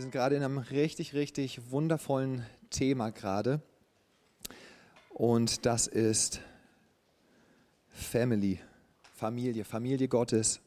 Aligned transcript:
Wir 0.00 0.04
sind 0.04 0.12
gerade 0.12 0.34
in 0.34 0.42
einem 0.42 0.56
richtig, 0.56 1.12
richtig 1.12 1.70
wundervollen 1.70 2.46
Thema 2.70 3.10
gerade. 3.10 3.60
Und 5.10 5.66
das 5.66 5.86
ist 5.88 6.40
Family, 7.90 8.60
Familie, 9.12 9.66
Familie 9.66 10.08
Gottes. 10.08 10.62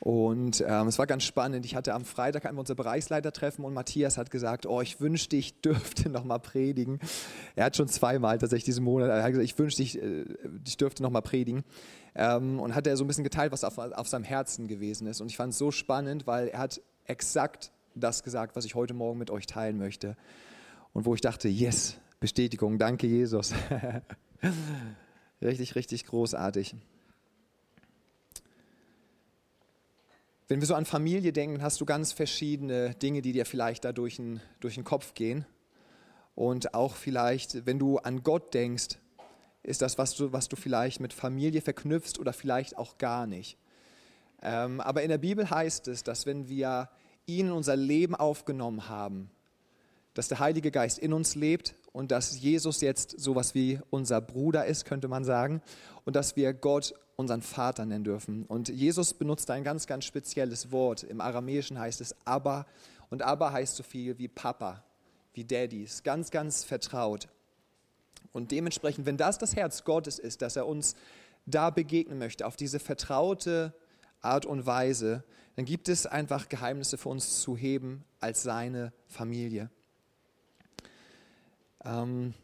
Und 0.00 0.64
ähm, 0.66 0.88
es 0.88 0.98
war 0.98 1.06
ganz 1.06 1.24
spannend. 1.24 1.66
Ich 1.66 1.74
hatte 1.74 1.92
am 1.92 2.06
Freitag 2.06 2.46
einmal 2.46 2.60
unser 2.60 2.74
Bereichsleitertreffen 2.76 3.62
und 3.62 3.74
Matthias 3.74 4.16
hat 4.16 4.30
gesagt, 4.30 4.64
oh, 4.64 4.80
ich 4.80 5.02
wünschte, 5.02 5.36
ich 5.36 5.60
dürfte 5.60 6.08
noch 6.08 6.24
mal 6.24 6.38
predigen. 6.38 6.98
Er 7.56 7.66
hat 7.66 7.76
schon 7.76 7.88
zweimal 7.88 8.38
tatsächlich 8.38 8.64
diesen 8.64 8.84
Monat, 8.84 9.10
er 9.10 9.22
hat 9.22 9.32
gesagt, 9.32 9.44
ich 9.44 9.58
wünschte, 9.58 9.82
ich, 9.82 10.00
äh, 10.00 10.24
ich 10.66 10.78
dürfte 10.78 11.02
noch 11.02 11.10
mal 11.10 11.20
predigen. 11.20 11.62
Ähm, 12.14 12.58
und 12.58 12.74
hat 12.74 12.86
er 12.86 12.96
so 12.96 13.04
ein 13.04 13.06
bisschen 13.06 13.22
geteilt, 13.22 13.52
was 13.52 13.64
auf, 13.64 13.76
auf 13.76 14.08
seinem 14.08 14.24
Herzen 14.24 14.66
gewesen 14.66 15.06
ist. 15.06 15.20
Und 15.20 15.26
ich 15.26 15.36
fand 15.36 15.52
es 15.52 15.58
so 15.58 15.70
spannend, 15.70 16.26
weil 16.26 16.48
er 16.48 16.60
hat 16.60 16.80
exakt 17.04 17.71
das 17.94 18.22
gesagt, 18.22 18.56
was 18.56 18.64
ich 18.64 18.74
heute 18.74 18.94
Morgen 18.94 19.18
mit 19.18 19.30
euch 19.30 19.46
teilen 19.46 19.78
möchte. 19.78 20.16
Und 20.92 21.06
wo 21.06 21.14
ich 21.14 21.20
dachte, 21.20 21.48
yes, 21.48 21.96
Bestätigung, 22.20 22.78
danke 22.78 23.06
Jesus. 23.06 23.54
richtig, 25.42 25.74
richtig 25.74 26.04
großartig. 26.06 26.76
Wenn 30.48 30.60
wir 30.60 30.66
so 30.66 30.74
an 30.74 30.84
Familie 30.84 31.32
denken, 31.32 31.62
hast 31.62 31.80
du 31.80 31.86
ganz 31.86 32.12
verschiedene 32.12 32.94
Dinge, 32.94 33.22
die 33.22 33.32
dir 33.32 33.46
vielleicht 33.46 33.84
da 33.84 33.92
durch 33.92 34.16
den, 34.16 34.40
durch 34.60 34.74
den 34.74 34.84
Kopf 34.84 35.14
gehen. 35.14 35.46
Und 36.34 36.74
auch 36.74 36.94
vielleicht, 36.94 37.66
wenn 37.66 37.78
du 37.78 37.98
an 37.98 38.22
Gott 38.22 38.52
denkst, 38.52 38.98
ist 39.62 39.82
das, 39.82 39.98
was 39.98 40.14
du, 40.14 40.32
was 40.32 40.48
du 40.48 40.56
vielleicht 40.56 41.00
mit 41.00 41.12
Familie 41.12 41.60
verknüpfst 41.60 42.18
oder 42.18 42.32
vielleicht 42.32 42.76
auch 42.76 42.98
gar 42.98 43.26
nicht. 43.26 43.56
Ähm, 44.42 44.80
aber 44.80 45.02
in 45.02 45.08
der 45.08 45.18
Bibel 45.18 45.48
heißt 45.48 45.88
es, 45.88 46.02
dass 46.02 46.26
wenn 46.26 46.48
wir 46.48 46.90
ihn 47.26 47.46
in 47.46 47.52
unser 47.52 47.76
Leben 47.76 48.14
aufgenommen 48.14 48.88
haben, 48.88 49.30
dass 50.14 50.28
der 50.28 50.40
Heilige 50.40 50.70
Geist 50.70 50.98
in 50.98 51.12
uns 51.12 51.34
lebt 51.34 51.74
und 51.92 52.10
dass 52.10 52.40
Jesus 52.40 52.80
jetzt 52.80 53.18
sowas 53.20 53.54
wie 53.54 53.78
unser 53.90 54.20
Bruder 54.20 54.66
ist, 54.66 54.84
könnte 54.84 55.08
man 55.08 55.24
sagen, 55.24 55.62
und 56.04 56.16
dass 56.16 56.36
wir 56.36 56.52
Gott 56.52 56.94
unseren 57.16 57.42
Vater 57.42 57.84
nennen 57.84 58.04
dürfen. 58.04 58.44
Und 58.46 58.68
Jesus 58.68 59.14
benutzt 59.14 59.50
ein 59.50 59.64
ganz, 59.64 59.86
ganz 59.86 60.04
spezielles 60.04 60.72
Wort. 60.72 61.02
Im 61.02 61.20
Aramäischen 61.20 61.78
heißt 61.78 62.00
es 62.00 62.14
Abba 62.24 62.66
und 63.10 63.22
Abba 63.22 63.52
heißt 63.52 63.76
so 63.76 63.82
viel 63.82 64.18
wie 64.18 64.28
Papa, 64.28 64.82
wie 65.34 65.44
Daddy. 65.44 65.84
Ist 65.84 66.04
ganz, 66.04 66.30
ganz 66.30 66.64
vertraut. 66.64 67.28
Und 68.32 68.50
dementsprechend, 68.50 69.06
wenn 69.06 69.18
das 69.18 69.38
das 69.38 69.54
Herz 69.54 69.84
Gottes 69.84 70.18
ist, 70.18 70.42
dass 70.42 70.56
er 70.56 70.66
uns 70.66 70.96
da 71.44 71.70
begegnen 71.70 72.18
möchte, 72.18 72.46
auf 72.46 72.56
diese 72.56 72.78
vertraute 72.78 73.74
Art 74.20 74.46
und 74.46 74.64
Weise, 74.64 75.24
dann 75.56 75.64
gibt 75.64 75.88
es 75.88 76.06
einfach 76.06 76.48
Geheimnisse 76.48 76.98
für 76.98 77.08
uns 77.08 77.40
zu 77.42 77.56
heben 77.56 78.04
als 78.20 78.42
seine 78.42 78.92
Familie. 79.06 79.70
Ähm, 81.84 82.34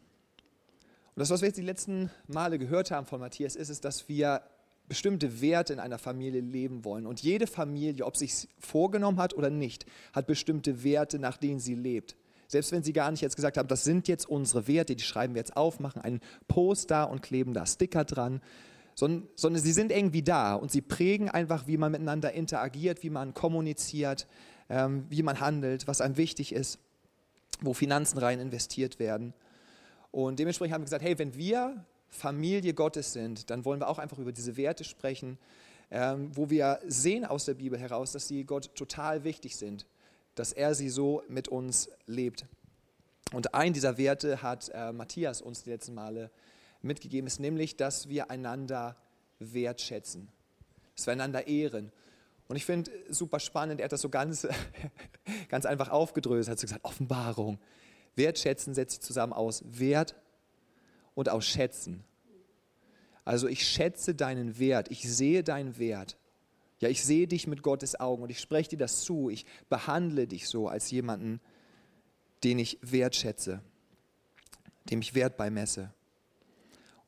und 1.15 1.19
das, 1.19 1.29
was 1.29 1.41
wir 1.41 1.47
jetzt 1.47 1.57
die 1.57 1.63
letzten 1.63 2.11
Male 2.27 2.59
gehört 2.59 2.91
haben 2.91 3.05
von 3.05 3.19
Matthias, 3.19 3.55
ist 3.55 3.69
es, 3.69 3.81
dass 3.81 4.07
wir 4.07 4.43
bestimmte 4.87 5.41
Werte 5.41 5.73
in 5.73 5.79
einer 5.79 5.99
Familie 5.99 6.41
leben 6.41 6.83
wollen. 6.83 7.05
Und 7.05 7.21
jede 7.21 7.47
Familie, 7.47 8.05
ob 8.05 8.17
sie 8.17 8.25
es 8.25 8.47
vorgenommen 8.59 9.19
hat 9.19 9.33
oder 9.35 9.49
nicht, 9.49 9.85
hat 10.13 10.27
bestimmte 10.27 10.83
Werte, 10.83 11.19
nach 11.19 11.37
denen 11.37 11.59
sie 11.59 11.75
lebt. 11.75 12.15
Selbst 12.47 12.71
wenn 12.71 12.81
sie 12.81 12.93
gar 12.93 13.11
nicht 13.11 13.21
jetzt 13.21 13.35
gesagt 13.35 13.57
haben, 13.57 13.67
das 13.67 13.83
sind 13.83 14.07
jetzt 14.07 14.27
unsere 14.27 14.67
Werte, 14.67 14.95
die 14.95 15.03
schreiben 15.03 15.35
wir 15.35 15.39
jetzt 15.39 15.55
auf, 15.55 15.79
machen 15.79 16.01
einen 16.01 16.19
Post 16.47 16.89
da 16.89 17.03
und 17.03 17.21
kleben 17.21 17.53
da 17.53 17.65
Sticker 17.67 18.03
dran, 18.03 18.41
sondern, 18.99 19.29
sondern 19.35 19.63
sie 19.63 19.71
sind 19.71 19.93
irgendwie 19.93 20.23
da 20.23 20.55
und 20.55 20.71
sie 20.71 20.81
prägen 20.81 21.29
einfach, 21.29 21.67
wie 21.67 21.77
man 21.77 21.93
miteinander 21.93 22.33
interagiert, 22.33 23.01
wie 23.01 23.09
man 23.09 23.33
kommuniziert, 23.33 24.27
ähm, 24.69 25.05
wie 25.07 25.23
man 25.23 25.39
handelt, 25.39 25.87
was 25.87 26.01
einem 26.01 26.17
wichtig 26.17 26.51
ist, 26.51 26.79
wo 27.61 27.73
Finanzen 27.73 28.17
rein 28.17 28.41
investiert 28.41 28.99
werden. 28.99 29.33
Und 30.11 30.37
dementsprechend 30.37 30.73
haben 30.73 30.81
wir 30.81 30.87
gesagt, 30.87 31.05
hey, 31.05 31.17
wenn 31.17 31.33
wir 31.35 31.85
Familie 32.09 32.73
Gottes 32.73 33.13
sind, 33.13 33.49
dann 33.49 33.63
wollen 33.63 33.79
wir 33.79 33.87
auch 33.87 33.99
einfach 33.99 34.17
über 34.17 34.33
diese 34.33 34.57
Werte 34.57 34.83
sprechen, 34.83 35.37
ähm, 35.91 36.35
wo 36.35 36.49
wir 36.49 36.81
sehen 36.85 37.23
aus 37.23 37.45
der 37.45 37.53
Bibel 37.53 37.79
heraus, 37.79 38.11
dass 38.11 38.27
sie 38.27 38.43
Gott 38.43 38.75
total 38.75 39.23
wichtig 39.23 39.55
sind, 39.55 39.85
dass 40.35 40.51
er 40.51 40.75
sie 40.75 40.89
so 40.89 41.23
mit 41.29 41.47
uns 41.47 41.89
lebt. 42.05 42.45
Und 43.31 43.53
ein 43.53 43.71
dieser 43.71 43.97
Werte 43.97 44.41
hat 44.41 44.69
äh, 44.73 44.91
Matthias 44.91 45.41
uns 45.41 45.63
die 45.63 45.69
letzten 45.69 45.93
Male 45.93 46.31
mitgegeben 46.81 47.27
ist, 47.27 47.39
nämlich, 47.39 47.77
dass 47.77 48.09
wir 48.09 48.29
einander 48.29 48.95
wertschätzen, 49.39 50.29
dass 50.95 51.07
wir 51.07 51.13
einander 51.13 51.47
ehren. 51.47 51.91
Und 52.47 52.55
ich 52.55 52.65
finde 52.65 52.91
super 53.09 53.39
spannend, 53.39 53.79
er 53.79 53.85
hat 53.85 53.91
das 53.91 54.01
so 54.01 54.09
ganz, 54.09 54.47
ganz 55.49 55.65
einfach 55.65 55.89
aufgedröselt, 55.89 56.49
hat 56.49 56.59
so 56.59 56.65
gesagt, 56.65 56.85
Offenbarung. 56.85 57.59
Wertschätzen 58.15 58.73
setzt 58.73 58.95
sich 58.95 59.01
zusammen 59.01 59.33
aus 59.33 59.63
Wert 59.65 60.15
und 61.13 61.29
aus 61.29 61.45
Schätzen. 61.45 62.03
Also 63.23 63.47
ich 63.47 63.67
schätze 63.67 64.15
deinen 64.15 64.57
Wert, 64.57 64.89
ich 64.89 65.01
sehe 65.03 65.43
deinen 65.43 65.77
Wert. 65.77 66.17
Ja, 66.79 66.89
ich 66.89 67.03
sehe 67.03 67.27
dich 67.27 67.45
mit 67.45 67.61
Gottes 67.61 67.99
Augen 67.99 68.23
und 68.23 68.29
ich 68.29 68.39
spreche 68.39 68.69
dir 68.69 68.77
das 68.77 69.01
zu. 69.01 69.29
Ich 69.29 69.45
behandle 69.67 70.27
dich 70.27 70.47
so 70.47 70.67
als 70.67 70.89
jemanden, 70.91 71.41
den 72.43 72.57
ich 72.57 72.79
wertschätze, 72.81 73.61
dem 74.89 75.01
ich 75.01 75.13
Wert 75.13 75.35
beimesse. 75.37 75.93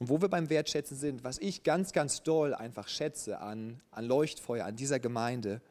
Und 0.01 0.09
wo 0.09 0.19
wir 0.19 0.29
beim 0.29 0.49
Wertschätzen 0.49 0.97
sind, 0.97 1.23
was 1.23 1.37
ich 1.37 1.61
ganz, 1.61 1.93
ganz 1.93 2.23
doll 2.23 2.55
einfach 2.55 2.87
schätze 2.87 3.39
an, 3.39 3.83
an 3.91 4.03
Leuchtfeuer, 4.03 4.65
an 4.65 4.75
dieser 4.75 4.99
Gemeinde, 4.99 5.61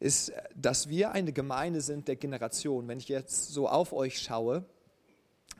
ist, 0.00 0.32
dass 0.56 0.88
wir 0.88 1.12
eine 1.12 1.32
Gemeinde 1.32 1.80
sind 1.80 2.08
der 2.08 2.16
Generation. 2.16 2.88
Wenn 2.88 2.98
ich 2.98 3.08
jetzt 3.08 3.50
so 3.52 3.68
auf 3.68 3.92
euch 3.92 4.18
schaue, 4.18 4.64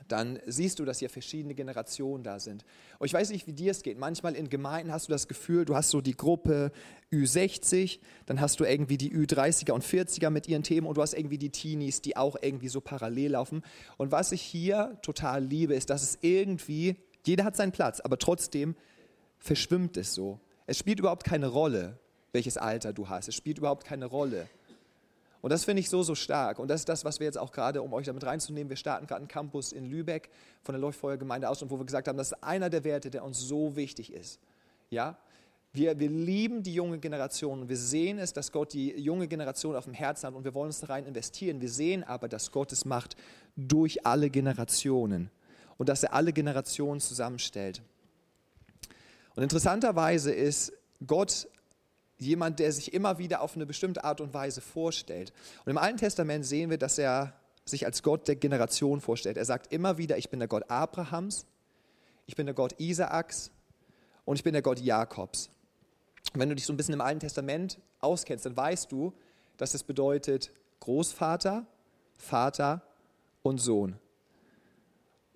dann 0.08 0.40
siehst 0.46 0.80
du, 0.80 0.84
dass 0.84 0.98
hier 0.98 1.08
verschiedene 1.08 1.54
Generationen 1.54 2.24
da 2.24 2.40
sind. 2.40 2.64
Und 2.98 3.06
ich 3.06 3.14
weiß 3.14 3.30
nicht, 3.30 3.46
wie 3.46 3.52
dir 3.52 3.70
es 3.70 3.84
geht. 3.84 3.98
Manchmal 3.98 4.34
in 4.34 4.48
Gemeinden 4.48 4.90
hast 4.90 5.06
du 5.06 5.12
das 5.12 5.28
Gefühl, 5.28 5.64
du 5.64 5.76
hast 5.76 5.90
so 5.90 6.00
die 6.00 6.16
Gruppe 6.16 6.72
Ü60, 7.12 8.00
dann 8.26 8.40
hast 8.40 8.58
du 8.58 8.64
irgendwie 8.64 8.98
die 8.98 9.14
Ü30er 9.14 9.70
und 9.70 9.84
40er 9.84 10.30
mit 10.30 10.48
ihren 10.48 10.64
Themen 10.64 10.88
und 10.88 10.96
du 10.96 11.02
hast 11.02 11.14
irgendwie 11.14 11.38
die 11.38 11.50
Teenies, 11.50 12.02
die 12.02 12.16
auch 12.16 12.34
irgendwie 12.42 12.68
so 12.68 12.80
parallel 12.80 13.30
laufen. 13.32 13.62
Und 13.96 14.10
was 14.10 14.32
ich 14.32 14.42
hier 14.42 14.98
total 15.02 15.44
liebe, 15.44 15.74
ist, 15.74 15.88
dass 15.88 16.02
es 16.02 16.18
irgendwie 16.20 16.96
jeder 17.26 17.44
hat 17.44 17.56
seinen 17.56 17.72
Platz, 17.72 18.00
aber 18.00 18.18
trotzdem 18.18 18.74
verschwimmt 19.38 19.96
es 19.96 20.14
so. 20.14 20.38
Es 20.66 20.78
spielt 20.78 20.98
überhaupt 20.98 21.24
keine 21.24 21.46
Rolle, 21.46 21.98
welches 22.32 22.56
Alter 22.56 22.92
du 22.92 23.08
hast. 23.08 23.28
Es 23.28 23.34
spielt 23.34 23.58
überhaupt 23.58 23.84
keine 23.84 24.06
Rolle. 24.06 24.48
Und 25.42 25.50
das 25.50 25.64
finde 25.64 25.80
ich 25.80 25.88
so, 25.88 26.02
so 26.02 26.14
stark. 26.14 26.58
Und 26.58 26.68
das 26.68 26.80
ist 26.80 26.88
das, 26.88 27.04
was 27.04 27.20
wir 27.20 27.26
jetzt 27.26 27.38
auch 27.38 27.52
gerade, 27.52 27.82
um 27.82 27.92
euch 27.92 28.06
damit 28.06 28.24
reinzunehmen, 28.24 28.68
wir 28.68 28.76
starten 28.76 29.06
gerade 29.06 29.20
einen 29.20 29.28
Campus 29.28 29.72
in 29.72 29.86
Lübeck 29.86 30.30
von 30.62 30.72
der 30.72 30.80
Leuchtfeuergemeinde 30.80 31.48
aus 31.48 31.62
und 31.62 31.70
wo 31.70 31.78
wir 31.78 31.84
gesagt 31.84 32.08
haben, 32.08 32.16
das 32.16 32.32
ist 32.32 32.42
einer 32.42 32.68
der 32.68 32.82
Werte, 32.84 33.10
der 33.10 33.22
uns 33.22 33.38
so 33.38 33.76
wichtig 33.76 34.12
ist. 34.12 34.40
Ja? 34.90 35.16
Wir, 35.72 35.98
wir 35.98 36.08
lieben 36.08 36.62
die 36.62 36.74
junge 36.74 36.98
Generation 36.98 37.60
und 37.60 37.68
wir 37.68 37.76
sehen 37.76 38.18
es, 38.18 38.32
dass 38.32 38.50
Gott 38.50 38.72
die 38.72 38.98
junge 38.98 39.28
Generation 39.28 39.76
auf 39.76 39.84
dem 39.84 39.94
Herzen 39.94 40.26
hat 40.26 40.34
und 40.34 40.44
wir 40.44 40.54
wollen 40.54 40.66
uns 40.66 40.80
da 40.80 40.88
rein 40.88 41.06
investieren. 41.06 41.60
Wir 41.60 41.70
sehen 41.70 42.02
aber, 42.02 42.28
dass 42.28 42.50
Gott 42.50 42.72
es 42.72 42.84
macht 42.84 43.14
durch 43.56 44.04
alle 44.06 44.30
Generationen 44.30 45.30
und 45.78 45.88
dass 45.88 46.02
er 46.02 46.12
alle 46.14 46.32
Generationen 46.32 47.00
zusammenstellt. 47.00 47.82
Und 49.34 49.42
interessanterweise 49.42 50.32
ist 50.32 50.72
Gott 51.06 51.48
jemand, 52.18 52.58
der 52.58 52.72
sich 52.72 52.94
immer 52.94 53.18
wieder 53.18 53.42
auf 53.42 53.54
eine 53.54 53.66
bestimmte 53.66 54.04
Art 54.04 54.20
und 54.20 54.32
Weise 54.32 54.60
vorstellt. 54.60 55.32
Und 55.64 55.70
im 55.70 55.78
Alten 55.78 55.98
Testament 55.98 56.46
sehen 56.46 56.70
wir, 56.70 56.78
dass 56.78 56.98
er 56.98 57.34
sich 57.64 57.84
als 57.84 58.02
Gott 58.02 58.28
der 58.28 58.36
Generation 58.36 59.00
vorstellt. 59.00 59.36
Er 59.36 59.44
sagt 59.44 59.72
immer 59.72 59.98
wieder, 59.98 60.16
ich 60.16 60.30
bin 60.30 60.38
der 60.38 60.48
Gott 60.48 60.70
Abrahams, 60.70 61.46
ich 62.26 62.36
bin 62.36 62.46
der 62.46 62.54
Gott 62.54 62.80
Isaaks 62.80 63.50
und 64.24 64.36
ich 64.36 64.44
bin 64.44 64.52
der 64.52 64.62
Gott 64.62 64.80
Jakobs. 64.80 65.50
Und 66.32 66.40
wenn 66.40 66.48
du 66.48 66.54
dich 66.54 66.64
so 66.64 66.72
ein 66.72 66.76
bisschen 66.76 66.94
im 66.94 67.00
Alten 67.00 67.20
Testament 67.20 67.78
auskennst, 68.00 68.46
dann 68.46 68.56
weißt 68.56 68.90
du, 68.90 69.12
dass 69.56 69.74
es 69.74 69.82
bedeutet 69.82 70.52
Großvater, 70.80 71.66
Vater 72.16 72.82
und 73.42 73.58
Sohn. 73.58 73.98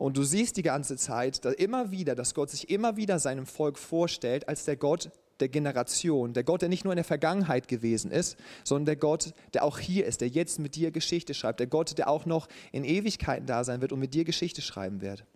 Und 0.00 0.16
du 0.16 0.22
siehst 0.22 0.56
die 0.56 0.62
ganze 0.62 0.96
Zeit 0.96 1.44
dass 1.44 1.52
immer 1.56 1.90
wieder, 1.90 2.14
dass 2.14 2.32
Gott 2.32 2.48
sich 2.48 2.70
immer 2.70 2.96
wieder 2.96 3.18
seinem 3.18 3.44
Volk 3.44 3.76
vorstellt 3.76 4.48
als 4.48 4.64
der 4.64 4.76
Gott 4.76 5.10
der 5.40 5.50
Generation, 5.50 6.32
der 6.32 6.42
Gott, 6.42 6.62
der 6.62 6.70
nicht 6.70 6.84
nur 6.84 6.94
in 6.94 6.96
der 6.96 7.04
Vergangenheit 7.04 7.68
gewesen 7.68 8.10
ist, 8.10 8.38
sondern 8.64 8.86
der 8.86 8.96
Gott, 8.96 9.34
der 9.52 9.62
auch 9.62 9.78
hier 9.78 10.06
ist, 10.06 10.22
der 10.22 10.28
jetzt 10.28 10.58
mit 10.58 10.74
dir 10.74 10.90
Geschichte 10.90 11.34
schreibt, 11.34 11.60
der 11.60 11.66
Gott, 11.66 11.98
der 11.98 12.08
auch 12.08 12.24
noch 12.24 12.48
in 12.72 12.84
Ewigkeiten 12.84 13.44
da 13.44 13.62
sein 13.62 13.82
wird 13.82 13.92
und 13.92 14.00
mit 14.00 14.14
dir 14.14 14.24
Geschichte 14.24 14.62
schreiben 14.62 15.02
wird. 15.02 15.26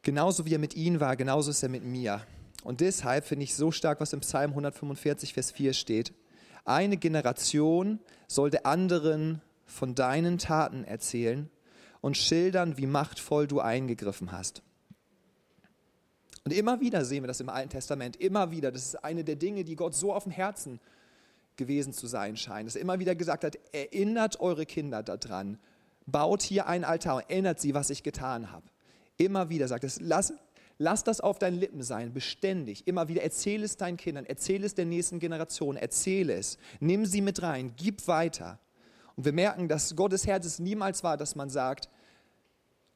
Genauso 0.00 0.46
wie 0.46 0.54
er 0.54 0.58
mit 0.58 0.74
ihnen 0.74 1.00
war, 1.00 1.16
genauso 1.16 1.50
ist 1.50 1.62
er 1.62 1.68
mit 1.68 1.84
mir. 1.84 2.22
Und 2.64 2.80
deshalb 2.80 3.26
finde 3.26 3.44
ich 3.44 3.54
so 3.54 3.70
stark, 3.70 4.00
was 4.00 4.14
im 4.14 4.20
Psalm 4.20 4.52
145, 4.52 5.34
Vers 5.34 5.50
4 5.50 5.74
steht. 5.74 6.14
Eine 6.64 6.96
Generation 6.96 8.00
soll 8.26 8.48
der 8.48 8.64
anderen 8.64 9.42
von 9.66 9.94
deinen 9.94 10.38
Taten 10.38 10.84
erzählen 10.84 11.50
und 12.00 12.16
schildern, 12.16 12.78
wie 12.78 12.86
machtvoll 12.86 13.46
du 13.46 13.60
eingegriffen 13.60 14.32
hast. 14.32 14.62
Und 16.44 16.52
immer 16.52 16.80
wieder 16.80 17.04
sehen 17.04 17.24
wir 17.24 17.28
das 17.28 17.40
im 17.40 17.48
Alten 17.48 17.70
Testament, 17.70 18.14
immer 18.16 18.52
wieder. 18.52 18.70
Das 18.70 18.84
ist 18.84 19.04
eine 19.04 19.24
der 19.24 19.34
Dinge, 19.34 19.64
die 19.64 19.74
Gott 19.74 19.96
so 19.96 20.14
auf 20.14 20.22
dem 20.22 20.32
Herzen 20.32 20.78
gewesen 21.56 21.92
zu 21.92 22.06
sein 22.06 22.36
scheint. 22.36 22.68
Dass 22.68 22.76
er 22.76 22.82
immer 22.82 23.00
wieder 23.00 23.16
gesagt 23.16 23.42
hat, 23.42 23.58
erinnert 23.72 24.38
eure 24.38 24.64
Kinder 24.64 25.02
daran, 25.02 25.58
baut 26.06 26.42
hier 26.42 26.68
einen 26.68 26.84
Altar 26.84 27.16
und 27.16 27.30
erinnert 27.30 27.60
sie, 27.60 27.74
was 27.74 27.90
ich 27.90 28.04
getan 28.04 28.52
habe. 28.52 28.66
Immer 29.16 29.48
wieder 29.48 29.66
sagt 29.66 29.82
es, 29.82 29.98
lass, 30.00 30.34
lass 30.78 31.02
das 31.02 31.20
auf 31.20 31.40
deinen 31.40 31.58
Lippen 31.58 31.82
sein, 31.82 32.12
beständig. 32.12 32.86
Immer 32.86 33.08
wieder 33.08 33.22
erzähle 33.22 33.64
es 33.64 33.76
deinen 33.76 33.96
Kindern, 33.96 34.24
erzähle 34.24 34.66
es 34.66 34.74
der 34.74 34.84
nächsten 34.84 35.18
Generation, 35.18 35.76
erzähle 35.76 36.34
es, 36.34 36.58
nimm 36.78 37.06
sie 37.06 37.22
mit 37.22 37.42
rein, 37.42 37.72
gib 37.76 38.06
weiter. 38.06 38.60
Und 39.16 39.24
wir 39.24 39.32
merken, 39.32 39.68
dass 39.68 39.96
Gottes 39.96 40.26
Herz 40.26 40.46
es 40.46 40.58
niemals 40.58 41.02
war, 41.02 41.16
dass 41.16 41.34
man 41.34 41.50
sagt, 41.50 41.88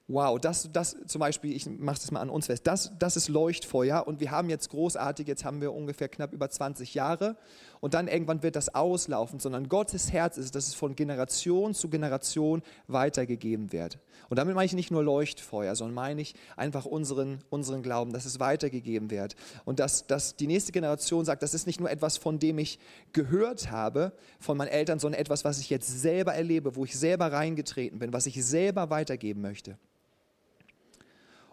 wow, 0.06 0.38
das, 0.38 0.70
das 0.72 0.96
zum 1.06 1.20
Beispiel, 1.20 1.54
ich 1.54 1.66
mache 1.66 1.96
das 1.96 2.10
mal 2.10 2.20
an 2.20 2.30
uns 2.30 2.46
fest, 2.46 2.66
das, 2.66 2.92
das 2.98 3.16
ist 3.16 3.28
Leuchtfeuer 3.28 4.06
und 4.06 4.20
wir 4.20 4.30
haben 4.30 4.50
jetzt 4.50 4.70
großartig, 4.70 5.26
jetzt 5.28 5.44
haben 5.44 5.60
wir 5.60 5.72
ungefähr 5.72 6.08
knapp 6.08 6.32
über 6.32 6.50
20 6.50 6.94
Jahre 6.94 7.36
und 7.80 7.94
dann 7.94 8.08
irgendwann 8.08 8.42
wird 8.42 8.56
das 8.56 8.74
auslaufen, 8.74 9.40
sondern 9.40 9.68
Gottes 9.68 10.12
Herz 10.12 10.36
ist, 10.36 10.54
dass 10.54 10.68
es 10.68 10.74
von 10.74 10.94
Generation 10.94 11.74
zu 11.74 11.88
Generation 11.88 12.62
weitergegeben 12.86 13.72
wird. 13.72 13.98
Und 14.28 14.38
damit 14.38 14.54
meine 14.54 14.66
ich 14.66 14.74
nicht 14.74 14.90
nur 14.90 15.02
Leuchtfeuer, 15.02 15.74
sondern 15.74 15.94
meine 15.94 16.20
ich 16.20 16.34
einfach 16.56 16.84
unseren, 16.84 17.38
unseren 17.48 17.82
Glauben, 17.82 18.12
dass 18.12 18.26
es 18.26 18.38
weitergegeben 18.38 19.10
wird. 19.10 19.34
Und 19.64 19.80
dass, 19.80 20.06
dass 20.06 20.36
die 20.36 20.46
nächste 20.46 20.72
Generation 20.72 21.24
sagt, 21.24 21.42
das 21.42 21.54
ist 21.54 21.66
nicht 21.66 21.80
nur 21.80 21.90
etwas, 21.90 22.18
von 22.18 22.38
dem 22.38 22.58
ich 22.58 22.78
gehört 23.12 23.70
habe 23.70 24.12
von 24.38 24.58
meinen 24.58 24.68
Eltern, 24.68 24.98
sondern 24.98 25.20
etwas, 25.20 25.44
was 25.44 25.58
ich 25.58 25.70
jetzt 25.70 25.88
selber 25.88 26.34
erlebe, 26.34 26.76
wo 26.76 26.84
ich 26.84 26.96
selber 26.98 27.32
reingetreten 27.32 27.98
bin, 27.98 28.12
was 28.12 28.26
ich 28.26 28.44
selber 28.44 28.90
weitergeben 28.90 29.40
möchte. 29.40 29.78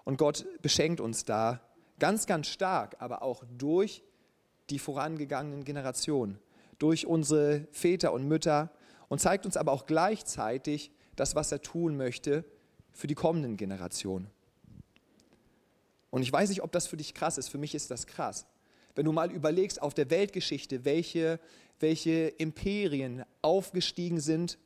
Und 0.04 0.18
Gott 0.18 0.46
beschenkt 0.62 1.00
uns 1.00 1.26
da 1.26 1.62
ganz, 2.00 2.28
ganz 2.28 2.48
stark, 2.48 2.98
aber 3.00 3.24
auch 3.24 3.44
durch 3.58 4.04
die 4.70 4.80
vorangegangenen 4.80 5.64
Generationen, 5.64 6.40
durch 6.80 7.06
unsere 7.06 7.68
Väter 7.72 8.14
und 8.14 8.28
Mütter 8.28 8.72
und 9.10 9.20
zeigt 9.20 9.46
uns 9.46 9.58
aber 9.58 9.72
auch 9.72 9.86
gleichzeitig 9.86 10.92
das, 11.16 11.36
was 11.36 11.52
er 11.52 11.62
tun 11.62 11.98
möchte 11.98 12.46
für 12.92 13.08
die 13.08 13.16
kommenden 13.16 13.58
Generationen. 13.58 14.30
Und 16.10 16.22
ich 16.22 16.32
weiß 16.32 16.50
nicht, 16.50 16.64
ob 16.64 16.72
das 16.72 16.88
für 16.88 16.98
dich 16.98 17.14
krass 17.14 17.38
ist, 17.38 17.50
für 17.50 17.58
mich 17.58 17.76
ist 17.76 17.92
das 17.92 18.08
krass. 18.08 18.46
Wenn 18.96 19.06
du 19.06 19.12
mal 19.12 19.32
überlegst 19.32 19.82
auf 19.82 19.94
der 19.94 20.10
Weltgeschichte, 20.10 20.86
welche, 20.86 21.40
welche 21.80 22.28
Imperien 22.28 23.24
aufgestiegen 23.42 24.20
sind 24.20 24.58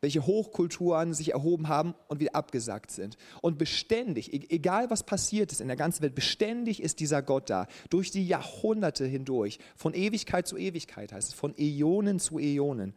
welche 0.00 0.26
Hochkulturen 0.26 1.12
sich 1.14 1.32
erhoben 1.32 1.68
haben 1.68 1.94
und 2.08 2.20
wieder 2.20 2.34
abgesagt 2.34 2.90
sind. 2.90 3.16
Und 3.42 3.58
beständig, 3.58 4.32
e-, 4.32 4.46
egal 4.48 4.90
was 4.90 5.02
passiert 5.02 5.52
ist 5.52 5.60
in 5.60 5.68
der 5.68 5.76
ganzen 5.76 6.02
Welt, 6.02 6.14
beständig 6.14 6.82
ist 6.82 7.00
dieser 7.00 7.22
Gott 7.22 7.50
da, 7.50 7.66
durch 7.90 8.10
die 8.10 8.26
Jahrhunderte 8.26 9.04
hindurch, 9.04 9.58
von 9.76 9.94
Ewigkeit 9.94 10.46
zu 10.46 10.56
Ewigkeit 10.56 11.12
heißt 11.12 11.28
es, 11.28 11.34
von 11.34 11.54
Äonen 11.58 12.18
zu 12.18 12.38
Äonen. 12.38 12.94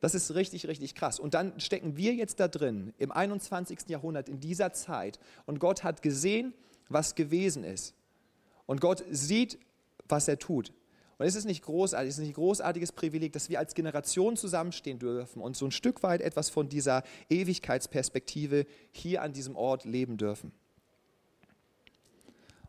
Das 0.00 0.14
ist 0.16 0.34
richtig, 0.34 0.66
richtig 0.66 0.96
krass. 0.96 1.20
Und 1.20 1.34
dann 1.34 1.58
stecken 1.60 1.96
wir 1.96 2.12
jetzt 2.12 2.40
da 2.40 2.48
drin, 2.48 2.92
im 2.98 3.12
21. 3.12 3.88
Jahrhundert, 3.88 4.28
in 4.28 4.40
dieser 4.40 4.72
Zeit. 4.72 5.20
Und 5.46 5.60
Gott 5.60 5.84
hat 5.84 6.02
gesehen, 6.02 6.52
was 6.88 7.14
gewesen 7.14 7.62
ist. 7.62 7.94
Und 8.66 8.80
Gott 8.80 9.04
sieht, 9.10 9.58
was 10.08 10.26
er 10.26 10.38
tut. 10.38 10.72
Und 11.22 11.28
ist 11.28 11.36
es 11.36 11.44
nicht 11.44 11.62
großartig, 11.62 12.08
ist 12.08 12.14
es 12.16 12.20
nicht 12.20 12.30
ein 12.30 12.34
großartiges 12.34 12.90
Privileg, 12.90 13.32
dass 13.32 13.48
wir 13.48 13.60
als 13.60 13.74
Generation 13.74 14.36
zusammenstehen 14.36 14.98
dürfen 14.98 15.40
und 15.40 15.56
so 15.56 15.64
ein 15.64 15.70
Stück 15.70 16.02
weit 16.02 16.20
etwas 16.20 16.50
von 16.50 16.68
dieser 16.68 17.04
Ewigkeitsperspektive 17.30 18.66
hier 18.90 19.22
an 19.22 19.32
diesem 19.32 19.54
Ort 19.54 19.84
leben 19.84 20.16
dürfen? 20.16 20.50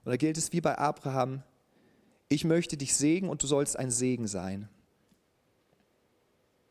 Und 0.05 0.11
da 0.11 0.17
gilt 0.17 0.37
es 0.37 0.53
wie 0.53 0.61
bei 0.61 0.77
Abraham, 0.77 1.41
ich 2.29 2.43
möchte 2.43 2.77
dich 2.77 2.95
segnen 2.95 3.31
und 3.31 3.41
du 3.41 3.47
sollst 3.47 3.75
ein 3.75 3.89
Segen 3.89 4.27
sein. 4.27 4.69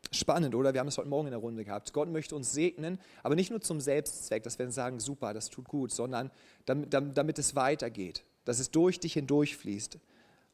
Spannend, 0.09 0.55
oder? 0.55 0.73
Wir 0.73 0.79
haben 0.79 0.87
es 0.87 0.97
heute 0.97 1.09
Morgen 1.09 1.27
in 1.27 1.31
der 1.31 1.41
Runde 1.41 1.65
gehabt. 1.65 1.91
Gott 1.91 2.07
möchte 2.07 2.33
uns 2.33 2.53
segnen, 2.53 2.97
aber 3.23 3.35
nicht 3.35 3.49
nur 3.49 3.59
zum 3.59 3.81
Selbstzweck, 3.81 4.43
dass 4.43 4.57
wir 4.57 4.71
sagen, 4.71 5.01
super, 5.01 5.33
das 5.33 5.49
tut 5.49 5.67
gut, 5.67 5.91
sondern 5.91 6.31
damit, 6.65 6.93
damit 6.93 7.39
es 7.39 7.55
weitergeht, 7.55 8.23
dass 8.45 8.59
es 8.59 8.71
durch 8.71 9.01
dich 9.01 9.11
hindurchfließt, 9.15 9.99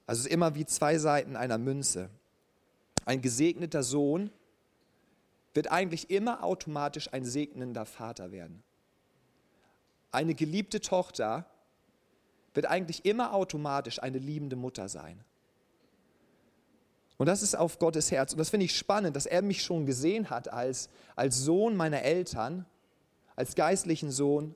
also 0.09 0.21
es 0.21 0.25
ist 0.25 0.33
immer 0.33 0.55
wie 0.55 0.65
zwei 0.65 0.97
Seiten 0.97 1.35
einer 1.35 1.59
Münze. 1.59 2.09
Ein 3.05 3.21
gesegneter 3.21 3.83
Sohn 3.83 4.31
wird 5.53 5.71
eigentlich 5.71 6.09
immer 6.09 6.43
automatisch 6.43 7.13
ein 7.13 7.25
segnender 7.25 7.85
Vater 7.85 8.31
werden. 8.31 8.63
Eine 10.11 10.33
geliebte 10.33 10.81
Tochter 10.81 11.45
wird 12.55 12.65
eigentlich 12.65 13.05
immer 13.05 13.35
automatisch 13.35 14.01
eine 14.01 14.17
liebende 14.17 14.55
Mutter 14.55 14.89
sein. 14.89 15.23
Und 17.17 17.27
das 17.27 17.43
ist 17.43 17.55
auf 17.55 17.77
Gottes 17.77 18.09
Herz. 18.09 18.31
Und 18.31 18.39
das 18.39 18.49
finde 18.49 18.65
ich 18.65 18.75
spannend, 18.75 19.15
dass 19.15 19.27
er 19.27 19.43
mich 19.43 19.61
schon 19.61 19.85
gesehen 19.85 20.31
hat 20.31 20.51
als, 20.51 20.89
als 21.15 21.37
Sohn 21.37 21.77
meiner 21.77 22.01
Eltern, 22.01 22.65
als 23.35 23.53
geistlichen 23.53 24.09
Sohn, 24.09 24.55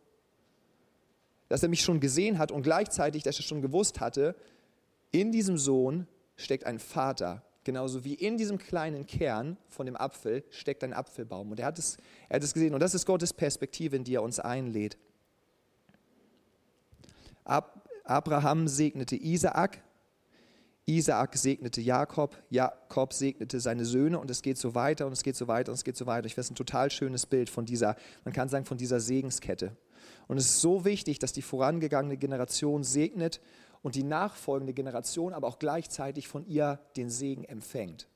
dass 1.47 1.61
er 1.61 1.69
mich 1.69 1.83
schon 1.83 1.99
gesehen 1.99 2.39
hat 2.39 2.51
und 2.51 2.63
gleichzeitig, 2.63 3.21
dass 3.21 3.37
er 3.37 3.43
schon 3.43 3.61
gewusst 3.61 3.99
hatte, 3.99 4.35
in 5.13 5.31
diesem 5.31 5.57
Sohn 5.57 6.07
steckt 6.35 6.65
ein 6.65 6.79
Vater, 6.79 7.43
genauso 7.63 8.03
wie 8.03 8.15
in 8.15 8.35
diesem 8.35 8.57
kleinen 8.57 9.05
Kern 9.05 9.57
von 9.69 9.85
dem 9.85 9.95
Apfel 9.95 10.43
steckt 10.49 10.83
ein 10.83 10.91
Apfelbaum. 10.91 11.51
Und 11.51 11.59
er 11.59 11.67
hat 11.67 11.79
es, 11.79 11.97
er 12.27 12.37
hat 12.37 12.43
es 12.43 12.53
gesehen. 12.53 12.73
Und 12.73 12.81
das 12.81 12.95
ist 12.95 13.05
Gottes 13.05 13.31
Perspektive, 13.31 13.95
in 13.95 14.03
die 14.03 14.15
er 14.15 14.23
uns 14.23 14.39
einlädt. 14.39 14.97
Ab, 17.45 17.87
Abraham 18.03 18.67
segnete 18.67 19.15
Isaak, 19.15 19.81
Isaak 20.85 21.37
segnete 21.37 21.79
Jakob, 21.79 22.35
Jakob 22.49 23.13
segnete 23.13 23.59
seine 23.59 23.85
Söhne 23.85 24.19
und 24.19 24.29
es 24.31 24.41
geht 24.41 24.57
so 24.57 24.75
weiter 24.75 25.05
und 25.05 25.13
es 25.13 25.23
geht 25.23 25.37
so 25.37 25.47
weiter 25.47 25.71
und 25.71 25.75
es 25.75 25.83
geht 25.83 25.95
so 25.95 26.07
weiter. 26.07 26.25
Ich 26.25 26.33
finde 26.33 26.45
es 26.45 26.51
ein 26.51 26.55
total 26.55 26.89
schönes 26.89 27.25
Bild 27.25 27.49
von 27.49 27.65
dieser, 27.65 27.95
man 28.25 28.33
kann 28.33 28.49
sagen, 28.49 28.65
von 28.65 28.77
dieser 28.77 28.99
Segenskette. 28.99 29.77
Und 30.27 30.37
es 30.37 30.45
ist 30.45 30.61
so 30.61 30.83
wichtig, 30.83 31.19
dass 31.19 31.33
die 31.33 31.41
vorangegangene 31.41 32.17
Generation 32.17 32.83
segnet 32.83 33.39
und 33.83 33.95
die 33.95 34.03
nachfolgende 34.03 34.73
Generation 34.73 35.33
aber 35.33 35.47
auch 35.47 35.59
gleichzeitig 35.59 36.27
von 36.27 36.47
ihr 36.47 36.79
den 36.95 37.09
Segen 37.09 37.43
empfängt. 37.43 38.07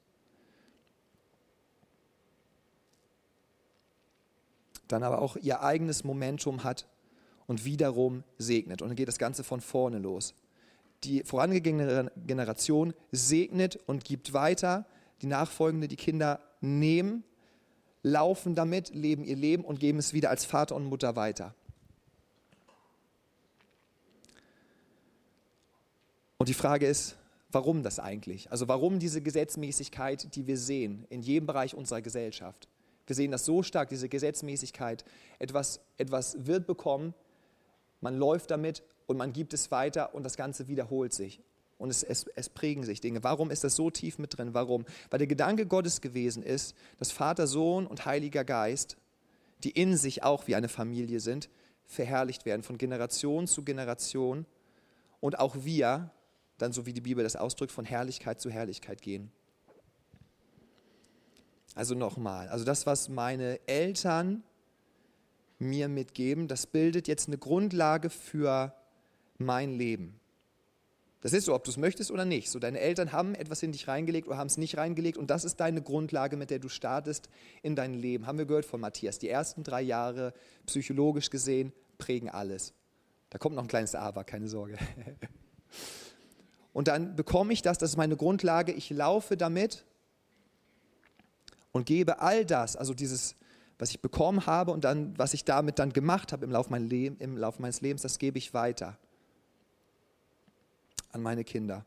Dann 4.88 5.04
aber 5.04 5.22
auch 5.22 5.36
ihr 5.36 5.62
eigenes 5.62 6.06
Momentum 6.06 6.64
hat 6.64 6.88
und 7.46 7.66
wiederum 7.66 8.24
segnet. 8.38 8.82
Und 8.82 8.88
dann 8.88 8.96
geht 8.96 9.10
das 9.10 9.20
Ganze 9.20 9.44
von 9.44 9.60
vorne 9.60 10.00
los. 10.00 10.34
Die 11.04 11.24
vorangegangene 11.24 12.12
Generation 12.26 12.94
segnet 13.12 13.76
und 13.86 14.06
gibt 14.06 14.32
weiter. 14.32 14.86
Die 15.22 15.28
nachfolgende, 15.28 15.90
die 15.90 15.98
Kinder 15.98 16.40
nehmen, 16.62 17.26
laufen 18.04 18.56
damit, 18.56 18.94
leben 18.96 19.26
ihr 19.26 19.36
Leben 19.36 19.66
und 19.66 19.80
geben 19.80 20.00
es 20.00 20.14
wieder 20.14 20.30
als 20.30 20.46
Vater 20.46 20.76
und 20.76 20.86
Mutter 20.86 21.18
weiter. 21.18 21.54
Und 26.38 26.50
die 26.50 26.54
Frage 26.54 26.88
ist, 26.88 27.16
warum 27.52 27.84
das 27.84 28.00
eigentlich? 28.00 28.52
Also 28.52 28.68
warum 28.68 29.00
diese 29.00 29.22
Gesetzmäßigkeit, 29.22 30.36
die 30.36 30.48
wir 30.48 30.58
sehen 30.58 31.06
in 31.10 31.22
jedem 31.22 31.48
Bereich 31.48 31.74
unserer 31.74 32.02
Gesellschaft? 32.02 32.68
Wir 33.08 33.16
sehen 33.16 33.32
das 33.32 33.46
so 33.46 33.64
stark, 33.64 33.90
diese 33.90 34.10
Gesetzmäßigkeit. 34.10 35.06
Etwas, 35.40 35.80
etwas 35.98 36.46
wird 36.46 36.68
bekommen, 36.68 37.14
man 38.02 38.18
läuft 38.18 38.52
damit 38.52 38.84
und 39.08 39.18
man 39.18 39.34
gibt 39.34 39.54
es 39.54 39.72
weiter 39.72 40.14
und 40.14 40.24
das 40.24 40.38
Ganze 40.38 40.68
wiederholt 40.68 41.14
sich. 41.14 41.42
Und 41.80 41.90
es, 41.90 42.04
es, 42.04 42.26
es 42.36 42.50
prägen 42.50 42.84
sich 42.84 43.02
Dinge. 43.02 43.24
Warum 43.24 43.52
ist 43.52 43.64
das 43.64 43.76
so 43.76 43.90
tief 43.90 44.18
mit 44.18 44.38
drin? 44.38 44.54
Warum? 44.54 44.86
Weil 45.10 45.20
der 45.20 45.28
Gedanke 45.28 45.66
Gottes 45.66 46.02
gewesen 46.02 46.44
ist, 46.44 46.76
dass 47.00 47.12
Vater, 47.12 47.48
Sohn 47.48 47.88
und 47.88 48.06
Heiliger 48.06 48.44
Geist, 48.44 48.98
die 49.64 49.72
in 49.72 49.96
sich 49.96 50.24
auch 50.24 50.48
wie 50.48 50.56
eine 50.56 50.70
Familie 50.70 51.20
sind, 51.20 51.50
verherrlicht 51.86 52.46
werden 52.46 52.64
von 52.64 52.78
Generation 52.78 53.48
zu 53.48 53.64
Generation. 53.64 54.46
Und 55.20 55.40
auch 55.40 55.56
wir 55.64 56.12
dann, 56.58 56.74
so 56.74 56.86
wie 56.86 56.94
die 56.94 57.02
Bibel 57.02 57.24
das 57.24 57.36
ausdrückt, 57.36 57.72
von 57.72 57.86
Herrlichkeit 57.86 58.40
zu 58.42 58.50
Herrlichkeit 58.50 59.02
gehen. 59.02 59.32
Also 61.76 61.94
nochmal, 61.94 62.50
also 62.50 62.66
das, 62.66 62.86
was 62.86 63.08
meine 63.10 63.60
Eltern 63.68 64.44
mir 65.60 65.88
mitgeben, 65.88 66.48
das 66.48 66.68
bildet 66.68 67.08
jetzt 67.08 67.28
eine 67.28 67.38
Grundlage 67.38 68.10
für 68.10 68.74
mein 69.38 69.74
Leben. 69.74 70.20
Das 71.22 71.34
ist 71.34 71.46
so, 71.46 71.56
ob 71.56 71.64
du 71.64 71.72
es 71.72 71.78
möchtest 71.78 72.12
oder 72.12 72.26
nicht. 72.26 72.50
So, 72.50 72.60
deine 72.60 72.80
Eltern 72.80 73.12
haben 73.12 73.36
etwas 73.36 73.64
in 73.64 73.72
dich 73.72 73.88
reingelegt 73.88 74.28
oder 74.28 74.38
haben 74.38 74.48
es 74.48 74.58
nicht 74.58 74.78
reingelegt 74.78 75.18
und 75.18 75.30
das 75.30 75.46
ist 75.46 75.60
deine 75.60 75.82
Grundlage, 75.82 76.38
mit 76.38 76.52
der 76.52 76.60
du 76.60 76.70
startest 76.70 77.30
in 77.64 77.76
dein 77.76 77.94
Leben. 77.96 78.28
Haben 78.28 78.38
wir 78.38 78.46
gehört 78.46 78.66
von 78.66 78.80
Matthias. 78.80 79.18
Die 79.20 79.30
ersten 79.30 79.64
drei 79.64 79.82
Jahre, 79.82 80.34
psychologisch 80.68 81.30
gesehen, 81.30 81.74
prägen 81.98 82.30
alles. 82.30 82.74
Da 83.30 83.40
kommt 83.40 83.56
noch 83.56 83.64
ein 83.64 83.68
kleines 83.68 83.96
Aber, 83.96 84.24
keine 84.24 84.48
Sorge. 84.48 84.78
Und 86.78 86.88
dann 86.90 87.16
bekomme 87.16 87.54
ich 87.54 87.64
das, 87.64 87.80
das 87.80 87.90
ist 87.90 87.98
meine 87.98 88.16
Grundlage, 88.16 88.72
ich 88.72 88.92
laufe 88.92 89.36
damit 89.36 89.84
und 91.72 91.88
gebe 91.88 92.22
all 92.22 92.46
das, 92.46 92.76
also 92.76 92.94
dieses, 92.94 93.34
was 93.80 93.90
ich 93.90 94.00
bekommen 94.00 94.46
habe 94.46 94.72
und 94.74 94.84
dann, 94.84 95.18
was 95.18 95.34
ich 95.34 95.44
damit 95.44 95.80
dann 95.80 95.92
gemacht 95.92 96.32
habe 96.32 96.46
im 96.46 96.52
Laufe, 96.52 96.70
Laufe 96.78 97.62
meines 97.64 97.82
Lebens, 97.82 98.04
das 98.04 98.20
gebe 98.20 98.38
ich 98.38 98.54
weiter 98.54 98.96
an 101.10 101.24
meine 101.24 101.44
Kinder. 101.44 101.84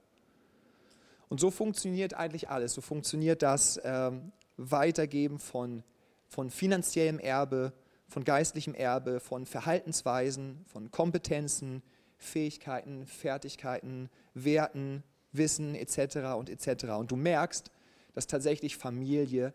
Und 1.29 1.39
so 1.39 1.53
funktioniert 1.53 2.15
eigentlich 2.15 2.51
alles. 2.51 2.75
So 2.75 2.81
funktioniert 2.81 3.43
das 3.43 3.81
ähm, 3.85 4.33
Weitergeben 4.57 5.39
von, 5.39 5.85
von 6.27 6.51
finanziellem 6.51 7.21
Erbe, 7.21 7.73
von 8.09 8.25
geistlichem 8.25 8.75
Erbe, 8.75 9.21
von 9.21 9.47
Verhaltensweisen, 9.47 10.65
von 10.67 10.91
Kompetenzen, 10.91 11.85
Fähigkeiten, 12.21 13.07
Fertigkeiten, 13.07 14.11
Werten, 14.35 15.03
Wissen 15.33 15.75
etc. 15.75 16.37
und 16.37 16.51
etc. 16.51 16.85
Und 16.99 17.11
du 17.11 17.17
merkst, 17.17 17.71
dass 18.15 18.27
tatsächlich 18.27 18.77
Familie 18.77 19.55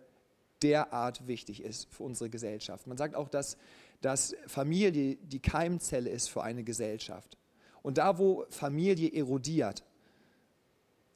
derart 0.61 1.27
wichtig 1.27 1.61
ist 1.63 1.87
für 1.93 2.03
unsere 2.03 2.29
Gesellschaft. 2.29 2.87
Man 2.87 2.97
sagt 2.97 3.15
auch, 3.15 3.29
dass, 3.29 3.57
dass 4.01 4.35
Familie 4.47 5.15
die 5.15 5.41
Keimzelle 5.41 6.09
ist 6.09 6.29
für 6.29 6.43
eine 6.43 6.63
Gesellschaft. 6.63 7.37
Und 7.83 7.99
da, 7.99 8.17
wo 8.17 8.45
Familie 8.49 9.11
erodiert, 9.13 9.83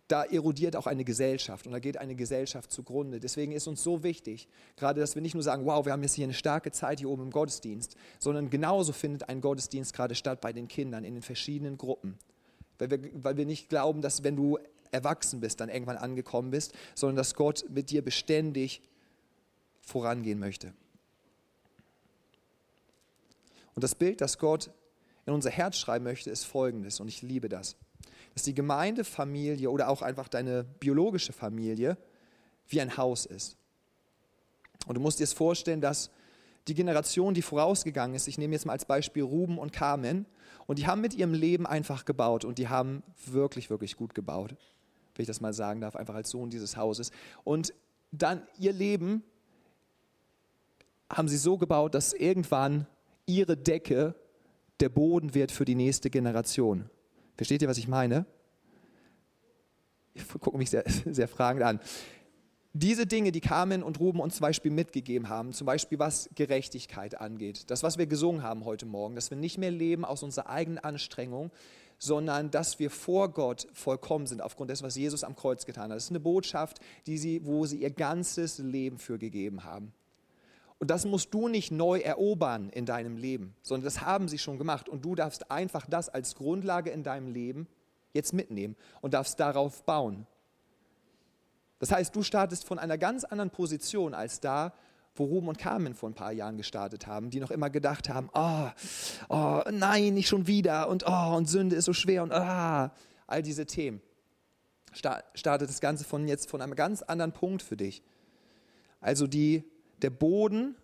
da 0.09 0.23
erodiert 0.23 0.75
auch 0.75 0.87
eine 0.87 1.05
Gesellschaft 1.05 1.67
und 1.67 1.71
da 1.71 1.79
geht 1.79 1.97
eine 1.97 2.15
Gesellschaft 2.15 2.71
zugrunde. 2.71 3.19
Deswegen 3.19 3.51
ist 3.51 3.67
uns 3.67 3.83
so 3.83 4.01
wichtig, 4.03 4.47
gerade 4.75 4.99
dass 4.99 5.13
wir 5.13 5.21
nicht 5.21 5.35
nur 5.35 5.43
sagen, 5.43 5.65
wow, 5.65 5.85
wir 5.85 5.93
haben 5.93 6.01
jetzt 6.01 6.15
hier 6.15 6.25
eine 6.25 6.33
starke 6.33 6.71
Zeit 6.71 6.97
hier 6.99 7.09
oben 7.09 7.23
im 7.23 7.31
Gottesdienst, 7.31 7.95
sondern 8.17 8.49
genauso 8.49 8.91
findet 8.91 9.29
ein 9.29 9.39
Gottesdienst 9.39 9.93
gerade 9.93 10.15
statt 10.15 10.41
bei 10.41 10.51
den 10.51 10.67
Kindern 10.67 11.03
in 11.03 11.13
den 11.13 11.21
verschiedenen 11.21 11.77
Gruppen. 11.77 12.17
Weil 12.79 12.89
wir, 12.89 12.99
weil 13.23 13.37
wir 13.37 13.45
nicht 13.45 13.69
glauben, 13.69 14.01
dass 14.01 14.23
wenn 14.23 14.35
du 14.35 14.57
erwachsen 14.89 15.41
bist, 15.41 15.59
dann 15.59 15.69
irgendwann 15.69 15.97
angekommen 15.97 16.49
bist, 16.49 16.73
sondern 16.95 17.15
dass 17.15 17.35
Gott 17.35 17.65
mit 17.69 17.91
dir 17.91 18.03
beständig 18.03 18.81
vorangehen 19.81 20.39
möchte. 20.39 20.73
Und 23.75 23.83
das 23.83 23.93
Bild, 23.93 24.21
das 24.21 24.39
Gott 24.39 24.71
in 25.27 25.33
unser 25.33 25.51
Herz 25.51 25.77
schreiben 25.77 26.03
möchte, 26.03 26.31
ist 26.31 26.45
folgendes, 26.45 26.99
und 26.99 27.09
ich 27.09 27.21
liebe 27.21 27.47
das 27.47 27.75
dass 28.33 28.43
die 28.43 28.53
Gemeindefamilie 28.53 29.69
oder 29.69 29.89
auch 29.89 30.01
einfach 30.01 30.27
deine 30.27 30.63
biologische 30.63 31.33
Familie 31.33 31.97
wie 32.67 32.81
ein 32.81 32.97
Haus 32.97 33.25
ist. 33.25 33.57
Und 34.87 34.95
du 34.95 35.01
musst 35.01 35.19
dir 35.19 35.25
es 35.25 35.33
vorstellen, 35.33 35.81
dass 35.81 36.09
die 36.67 36.73
Generation, 36.73 37.33
die 37.33 37.41
vorausgegangen 37.41 38.15
ist, 38.15 38.27
ich 38.27 38.37
nehme 38.37 38.53
jetzt 38.53 38.65
mal 38.65 38.73
als 38.73 38.85
Beispiel 38.85 39.23
Ruben 39.23 39.57
und 39.57 39.73
Carmen, 39.73 40.25
und 40.69 40.77
die 40.77 40.85
haben 40.85 41.01
mit 41.01 41.15
ihrem 41.15 41.33
Leben 41.33 41.65
einfach 41.65 42.05
gebaut 42.05 42.45
und 42.45 42.59
die 42.59 42.67
haben 42.67 43.01
wirklich, 43.25 43.71
wirklich 43.71 43.97
gut 43.97 44.13
gebaut, 44.13 44.55
wenn 45.15 45.23
ich 45.23 45.27
das 45.27 45.41
mal 45.41 45.51
sagen 45.51 45.81
darf, 45.81 45.95
einfach 45.95 46.13
als 46.13 46.29
Sohn 46.29 46.51
dieses 46.51 46.77
Hauses. 46.77 47.09
Und 47.43 47.73
dann 48.11 48.43
ihr 48.59 48.71
Leben 48.71 49.23
haben 51.11 51.27
sie 51.27 51.37
so 51.37 51.57
gebaut, 51.57 51.95
dass 51.95 52.13
irgendwann 52.13 52.85
ihre 53.25 53.57
Decke 53.57 54.13
der 54.79 54.89
Boden 54.89 55.33
wird 55.33 55.51
für 55.51 55.65
die 55.65 55.73
nächste 55.73 56.11
Generation. 56.11 56.87
Versteht 57.39 57.61
ihr, 57.61 57.69
was 57.69 57.77
ich 57.77 57.87
meine? 57.87 58.25
Ich 60.13 60.27
gucke 60.27 60.57
mich 60.57 60.69
sehr, 60.69 60.83
sehr 61.05 61.29
fragend 61.29 61.63
an. 61.63 61.79
Diese 62.73 63.07
Dinge, 63.07 63.31
die 63.31 63.39
Carmen 63.39 63.81
und 63.81 63.97
Ruben 64.01 64.19
uns 64.19 64.35
zum 64.35 64.41
Beispiel 64.41 64.71
mitgegeben 64.71 65.29
haben, 65.29 65.53
zum 65.53 65.63
Beispiel 65.63 65.99
was 65.99 66.29
Gerechtigkeit 66.35 67.21
angeht, 67.21 67.71
das, 67.71 67.81
was 67.81 67.97
wir 67.97 68.07
gesungen 68.07 68.43
haben 68.43 68.65
heute 68.65 68.85
Morgen, 68.85 69.15
dass 69.15 69.29
wir 69.29 69.37
nicht 69.37 69.57
mehr 69.57 69.71
leben 69.71 70.03
aus 70.03 70.21
unserer 70.21 70.49
eigenen 70.49 70.79
Anstrengung, 70.79 71.49
sondern 71.97 72.51
dass 72.51 72.77
wir 72.77 72.89
vor 72.89 73.31
Gott 73.31 73.67
vollkommen 73.71 74.27
sind, 74.27 74.41
aufgrund 74.41 74.69
dessen, 74.69 74.83
was 74.83 74.97
Jesus 74.97 75.23
am 75.23 75.37
Kreuz 75.37 75.65
getan 75.65 75.91
hat. 75.91 75.95
Das 75.95 76.03
ist 76.03 76.09
eine 76.09 76.19
Botschaft, 76.19 76.81
die 77.07 77.17
sie, 77.17 77.45
wo 77.45 77.65
sie 77.65 77.77
ihr 77.77 77.91
ganzes 77.91 78.57
Leben 78.57 78.97
für 78.97 79.17
gegeben 79.17 79.63
haben. 79.63 79.93
Und 80.79 80.89
das 80.89 81.05
musst 81.05 81.33
du 81.33 81.49
nicht 81.49 81.71
neu 81.71 81.99
erobern 81.99 82.69
in 82.69 82.85
deinem 82.85 83.17
Leben, 83.17 83.53
sondern 83.61 83.83
das 83.83 84.01
haben 84.01 84.29
sie 84.29 84.37
schon 84.37 84.57
gemacht. 84.57 84.87
Und 84.87 85.03
du 85.03 85.13
darfst 85.13 85.51
einfach 85.51 85.85
das 85.87 86.07
als 86.07 86.35
Grundlage 86.35 86.89
in 86.89 87.03
deinem 87.03 87.27
Leben 87.27 87.67
jetzt 88.13 88.33
mitnehmen 88.33 88.77
und 89.01 89.13
darfst 89.13 89.39
darauf 89.39 89.83
bauen. 89.83 90.25
Das 91.79 91.91
heißt, 91.91 92.15
du 92.15 92.23
startest 92.23 92.65
von 92.65 92.79
einer 92.79 92.97
ganz 92.97 93.25
anderen 93.25 93.49
Position 93.49 94.13
als 94.13 94.39
da, 94.39 94.73
wo 95.15 95.25
Ruben 95.25 95.49
und 95.49 95.57
Carmen 95.57 95.95
vor 95.95 96.09
ein 96.09 96.13
paar 96.13 96.31
Jahren 96.31 96.57
gestartet 96.57 97.07
haben, 97.07 97.29
die 97.29 97.41
noch 97.41 97.51
immer 97.51 97.69
gedacht 97.69 98.07
haben, 98.07 98.29
oh, 98.33 98.69
oh 99.27 99.61
nein, 99.71 100.13
nicht 100.13 100.29
schon 100.29 100.47
wieder 100.47 100.87
und 100.87 101.03
oh, 101.05 101.35
und 101.35 101.49
Sünde 101.49 101.75
ist 101.75 101.85
so 101.85 101.93
schwer 101.93 102.23
und 102.23 102.31
ah, 102.31 102.93
all 103.27 103.41
diese 103.41 103.65
Themen. 103.65 104.01
Startet 104.93 105.69
das 105.69 105.81
Ganze 105.81 106.03
von 106.03 106.27
jetzt 106.27 106.49
von 106.49 106.61
einem 106.61 106.75
ganz 106.75 107.01
anderen 107.01 107.33
Punkt 107.33 107.61
für 107.61 107.75
dich. 107.75 108.01
Also 109.01 109.27
die 109.27 109.63
der 110.01 110.09
Boden 110.09 110.75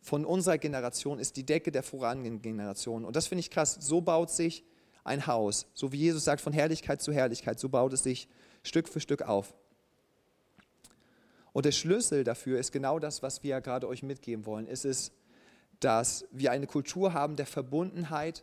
von 0.00 0.24
unserer 0.24 0.58
Generation 0.58 1.18
ist 1.18 1.36
die 1.36 1.44
Decke 1.44 1.70
der 1.70 1.82
vorangehenden 1.82 2.40
Generation. 2.40 3.04
Und 3.04 3.14
das 3.14 3.26
finde 3.26 3.40
ich 3.40 3.50
krass. 3.50 3.76
So 3.80 4.00
baut 4.00 4.30
sich 4.30 4.64
ein 5.04 5.26
Haus. 5.26 5.66
So 5.74 5.92
wie 5.92 5.98
Jesus 5.98 6.24
sagt, 6.24 6.40
von 6.40 6.52
Herrlichkeit 6.52 7.02
zu 7.02 7.12
Herrlichkeit, 7.12 7.60
so 7.60 7.68
baut 7.68 7.92
es 7.92 8.02
sich 8.02 8.28
Stück 8.62 8.88
für 8.88 9.00
Stück 9.00 9.22
auf. 9.22 9.54
Und 11.52 11.66
der 11.66 11.72
Schlüssel 11.72 12.24
dafür 12.24 12.58
ist 12.58 12.72
genau 12.72 12.98
das, 12.98 13.22
was 13.22 13.42
wir 13.42 13.60
gerade 13.60 13.88
euch 13.88 14.02
mitgeben 14.02 14.46
wollen. 14.46 14.66
Es 14.66 14.84
ist, 14.84 15.12
dass 15.80 16.26
wir 16.30 16.52
eine 16.52 16.66
Kultur 16.66 17.12
haben 17.12 17.36
der 17.36 17.46
Verbundenheit 17.46 18.42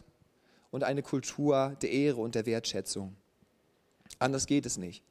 und 0.70 0.84
eine 0.84 1.01
Kultur 1.01 1.75
der 1.82 1.91
Ehre 1.91 2.22
und 2.22 2.36
der 2.36 2.46
Wertschätzung. 2.46 3.15
Anders 4.20 4.46
geht 4.46 4.65
es 4.65 4.77
nicht 4.77 5.03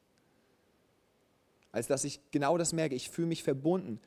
als 1.75 1.87
dass 1.87 2.05
ich 2.05 2.21
genau 2.31 2.57
das 2.57 2.71
merke. 2.71 2.95
Ich 2.95 3.09
fühle 3.09 3.27
mich 3.27 3.43
verbunden. 3.43 3.99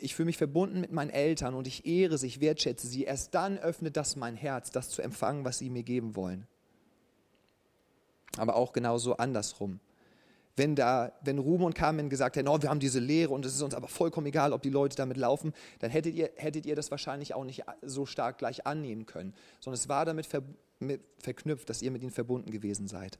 Ich 0.00 0.14
fühle 0.14 0.26
mich 0.26 0.36
verbunden 0.36 0.80
mit 0.80 0.92
meinen 0.92 1.10
Eltern 1.10 1.54
und 1.54 1.66
ich 1.66 1.84
ehre 1.86 2.16
sie, 2.18 2.28
ich 2.28 2.40
wertschätze 2.40 2.86
sie. 2.86 3.02
Erst 3.04 3.34
dann 3.34 3.58
öffnet 3.58 3.96
das 3.96 4.14
mein 4.14 4.36
Herz, 4.36 4.70
das 4.70 4.90
zu 4.90 5.02
empfangen, 5.02 5.44
was 5.44 5.58
sie 5.58 5.70
mir 5.70 5.82
geben 5.82 6.14
wollen. 6.14 6.46
Aber 8.36 8.54
auch 8.54 8.72
genauso 8.72 9.16
andersrum. 9.16 9.80
Wenn, 10.54 10.76
da, 10.76 11.12
wenn 11.22 11.38
Ruben 11.38 11.64
und 11.64 11.74
Carmen 11.74 12.10
gesagt 12.10 12.36
hätten, 12.36 12.46
oh, 12.46 12.62
wir 12.62 12.70
haben 12.70 12.80
diese 12.80 13.00
Lehre 13.00 13.32
und 13.32 13.44
es 13.44 13.54
ist 13.54 13.62
uns 13.62 13.74
aber 13.74 13.88
vollkommen 13.88 14.26
egal, 14.26 14.52
ob 14.52 14.62
die 14.62 14.70
Leute 14.70 14.94
damit 14.94 15.16
laufen, 15.16 15.52
dann 15.80 15.90
hättet 15.90 16.14
ihr, 16.14 16.30
hättet 16.36 16.66
ihr 16.66 16.76
das 16.76 16.92
wahrscheinlich 16.92 17.34
auch 17.34 17.44
nicht 17.44 17.64
so 17.82 18.06
stark 18.06 18.38
gleich 18.38 18.66
annehmen 18.66 19.06
können. 19.06 19.34
Sondern 19.58 19.78
es 19.78 19.88
war 19.88 20.04
damit 20.04 20.26
ver, 20.26 20.42
mit, 20.78 21.00
verknüpft, 21.18 21.70
dass 21.70 21.82
ihr 21.82 21.90
mit 21.90 22.02
ihnen 22.02 22.12
verbunden 22.12 22.50
gewesen 22.52 22.86
seid. 22.86 23.18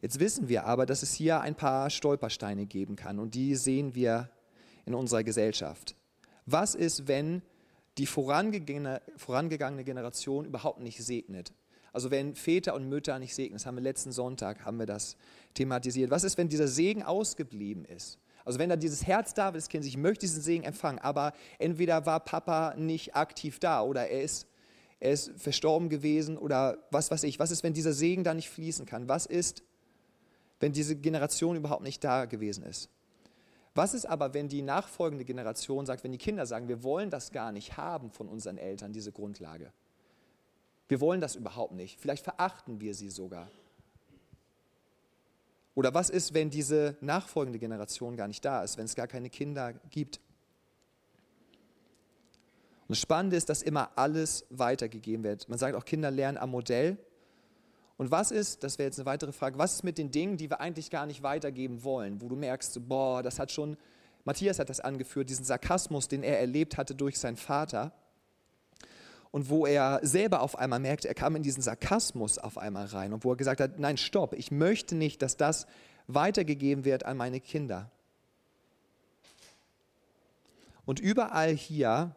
Jetzt 0.00 0.18
wissen 0.18 0.48
wir 0.48 0.64
aber, 0.64 0.86
dass 0.86 1.02
es 1.02 1.12
hier 1.12 1.40
ein 1.40 1.54
paar 1.54 1.90
Stolpersteine 1.90 2.66
geben 2.66 2.96
kann 2.96 3.18
und 3.18 3.34
die 3.34 3.54
sehen 3.54 3.94
wir 3.94 4.30
in 4.86 4.94
unserer 4.94 5.24
Gesellschaft. 5.24 5.94
Was 6.46 6.74
ist, 6.74 7.06
wenn 7.06 7.42
die 7.98 8.06
vorangegangene, 8.06 9.02
vorangegangene 9.16 9.84
Generation 9.84 10.46
überhaupt 10.46 10.80
nicht 10.80 11.04
segnet? 11.04 11.52
Also 11.92 12.10
wenn 12.10 12.34
Väter 12.34 12.74
und 12.74 12.88
Mütter 12.88 13.18
nicht 13.18 13.34
segnen, 13.34 13.54
das 13.54 13.66
haben 13.66 13.76
wir 13.76 13.82
letzten 13.82 14.12
Sonntag, 14.12 14.64
haben 14.64 14.78
wir 14.78 14.86
das 14.86 15.16
thematisiert. 15.54 16.10
Was 16.10 16.24
ist, 16.24 16.38
wenn 16.38 16.48
dieser 16.48 16.68
Segen 16.68 17.02
ausgeblieben 17.02 17.84
ist? 17.84 18.18
Also 18.44 18.58
wenn 18.58 18.70
da 18.70 18.76
dieses 18.76 19.06
Herz 19.06 19.34
da 19.34 19.50
ist, 19.50 19.68
Kind, 19.68 19.84
ich 19.84 19.96
möchte 19.96 20.20
diesen 20.20 20.42
Segen 20.42 20.64
empfangen, 20.64 20.98
aber 20.98 21.32
entweder 21.58 22.06
war 22.06 22.20
Papa 22.20 22.74
nicht 22.76 23.14
aktiv 23.16 23.58
da 23.58 23.82
oder 23.82 24.08
er 24.08 24.22
ist, 24.22 24.46
er 24.98 25.12
ist 25.12 25.32
verstorben 25.36 25.88
gewesen 25.88 26.38
oder 26.38 26.78
was 26.90 27.10
weiß 27.10 27.24
ich. 27.24 27.38
Was 27.38 27.50
ist, 27.50 27.62
wenn 27.62 27.74
dieser 27.74 27.92
Segen 27.92 28.24
da 28.24 28.34
nicht 28.34 28.50
fließen 28.50 28.86
kann? 28.86 29.08
Was 29.08 29.26
ist, 29.26 29.62
wenn 30.60 30.72
diese 30.72 30.94
Generation 30.96 31.56
überhaupt 31.56 31.82
nicht 31.82 32.04
da 32.04 32.26
gewesen 32.26 32.64
ist. 32.64 32.90
Was 33.74 33.94
ist 33.94 34.04
aber, 34.04 34.34
wenn 34.34 34.48
die 34.48 34.62
nachfolgende 34.62 35.24
Generation 35.24 35.86
sagt, 35.86 36.04
wenn 36.04 36.12
die 36.12 36.18
Kinder 36.18 36.44
sagen, 36.46 36.68
wir 36.68 36.82
wollen 36.82 37.10
das 37.10 37.32
gar 37.32 37.52
nicht 37.52 37.76
haben 37.76 38.10
von 38.10 38.28
unseren 38.28 38.58
Eltern, 38.58 38.92
diese 38.92 39.12
Grundlage? 39.12 39.72
Wir 40.88 41.00
wollen 41.00 41.20
das 41.20 41.36
überhaupt 41.36 41.72
nicht. 41.72 42.00
Vielleicht 42.00 42.24
verachten 42.24 42.80
wir 42.80 42.94
sie 42.94 43.10
sogar. 43.10 43.48
Oder 45.76 45.94
was 45.94 46.10
ist, 46.10 46.34
wenn 46.34 46.50
diese 46.50 46.96
nachfolgende 47.00 47.60
Generation 47.60 48.16
gar 48.16 48.26
nicht 48.26 48.44
da 48.44 48.64
ist, 48.64 48.76
wenn 48.76 48.86
es 48.86 48.96
gar 48.96 49.06
keine 49.06 49.30
Kinder 49.30 49.72
gibt? 49.90 50.20
Und 52.82 52.96
das 52.96 52.98
Spannende 52.98 53.36
ist, 53.36 53.48
dass 53.48 53.62
immer 53.62 53.96
alles 53.96 54.44
weitergegeben 54.50 55.22
wird. 55.22 55.48
Man 55.48 55.58
sagt 55.58 55.76
auch, 55.76 55.84
Kinder 55.84 56.10
lernen 56.10 56.38
am 56.38 56.50
Modell. 56.50 56.98
Und 58.00 58.10
was 58.10 58.30
ist, 58.30 58.64
das 58.64 58.78
wäre 58.78 58.86
jetzt 58.86 58.98
eine 58.98 59.04
weitere 59.04 59.30
Frage, 59.30 59.58
was 59.58 59.74
ist 59.74 59.84
mit 59.84 59.98
den 59.98 60.10
Dingen, 60.10 60.38
die 60.38 60.48
wir 60.48 60.62
eigentlich 60.62 60.88
gar 60.88 61.04
nicht 61.04 61.22
weitergeben 61.22 61.84
wollen, 61.84 62.22
wo 62.22 62.30
du 62.30 62.34
merkst, 62.34 62.88
boah, 62.88 63.22
das 63.22 63.38
hat 63.38 63.52
schon, 63.52 63.76
Matthias 64.24 64.58
hat 64.58 64.70
das 64.70 64.80
angeführt, 64.80 65.28
diesen 65.28 65.44
Sarkasmus, 65.44 66.08
den 66.08 66.22
er 66.22 66.40
erlebt 66.40 66.78
hatte 66.78 66.94
durch 66.94 67.18
seinen 67.18 67.36
Vater. 67.36 67.92
Und 69.32 69.50
wo 69.50 69.66
er 69.66 70.00
selber 70.02 70.40
auf 70.40 70.56
einmal 70.56 70.80
merkt, 70.80 71.04
er 71.04 71.12
kam 71.12 71.36
in 71.36 71.42
diesen 71.42 71.62
Sarkasmus 71.62 72.38
auf 72.38 72.56
einmal 72.56 72.86
rein 72.86 73.12
und 73.12 73.22
wo 73.22 73.32
er 73.32 73.36
gesagt 73.36 73.60
hat, 73.60 73.78
nein, 73.78 73.98
stopp, 73.98 74.32
ich 74.32 74.50
möchte 74.50 74.94
nicht, 74.94 75.20
dass 75.20 75.36
das 75.36 75.66
weitergegeben 76.06 76.86
wird 76.86 77.04
an 77.04 77.18
meine 77.18 77.38
Kinder. 77.38 77.90
Und 80.86 81.00
überall 81.00 81.50
hier 81.50 82.16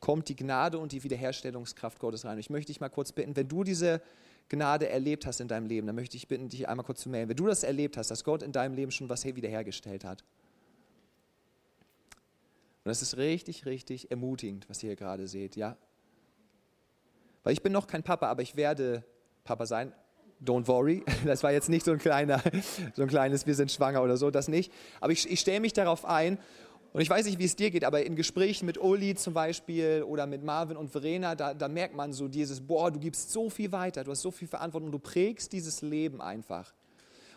kommt 0.00 0.28
die 0.28 0.36
Gnade 0.36 0.78
und 0.78 0.92
die 0.92 1.04
Wiederherstellungskraft 1.04 1.98
Gottes 2.00 2.26
rein. 2.26 2.36
Ich 2.36 2.50
möchte 2.50 2.70
dich 2.70 2.82
mal 2.82 2.90
kurz 2.90 3.12
bitten, 3.12 3.34
wenn 3.34 3.48
du 3.48 3.64
diese 3.64 4.02
Gnade 4.48 4.88
erlebt 4.88 5.26
hast 5.26 5.40
in 5.40 5.48
deinem 5.48 5.66
Leben, 5.66 5.86
dann 5.86 5.96
möchte 5.96 6.16
ich 6.16 6.26
bitten, 6.28 6.48
dich 6.48 6.68
einmal 6.68 6.84
kurz 6.84 7.00
zu 7.00 7.10
melden. 7.10 7.28
Wenn 7.28 7.36
du 7.36 7.46
das 7.46 7.62
erlebt 7.62 7.96
hast, 7.96 8.10
dass 8.10 8.24
Gott 8.24 8.42
in 8.42 8.52
deinem 8.52 8.74
Leben 8.74 8.90
schon 8.90 9.08
was 9.08 9.24
wiederhergestellt 9.24 10.04
hat. 10.04 10.24
Und 12.84 12.90
das 12.90 13.02
ist 13.02 13.18
richtig, 13.18 13.66
richtig 13.66 14.10
ermutigend, 14.10 14.68
was 14.70 14.82
ihr 14.82 14.88
hier 14.88 14.96
gerade 14.96 15.28
seht, 15.28 15.56
ja? 15.56 15.76
Weil 17.42 17.52
ich 17.52 17.62
bin 17.62 17.72
noch 17.72 17.86
kein 17.86 18.02
Papa, 18.02 18.28
aber 18.28 18.42
ich 18.42 18.56
werde 18.56 19.04
Papa 19.44 19.66
sein. 19.66 19.92
Don't 20.42 20.66
worry, 20.68 21.04
das 21.26 21.42
war 21.42 21.52
jetzt 21.52 21.68
nicht 21.68 21.84
so 21.84 21.92
ein, 21.92 21.98
kleiner, 21.98 22.42
so 22.94 23.02
ein 23.02 23.08
kleines, 23.08 23.46
wir 23.46 23.54
sind 23.54 23.70
schwanger 23.70 24.02
oder 24.02 24.16
so, 24.16 24.30
das 24.30 24.48
nicht. 24.48 24.72
Aber 25.00 25.12
ich, 25.12 25.30
ich 25.30 25.40
stelle 25.40 25.60
mich 25.60 25.72
darauf 25.74 26.04
ein 26.04 26.38
und 26.98 27.02
ich 27.02 27.10
weiß 27.10 27.26
nicht, 27.26 27.38
wie 27.38 27.44
es 27.44 27.54
dir 27.54 27.70
geht, 27.70 27.84
aber 27.84 28.04
in 28.04 28.16
Gesprächen 28.16 28.66
mit 28.66 28.76
Uli 28.76 29.14
zum 29.14 29.32
Beispiel 29.32 30.02
oder 30.02 30.26
mit 30.26 30.42
Marvin 30.42 30.76
und 30.76 30.90
Verena, 30.90 31.36
da, 31.36 31.54
da 31.54 31.68
merkt 31.68 31.94
man 31.94 32.12
so 32.12 32.26
dieses, 32.26 32.60
boah, 32.60 32.90
du 32.90 32.98
gibst 32.98 33.30
so 33.30 33.50
viel 33.50 33.70
weiter, 33.70 34.02
du 34.02 34.10
hast 34.10 34.22
so 34.22 34.32
viel 34.32 34.48
Verantwortung 34.48 34.90
du 34.90 34.98
prägst 34.98 35.52
dieses 35.52 35.80
Leben 35.80 36.20
einfach. 36.20 36.74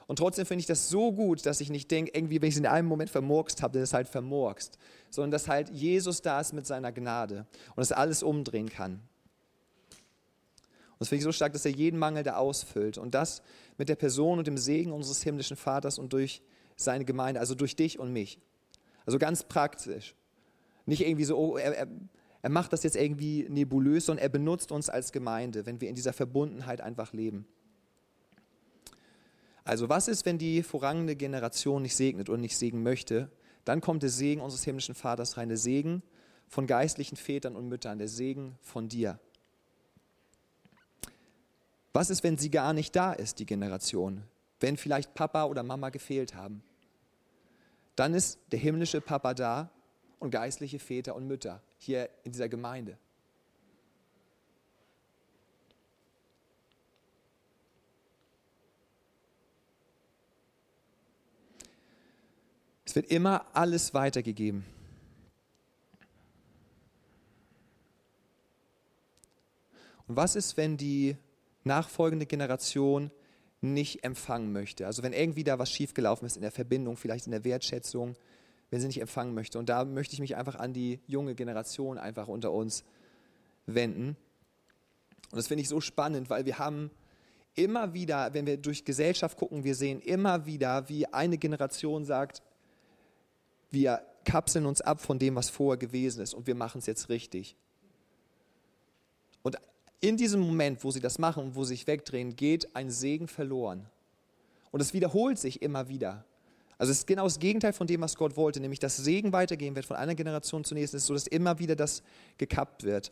Und 0.07 0.15
trotzdem 0.15 0.47
finde 0.47 0.61
ich 0.61 0.65
das 0.65 0.89
so 0.89 1.11
gut, 1.11 1.45
dass 1.45 1.61
ich 1.61 1.69
nicht 1.69 1.91
denke, 1.91 2.09
irgendwie, 2.15 2.41
wenn 2.41 2.49
ich 2.49 2.55
es 2.55 2.59
in 2.59 2.65
einem 2.65 2.87
Moment 2.87 3.11
vermurkst 3.11 3.61
habe, 3.61 3.73
dann 3.73 3.83
ist 3.83 3.89
es 3.89 3.93
halt 3.93 4.07
vermurkst. 4.07 4.79
Sondern 5.11 5.29
dass 5.29 5.47
halt 5.47 5.69
Jesus 5.69 6.23
da 6.23 6.41
ist 6.41 6.53
mit 6.53 6.65
seiner 6.65 6.91
Gnade 6.91 7.45
und 7.67 7.77
dass 7.77 7.91
er 7.91 7.99
alles 7.99 8.23
umdrehen 8.23 8.67
kann. 8.67 8.93
Und 8.93 9.01
das 10.97 11.09
finde 11.09 11.19
ich 11.19 11.25
so 11.25 11.31
stark, 11.31 11.53
dass 11.53 11.65
er 11.65 11.71
jeden 11.71 11.99
Mangel 11.99 12.23
da 12.23 12.37
ausfüllt. 12.37 12.97
Und 12.97 13.13
das 13.13 13.43
mit 13.77 13.89
der 13.89 13.95
Person 13.95 14.39
und 14.39 14.47
dem 14.47 14.57
Segen 14.57 14.91
unseres 14.91 15.21
himmlischen 15.21 15.55
Vaters 15.55 15.99
und 15.99 16.13
durch 16.13 16.41
seine 16.77 17.05
Gemeinde, 17.05 17.39
also 17.39 17.53
durch 17.53 17.75
dich 17.75 17.99
und 17.99 18.11
mich. 18.11 18.39
Also 19.05 19.17
ganz 19.19 19.43
praktisch. 19.43 20.15
Nicht 20.85 21.01
irgendwie 21.01 21.25
so, 21.25 21.37
oh, 21.37 21.57
er, 21.57 21.75
er, 21.75 21.87
er 22.41 22.49
macht 22.49 22.73
das 22.73 22.83
jetzt 22.83 22.95
irgendwie 22.95 23.47
nebulös, 23.49 24.05
sondern 24.05 24.23
er 24.23 24.29
benutzt 24.29 24.71
uns 24.71 24.89
als 24.89 25.11
Gemeinde, 25.11 25.65
wenn 25.65 25.79
wir 25.79 25.89
in 25.89 25.95
dieser 25.95 26.13
Verbundenheit 26.13 26.81
einfach 26.81 27.13
leben. 27.13 27.45
Also 29.63 29.89
was 29.89 30.07
ist, 30.07 30.25
wenn 30.25 30.37
die 30.37 30.63
vorangehende 30.63 31.15
Generation 31.15 31.83
nicht 31.83 31.95
segnet 31.95 32.29
und 32.29 32.41
nicht 32.41 32.57
segnen 32.57 32.83
möchte? 32.83 33.31
Dann 33.63 33.79
kommt 33.79 34.01
der 34.01 34.09
Segen 34.09 34.41
unseres 34.41 34.63
himmlischen 34.63 34.95
Vaters 34.95 35.37
rein, 35.37 35.49
der 35.49 35.57
Segen 35.57 36.01
von 36.47 36.65
geistlichen 36.65 37.15
Vätern 37.15 37.55
und 37.55 37.69
Müttern, 37.69 37.99
der 37.99 38.07
Segen 38.07 38.57
von 38.61 38.89
dir. 38.89 39.19
Was 41.93 42.09
ist, 42.09 42.23
wenn 42.23 42.37
sie 42.37 42.49
gar 42.49 42.73
nicht 42.73 42.95
da 42.95 43.13
ist, 43.13 43.39
die 43.39 43.45
Generation? 43.45 44.23
Wenn 44.59 44.77
vielleicht 44.77 45.13
Papa 45.13 45.45
oder 45.45 45.61
Mama 45.61 45.89
gefehlt 45.89 46.35
haben? 46.35 46.63
Dann 48.01 48.15
ist 48.15 48.39
der 48.51 48.57
himmlische 48.57 48.99
Papa 48.99 49.35
da 49.35 49.69
und 50.17 50.31
geistliche 50.31 50.79
Väter 50.79 51.15
und 51.15 51.27
Mütter 51.27 51.61
hier 51.77 52.09
in 52.23 52.31
dieser 52.31 52.49
Gemeinde. 52.49 52.97
Es 62.85 62.95
wird 62.95 63.11
immer 63.11 63.45
alles 63.53 63.93
weitergegeben. 63.93 64.65
Und 70.07 70.15
was 70.15 70.35
ist, 70.35 70.57
wenn 70.57 70.75
die 70.75 71.17
nachfolgende 71.63 72.25
Generation 72.25 73.11
nicht 73.61 74.03
empfangen 74.03 74.51
möchte? 74.51 74.85
Also 74.85 75.03
wenn 75.03 75.13
irgendwie 75.13 75.43
da 75.43 75.59
was 75.59 75.71
schiefgelaufen 75.71 76.25
ist 76.25 76.35
in 76.35 76.41
der 76.41 76.51
Verbindung, 76.51 76.97
vielleicht 76.97 77.25
in 77.25 77.31
der 77.31 77.43
Wertschätzung, 77.43 78.15
wenn 78.69 78.81
sie 78.81 78.87
nicht 78.87 79.01
empfangen 79.01 79.33
möchte. 79.33 79.59
Und 79.59 79.69
da 79.69 79.85
möchte 79.85 80.13
ich 80.13 80.19
mich 80.19 80.35
einfach 80.35 80.55
an 80.55 80.73
die 80.73 80.99
junge 81.05 81.35
Generation 81.35 81.97
einfach 81.97 82.27
unter 82.27 82.51
uns 82.51 82.83
wenden. 83.65 84.15
Und 85.29 85.37
das 85.37 85.47
finde 85.47 85.61
ich 85.61 85.69
so 85.69 85.79
spannend, 85.81 86.29
weil 86.29 86.45
wir 86.45 86.57
haben 86.57 86.89
immer 87.55 87.93
wieder, 87.93 88.33
wenn 88.33 88.45
wir 88.45 88.57
durch 88.57 88.85
Gesellschaft 88.85 89.37
gucken, 89.37 89.63
wir 89.63 89.75
sehen 89.75 89.99
immer 89.99 90.45
wieder, 90.45 90.87
wie 90.89 91.05
eine 91.07 91.37
Generation 91.37 92.05
sagt, 92.05 92.41
wir 93.69 94.01
kapseln 94.25 94.65
uns 94.65 94.81
ab 94.81 95.01
von 95.01 95.19
dem, 95.19 95.35
was 95.35 95.49
vorher 95.49 95.77
gewesen 95.77 96.21
ist 96.21 96.33
und 96.33 96.47
wir 96.47 96.55
machen 96.55 96.79
es 96.79 96.85
jetzt 96.85 97.09
richtig. 97.09 97.55
Und 99.41 99.57
in 100.01 100.17
diesem 100.17 100.41
Moment, 100.41 100.83
wo 100.83 100.91
sie 100.91 100.99
das 100.99 101.19
machen 101.19 101.43
und 101.43 101.55
wo 101.55 101.63
sie 101.63 101.75
sich 101.75 101.87
wegdrehen, 101.87 102.35
geht 102.35 102.75
ein 102.75 102.89
Segen 102.89 103.27
verloren. 103.27 103.85
Und 104.71 104.81
es 104.81 104.93
wiederholt 104.93 105.37
sich 105.37 105.61
immer 105.61 105.87
wieder. 105.89 106.25
Also 106.77 106.91
es 106.91 106.99
ist 106.99 107.07
genau 107.07 107.25
das 107.25 107.37
Gegenteil 107.37 107.73
von 107.73 107.85
dem, 107.85 108.01
was 108.01 108.15
Gott 108.15 108.35
wollte, 108.35 108.59
nämlich 108.59 108.79
dass 108.79 108.97
Segen 108.97 109.31
weitergehen 109.31 109.75
wird 109.75 109.85
von 109.85 109.97
einer 109.97 110.15
Generation 110.15 110.63
zur 110.63 110.75
nächsten, 110.75 110.97
ist 110.97 111.05
so, 111.05 111.13
dass 111.13 111.27
immer 111.27 111.59
wieder 111.59 111.75
das 111.75 112.01
gekappt 112.39 112.83
wird. 112.83 113.11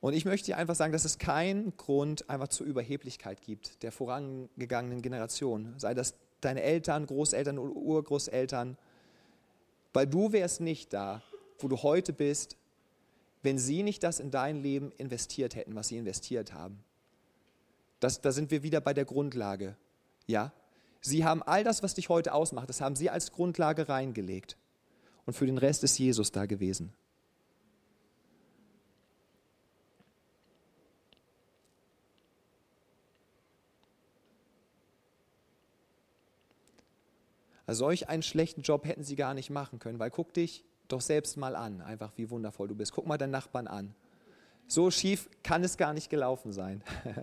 Und 0.00 0.12
ich 0.12 0.24
möchte 0.26 0.46
dir 0.46 0.58
einfach 0.58 0.74
sagen, 0.74 0.92
dass 0.92 1.06
es 1.06 1.18
keinen 1.18 1.76
Grund 1.76 2.28
einfach 2.28 2.48
zur 2.48 2.66
Überheblichkeit 2.66 3.40
gibt 3.40 3.82
der 3.82 3.90
vorangegangenen 3.90 5.02
Generation. 5.02 5.74
Sei 5.78 5.94
das 5.94 6.14
deine 6.40 6.62
Eltern, 6.62 7.06
Großeltern 7.06 7.58
oder 7.58 7.74
Urgroßeltern, 7.74 8.76
weil 9.92 10.06
du 10.06 10.32
wärst 10.32 10.60
nicht 10.60 10.92
da, 10.92 11.22
wo 11.58 11.68
du 11.68 11.82
heute 11.82 12.12
bist, 12.12 12.56
wenn 13.42 13.58
sie 13.58 13.82
nicht 13.82 14.02
das 14.02 14.20
in 14.20 14.30
dein 14.30 14.62
Leben 14.62 14.92
investiert 14.98 15.54
hätten, 15.54 15.74
was 15.74 15.88
sie 15.88 15.96
investiert 15.96 16.52
haben. 16.52 16.82
Das, 18.00 18.20
da 18.20 18.32
sind 18.32 18.50
wir 18.50 18.62
wieder 18.62 18.80
bei 18.80 18.94
der 18.94 19.04
Grundlage. 19.04 19.76
Ja? 20.26 20.52
Sie 21.00 21.24
haben 21.24 21.42
all 21.42 21.64
das, 21.64 21.82
was 21.82 21.94
dich 21.94 22.08
heute 22.08 22.32
ausmacht, 22.32 22.68
das 22.68 22.80
haben 22.80 22.96
sie 22.96 23.10
als 23.10 23.32
Grundlage 23.32 23.88
reingelegt. 23.88 24.56
Und 25.26 25.34
für 25.34 25.46
den 25.46 25.58
Rest 25.58 25.84
ist 25.84 25.98
Jesus 25.98 26.32
da 26.32 26.46
gewesen. 26.46 26.92
Also 37.68 37.80
solch 37.80 38.08
einen 38.08 38.22
schlechten 38.22 38.62
Job 38.62 38.86
hätten 38.86 39.04
sie 39.04 39.14
gar 39.14 39.34
nicht 39.34 39.50
machen 39.50 39.78
können, 39.78 39.98
weil 39.98 40.10
guck 40.10 40.32
dich 40.32 40.64
doch 40.88 41.00
selbst 41.00 41.36
mal 41.36 41.54
an, 41.54 41.80
einfach 41.80 42.12
wie 42.16 42.30
wundervoll 42.30 42.68
du 42.68 42.74
bist. 42.74 42.92
Guck 42.92 43.06
mal 43.06 43.18
deinen 43.18 43.30
Nachbarn 43.30 43.66
an. 43.66 43.94
So 44.66 44.90
schief 44.90 45.28
kann 45.42 45.64
es 45.64 45.76
gar 45.76 45.92
nicht 45.92 46.10
gelaufen 46.10 46.52
sein. 46.52 46.82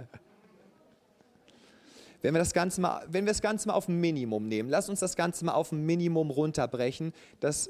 wenn 2.21 2.33
wir, 2.33 2.39
das 2.39 2.53
Ganze 2.53 2.81
mal, 2.81 3.05
wenn 3.07 3.25
wir 3.25 3.31
das 3.31 3.41
Ganze 3.41 3.67
mal 3.67 3.73
auf 3.73 3.87
ein 3.87 3.99
Minimum 3.99 4.47
nehmen, 4.47 4.69
lass 4.69 4.89
uns 4.89 4.99
das 4.99 5.15
Ganze 5.15 5.45
mal 5.45 5.53
auf 5.53 5.71
ein 5.71 5.85
Minimum 5.85 6.31
runterbrechen. 6.31 7.13
Das 7.39 7.69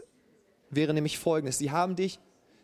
wäre 0.69 0.93
nämlich 0.93 1.19
folgendes. 1.19 1.57
Sie 1.57 1.71
haben 1.71 1.95
dich 1.95 2.19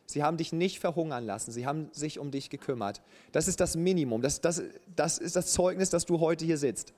Sie 0.08 0.24
haben 0.24 0.36
dich 0.36 0.52
nicht 0.52 0.80
verhungern 0.80 1.26
lassen. 1.26 1.54
Sie 1.54 1.65
haben 1.65 1.88
sich 1.94 2.20
um 2.20 2.32
dich 2.32 2.50
gekümmert. 2.50 3.02
Das 3.32 3.48
ist 3.48 3.62
das 3.62 3.78
Minimum. 3.78 4.22
Das, 4.22 4.41
das, 4.41 4.62
das 4.94 5.17
ist 5.17 5.38
das 5.38 5.54
Zeugnis, 5.54 5.89
dass 5.89 6.06
du 6.06 6.20
heute 6.20 6.44
hier 6.44 6.58
sitzt. 6.58 6.94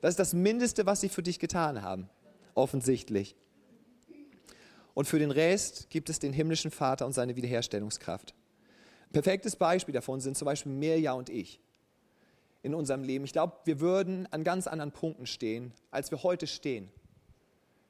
Das 0.00 0.12
ist 0.12 0.18
das 0.18 0.32
Mindeste, 0.32 0.86
was 0.86 1.02
sie 1.02 1.10
für 1.10 1.22
dich 1.22 1.38
getan 1.38 1.82
haben 1.82 2.08
offensichtlich. 2.54 3.36
Und 4.94 5.06
für 5.06 5.18
den 5.18 5.30
Rest 5.30 5.90
gibt 5.90 6.10
es 6.10 6.18
den 6.18 6.32
himmlischen 6.32 6.70
Vater 6.70 7.06
und 7.06 7.12
seine 7.12 7.36
Wiederherstellungskraft. 7.36 8.34
Ein 9.08 9.12
perfektes 9.12 9.56
Beispiel 9.56 9.92
davon 9.92 10.20
sind 10.20 10.36
zum 10.36 10.46
Beispiel 10.46 10.72
Mirja 10.72 11.12
und 11.12 11.28
ich 11.30 11.60
in 12.62 12.74
unserem 12.74 13.02
Leben. 13.02 13.24
Ich 13.24 13.32
glaube, 13.32 13.54
wir 13.64 13.80
würden 13.80 14.28
an 14.32 14.44
ganz 14.44 14.66
anderen 14.66 14.92
Punkten 14.92 15.26
stehen, 15.26 15.72
als 15.90 16.10
wir 16.10 16.22
heute 16.22 16.46
stehen, 16.46 16.90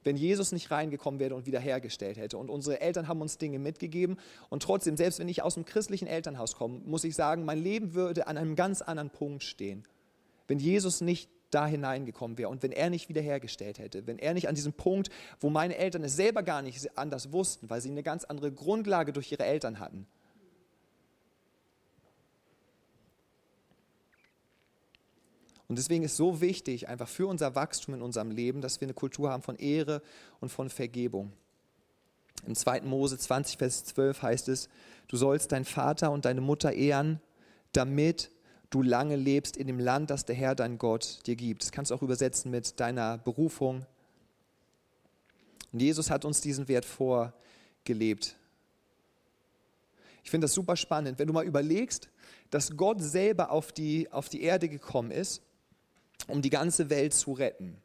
wenn 0.04 0.16
Jesus 0.16 0.52
nicht 0.52 0.70
reingekommen 0.70 1.20
wäre 1.20 1.34
und 1.34 1.46
wiederhergestellt 1.46 2.16
hätte. 2.16 2.38
Und 2.38 2.48
unsere 2.48 2.80
Eltern 2.80 3.08
haben 3.08 3.20
uns 3.20 3.36
Dinge 3.36 3.58
mitgegeben. 3.58 4.18
Und 4.48 4.62
trotzdem, 4.62 4.96
selbst 4.96 5.18
wenn 5.18 5.28
ich 5.28 5.42
aus 5.42 5.56
einem 5.56 5.66
christlichen 5.66 6.06
Elternhaus 6.06 6.54
komme, 6.56 6.80
muss 6.84 7.04
ich 7.04 7.14
sagen, 7.14 7.44
mein 7.44 7.62
Leben 7.62 7.94
würde 7.94 8.26
an 8.26 8.38
einem 8.38 8.54
ganz 8.56 8.80
anderen 8.80 9.10
Punkt 9.10 9.42
stehen, 9.42 9.86
wenn 10.46 10.58
Jesus 10.58 11.00
nicht 11.00 11.28
da 11.50 11.66
hineingekommen 11.66 12.38
wäre 12.38 12.48
und 12.48 12.62
wenn 12.62 12.72
er 12.72 12.90
nicht 12.90 13.08
wiederhergestellt 13.08 13.78
hätte, 13.78 14.06
wenn 14.06 14.18
er 14.18 14.34
nicht 14.34 14.48
an 14.48 14.54
diesem 14.54 14.72
Punkt, 14.72 15.10
wo 15.40 15.50
meine 15.50 15.76
Eltern 15.76 16.04
es 16.04 16.16
selber 16.16 16.42
gar 16.42 16.62
nicht 16.62 16.96
anders 16.98 17.32
wussten, 17.32 17.68
weil 17.70 17.80
sie 17.80 17.90
eine 17.90 18.02
ganz 18.02 18.24
andere 18.24 18.52
Grundlage 18.52 19.12
durch 19.12 19.30
ihre 19.32 19.44
Eltern 19.44 19.80
hatten. 19.80 20.06
Und 25.70 25.76
deswegen 25.76 26.02
ist 26.02 26.16
so 26.16 26.40
wichtig, 26.40 26.88
einfach 26.88 27.08
für 27.08 27.28
unser 27.28 27.54
Wachstum 27.54 27.94
in 27.94 28.02
unserem 28.02 28.32
Leben, 28.32 28.60
dass 28.60 28.80
wir 28.80 28.86
eine 28.86 28.94
Kultur 28.94 29.30
haben 29.30 29.44
von 29.44 29.54
Ehre 29.54 30.02
und 30.40 30.48
von 30.48 30.68
Vergebung. 30.68 31.32
Im 32.44 32.56
2. 32.56 32.80
Mose 32.80 33.16
20, 33.16 33.58
Vers 33.58 33.84
12 33.84 34.20
heißt 34.20 34.48
es, 34.48 34.68
du 35.06 35.16
sollst 35.16 35.52
deinen 35.52 35.64
Vater 35.64 36.10
und 36.10 36.24
deine 36.24 36.40
Mutter 36.40 36.72
ehren, 36.72 37.20
damit 37.70 38.32
du 38.70 38.82
lange 38.82 39.16
lebst 39.16 39.56
in 39.56 39.66
dem 39.66 39.78
Land, 39.78 40.10
das 40.10 40.24
der 40.24 40.36
Herr 40.36 40.54
dein 40.54 40.78
Gott 40.78 41.26
dir 41.26 41.36
gibt. 41.36 41.62
Das 41.62 41.72
kannst 41.72 41.90
du 41.90 41.94
auch 41.94 42.02
übersetzen 42.02 42.50
mit 42.50 42.78
deiner 42.80 43.18
Berufung. 43.18 43.84
Und 45.72 45.80
Jesus 45.82 46.10
hat 46.10 46.24
uns 46.24 46.40
diesen 46.40 46.68
Wert 46.68 46.84
vorgelebt. 46.84 48.36
Ich 50.22 50.30
finde 50.30 50.44
das 50.44 50.54
super 50.54 50.76
spannend, 50.76 51.18
wenn 51.18 51.26
du 51.26 51.32
mal 51.32 51.44
überlegst, 51.44 52.08
dass 52.50 52.76
Gott 52.76 53.00
selber 53.00 53.50
auf 53.50 53.72
die, 53.72 54.10
auf 54.12 54.28
die 54.28 54.42
Erde 54.42 54.68
gekommen 54.68 55.10
ist, 55.10 55.42
um 56.26 56.42
die 56.42 56.50
ganze 56.50 56.90
Welt 56.90 57.14
zu 57.14 57.32
retten. 57.32 57.76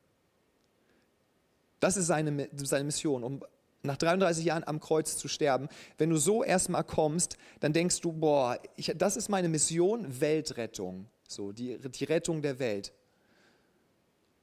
Das 1.79 1.97
ist 1.97 2.07
seine, 2.07 2.49
seine 2.55 2.85
Mission, 2.85 3.23
um 3.23 3.43
nach 3.85 3.97
33 3.97 4.45
Jahren 4.45 4.63
am 4.65 4.79
Kreuz 4.79 5.17
zu 5.17 5.27
sterben, 5.27 5.67
wenn 5.97 6.09
du 6.09 6.17
so 6.17 6.43
erstmal 6.43 6.83
kommst, 6.83 7.37
dann 7.59 7.73
denkst 7.73 8.01
du, 8.01 8.11
boah, 8.11 8.59
ich, 8.75 8.93
das 8.95 9.17
ist 9.17 9.29
meine 9.29 9.49
Mission, 9.49 10.19
Weltrettung, 10.19 11.07
so 11.27 11.51
die, 11.51 11.77
die 11.79 12.03
Rettung 12.03 12.41
der 12.41 12.59
Welt. 12.59 12.93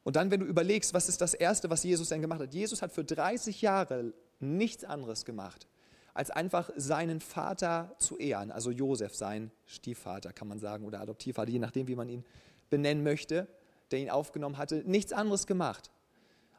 Und 0.04 0.16
dann, 0.16 0.30
wenn 0.30 0.40
du 0.40 0.46
überlegst, 0.46 0.94
was 0.94 1.08
ist 1.08 1.20
das 1.20 1.34
Erste, 1.34 1.70
was 1.70 1.84
Jesus 1.84 2.08
denn 2.08 2.20
gemacht 2.20 2.40
hat? 2.40 2.54
Jesus 2.54 2.82
hat 2.82 2.92
für 2.92 3.04
30 3.04 3.62
Jahre 3.62 4.12
nichts 4.40 4.84
anderes 4.84 5.24
gemacht, 5.24 5.68
als 6.14 6.30
einfach 6.30 6.70
seinen 6.76 7.20
Vater 7.20 7.94
zu 7.98 8.18
ehren, 8.18 8.50
also 8.50 8.70
Josef, 8.70 9.14
sein 9.14 9.50
Stiefvater, 9.66 10.32
kann 10.32 10.48
man 10.48 10.58
sagen, 10.58 10.84
oder 10.84 11.00
Adoptivvater, 11.00 11.50
je 11.50 11.58
nachdem, 11.58 11.86
wie 11.86 11.94
man 11.94 12.08
ihn 12.08 12.24
benennen 12.68 13.04
möchte, 13.04 13.46
der 13.90 14.00
ihn 14.00 14.10
aufgenommen 14.10 14.58
hatte, 14.58 14.82
nichts 14.84 15.12
anderes 15.12 15.46
gemacht, 15.46 15.90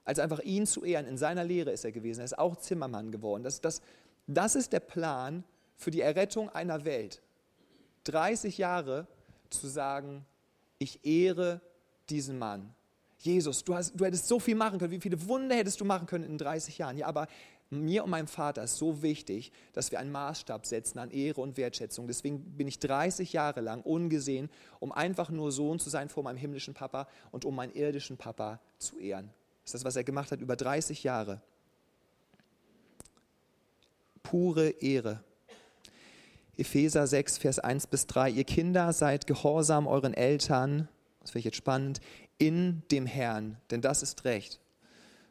als 0.06 0.20
einfach 0.20 0.39
ihn 0.39 0.66
zu 0.66 0.84
ehren. 0.84 1.06
In 1.06 1.18
seiner 1.18 1.44
Lehre 1.44 1.72
ist 1.72 1.86
er 1.86 1.92
gewesen, 1.92 2.22
er 2.22 2.26
ist 2.26 2.38
auch 2.38 2.56
Zimmermann 2.58 3.12
geworden. 3.12 3.44
Das, 3.44 3.62
das, 3.62 3.82
das 4.28 4.56
ist 4.56 4.74
der 4.74 4.80
Plan 4.80 5.44
für 5.76 5.92
die 5.92 6.02
Errettung 6.02 6.50
einer 6.50 6.86
Welt. 6.86 7.22
30 8.06 8.58
Jahre 8.58 9.08
zu 9.50 9.68
sagen, 9.68 10.26
ich 10.78 11.06
ehre 11.06 11.62
diesen 12.10 12.38
Mann. 12.38 12.74
Jesus, 13.20 13.63
du, 13.63 13.74
hast, 13.74 13.94
du 13.96 14.04
hättest 14.04 14.28
so 14.28 14.39
viel 14.39 14.56
machen 14.56 14.80
können. 14.80 14.92
Wie 14.92 15.00
viele 15.00 15.28
Wunder 15.28 15.56
hättest 15.56 15.80
du 15.80 15.86
machen 15.86 16.08
können 16.08 16.26
in 16.26 16.38
30 16.38 16.78
Jahren? 16.78 16.98
Ja, 16.98 17.08
aber 17.08 17.28
mir 17.70 18.04
und 18.04 18.10
meinem 18.10 18.28
Vater 18.28 18.63
ist 18.63 18.76
so 18.76 19.02
wichtig, 19.02 19.52
dass 19.72 19.92
wir 19.92 20.00
einen 20.00 20.12
Maßstab 20.12 20.66
setzen 20.66 21.00
an 21.00 21.10
Ehre 21.10 21.42
und 21.42 21.58
Wertschätzung. 21.58 22.08
Deswegen 22.08 22.39
bin 22.58 22.68
ich 22.68 22.80
30 22.80 23.34
Jahre 23.34 23.62
lang 23.62 23.82
ungesehen, 23.82 24.50
um 24.80 24.92
einfach 24.92 25.30
nur 25.30 25.52
Sohn 25.52 25.80
zu 25.80 25.89
sein 25.89 26.10
vor 26.10 26.24
meinem 26.24 26.38
himmlischen 26.38 26.74
Papa 26.74 27.08
und 27.32 27.46
um 27.46 27.56
meinen 27.56 27.74
irdischen 27.74 28.18
Papa 28.18 28.60
zu 28.78 29.00
ehren. 29.00 29.30
Das 29.63 29.73
ist 29.73 29.73
das, 29.76 29.86
was 29.86 29.95
er 29.95 30.04
gemacht 30.04 30.32
hat 30.32 30.41
über 30.41 30.56
30 30.56 31.04
Jahre. 31.04 31.41
Pure 34.21 34.69
Ehre. 34.82 35.23
Epheser 36.58 37.08
6, 37.08 37.38
Vers 37.38 37.60
1 37.60 37.88
bis 37.88 38.06
3. 38.08 38.30
Ihr 38.30 38.43
Kinder 38.43 38.93
seid 38.93 39.26
gehorsam 39.26 39.88
euren 39.88 40.13
Eltern, 40.13 40.88
das 41.21 41.32
finde 41.32 41.39
ich 41.39 41.45
jetzt 41.45 41.58
spannend, 41.58 41.99
in 42.38 42.84
dem 42.91 43.06
Herrn, 43.06 43.58
denn 43.71 43.82
das 43.82 44.04
ist 44.04 44.23
Recht. 44.26 44.60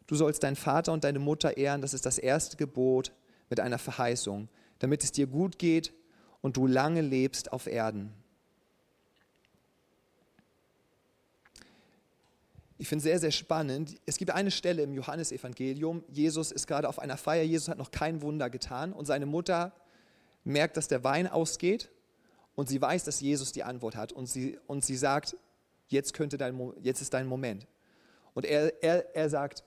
Du 0.07 0.17
sollst 0.17 0.43
deinen 0.43 0.57
Vater 0.57 0.93
und 0.93 1.05
deine 1.05 1.21
Mutter 1.21 1.57
ehren, 1.57 1.81
das 1.81 1.95
ist 1.95 2.07
das 2.07 2.19
erste 2.19 2.57
Gebot 2.57 3.13
mit 3.51 3.61
einer 3.61 3.79
Verheißung, 3.79 4.49
damit 4.81 5.05
es 5.05 5.13
dir 5.13 5.27
gut 5.27 5.59
geht 5.59 5.93
und 6.41 6.57
du 6.57 6.67
lange 6.67 7.03
lebst 7.03 7.53
auf 7.53 7.67
Erden. 7.67 8.13
Ich 12.83 12.89
finde 12.89 13.05
sehr, 13.05 13.21
sehr 13.21 13.31
spannend. 13.31 13.95
Es 14.07 14.17
gibt 14.17 14.33
eine 14.33 14.51
Stelle 14.51 14.83
im 14.83 14.93
Johannesevangelium. 14.93 16.03
Jesus 16.09 16.51
ist 16.51 16.67
gerade 16.67 16.89
auf 16.89 16.99
einer 16.99 17.17
Feier. 17.17 17.45
Jesus 17.45 17.69
hat 17.69 17.79
noch 17.79 17.93
kein 17.93 18.23
Wunder 18.23 18.51
getan. 18.51 18.93
Und 18.93 19.05
seine 19.05 19.25
Mutter 19.25 19.73
merkt, 20.43 20.77
dass 20.77 20.89
der 20.89 21.05
Wein 21.05 21.29
ausgeht. 21.29 21.93
Und 22.57 22.69
sie 22.69 22.83
weiß, 22.83 23.05
dass 23.05 23.21
Jesus 23.21 23.53
die 23.53 23.63
Antwort 23.63 23.95
hat. 23.95 24.13
Und 24.13 24.27
sie, 24.27 24.59
und 24.67 24.85
sie 24.85 24.97
sagt, 24.97 25.37
jetzt, 25.87 26.13
könnte 26.13 26.39
dein, 26.39 26.73
jetzt 26.83 27.01
ist 27.01 27.15
dein 27.15 27.29
Moment. 27.29 27.69
Und 28.35 28.47
er, 28.47 28.83
er, 28.83 29.15
er 29.15 29.31
sagt, 29.31 29.63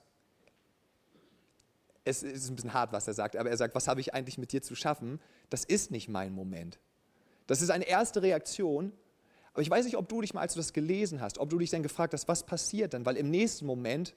es 2.04 2.22
ist 2.22 2.50
ein 2.50 2.56
bisschen 2.56 2.74
hart, 2.74 2.92
was 2.92 3.08
er 3.08 3.14
sagt, 3.14 3.34
aber 3.34 3.48
er 3.48 3.56
sagt, 3.56 3.74
was 3.74 3.88
habe 3.88 4.02
ich 4.02 4.12
eigentlich 4.12 4.36
mit 4.36 4.52
dir 4.52 4.60
zu 4.60 4.74
schaffen? 4.74 5.22
Das 5.48 5.64
ist 5.64 5.90
nicht 5.90 6.10
mein 6.10 6.34
Moment. 6.34 6.78
Das 7.46 7.62
ist 7.62 7.70
eine 7.70 7.88
erste 7.88 8.20
Reaktion. 8.20 8.92
Aber 9.56 9.62
ich 9.62 9.70
weiß 9.70 9.86
nicht, 9.86 9.96
ob 9.96 10.06
du 10.06 10.20
dich 10.20 10.34
mal, 10.34 10.42
als 10.42 10.52
du 10.52 10.58
das 10.58 10.74
gelesen 10.74 11.22
hast, 11.22 11.38
ob 11.38 11.48
du 11.48 11.56
dich 11.56 11.70
dann 11.70 11.82
gefragt 11.82 12.12
hast, 12.12 12.28
was 12.28 12.44
passiert 12.44 12.92
dann? 12.92 13.06
Weil 13.06 13.16
im 13.16 13.30
nächsten 13.30 13.64
Moment 13.64 14.14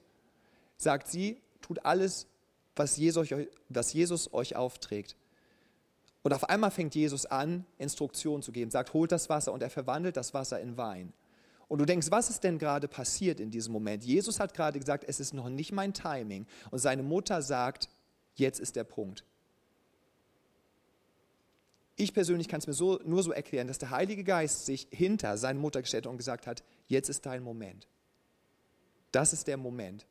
sagt 0.76 1.08
sie, 1.08 1.40
tut 1.62 1.82
alles, 1.86 2.26
was 2.76 2.98
Jesus, 2.98 3.30
was 3.70 3.94
Jesus 3.94 4.34
euch 4.34 4.54
aufträgt. 4.54 5.16
Und 6.22 6.34
auf 6.34 6.50
einmal 6.50 6.70
fängt 6.70 6.94
Jesus 6.94 7.24
an, 7.24 7.64
Instruktionen 7.78 8.42
zu 8.42 8.52
geben, 8.52 8.70
sagt, 8.70 8.92
holt 8.92 9.12
das 9.12 9.30
Wasser 9.30 9.54
und 9.54 9.62
er 9.62 9.70
verwandelt 9.70 10.18
das 10.18 10.34
Wasser 10.34 10.60
in 10.60 10.76
Wein. 10.76 11.14
Und 11.68 11.78
du 11.78 11.86
denkst, 11.86 12.08
was 12.10 12.28
ist 12.28 12.44
denn 12.44 12.58
gerade 12.58 12.86
passiert 12.86 13.40
in 13.40 13.50
diesem 13.50 13.72
Moment? 13.72 14.04
Jesus 14.04 14.40
hat 14.40 14.52
gerade 14.52 14.78
gesagt, 14.78 15.04
es 15.08 15.20
ist 15.20 15.32
noch 15.32 15.48
nicht 15.48 15.72
mein 15.72 15.94
Timing. 15.94 16.46
Und 16.70 16.80
seine 16.80 17.02
Mutter 17.02 17.40
sagt, 17.40 17.88
jetzt 18.34 18.60
ist 18.60 18.76
der 18.76 18.84
Punkt. 18.84 19.24
Ich 22.00 22.14
persönlich 22.14 22.48
kann 22.48 22.60
es 22.60 22.66
mir 22.66 22.72
so, 22.72 22.98
nur 23.04 23.22
so 23.22 23.30
erklären, 23.30 23.68
dass 23.68 23.76
der 23.76 23.90
Heilige 23.90 24.24
Geist 24.24 24.64
sich 24.64 24.88
hinter 24.90 25.36
seine 25.36 25.58
Mutter 25.58 25.82
gestellt 25.82 26.06
hat 26.06 26.10
und 26.10 26.16
gesagt 26.16 26.46
hat, 26.46 26.64
jetzt 26.86 27.10
ist 27.10 27.26
dein 27.26 27.42
Moment. 27.42 27.86
Das 29.12 29.34
ist 29.34 29.46
der 29.46 29.58
Moment. 29.58 30.06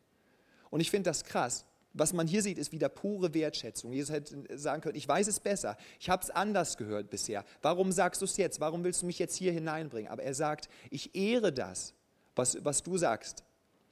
Und 0.70 0.82
ich 0.82 0.92
finde 0.92 1.10
das 1.10 1.24
krass, 1.24 1.66
was 1.94 2.14
man 2.14 2.28
hier 2.28 2.44
sieht, 2.44 2.60
ist 2.60 2.72
wieder 2.72 2.90
pure 2.90 3.34
Wertschätzung. 3.34 3.92
Jesus 3.92 4.14
hätte 4.14 4.56
sagen 4.56 4.84
können, 4.84 4.96
ich 4.96 5.08
weiß 5.08 5.28
es 5.28 5.40
besser, 5.40 5.78
ich 6.00 6.12
habe 6.12 6.22
es 6.22 6.30
anders 6.30 6.78
gehört 6.78 7.10
bisher. 7.10 7.44
Warum 7.64 7.92
sagst 7.92 8.22
du 8.22 8.26
es 8.26 8.38
jetzt? 8.38 8.60
Warum 8.60 8.84
willst 8.84 9.02
du 9.02 9.08
mich 9.08 9.18
jetzt 9.18 9.36
hier 9.36 9.52
hineinbringen? 9.52 10.12
Aber 10.12 10.22
er 10.22 10.36
sagt, 10.36 10.70
ich 10.92 11.16
ehre 11.16 11.52
das, 11.52 11.96
was, 12.36 12.64
was 12.64 12.84
du 12.84 13.00
sagst. 13.00 13.44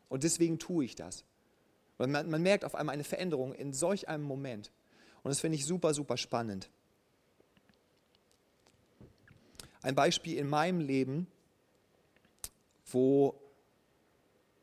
Und 0.07 0.23
deswegen 0.23 0.59
tue 0.59 0.85
ich 0.85 0.93
das. 0.93 1.25
Man, 1.97 2.11
man 2.11 2.43
merkt 2.43 2.63
auf 2.63 2.75
einmal 2.75 2.93
eine 2.93 3.03
Veränderung 3.03 3.55
in 3.55 3.73
solch 3.73 4.07
einem 4.07 4.23
Moment. 4.23 4.71
Und 5.23 5.29
das 5.29 5.39
finde 5.39 5.55
ich 5.55 5.65
super, 5.65 5.95
super 5.95 6.17
spannend. 6.17 6.69
Ein 9.87 9.95
Beispiel 9.95 10.37
in 10.37 10.49
meinem 10.49 10.81
Leben, 10.81 11.27
wo 12.91 13.39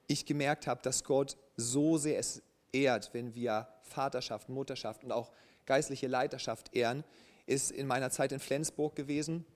ich 0.07 0.27
gemerkt 0.27 0.67
habe, 0.67 0.83
dass 0.83 1.03
Gott 1.03 1.39
so 1.57 1.97
sehr 1.97 2.19
es 2.19 2.43
ehrt, 2.73 3.09
wenn 3.15 3.35
wir 3.35 3.67
Vaterschaft, 3.85 4.51
Mutterschaft 4.51 5.03
und 5.03 5.13
auch 5.13 5.33
geistliche 5.65 6.09
Leiterschaft 6.09 6.77
ehren, 6.77 7.05
ist 7.47 7.71
in 7.71 7.87
meiner 7.87 8.11
Zeit 8.11 8.33
in 8.33 8.39
Flensburg 8.39 8.97
gewesen. 8.97 9.47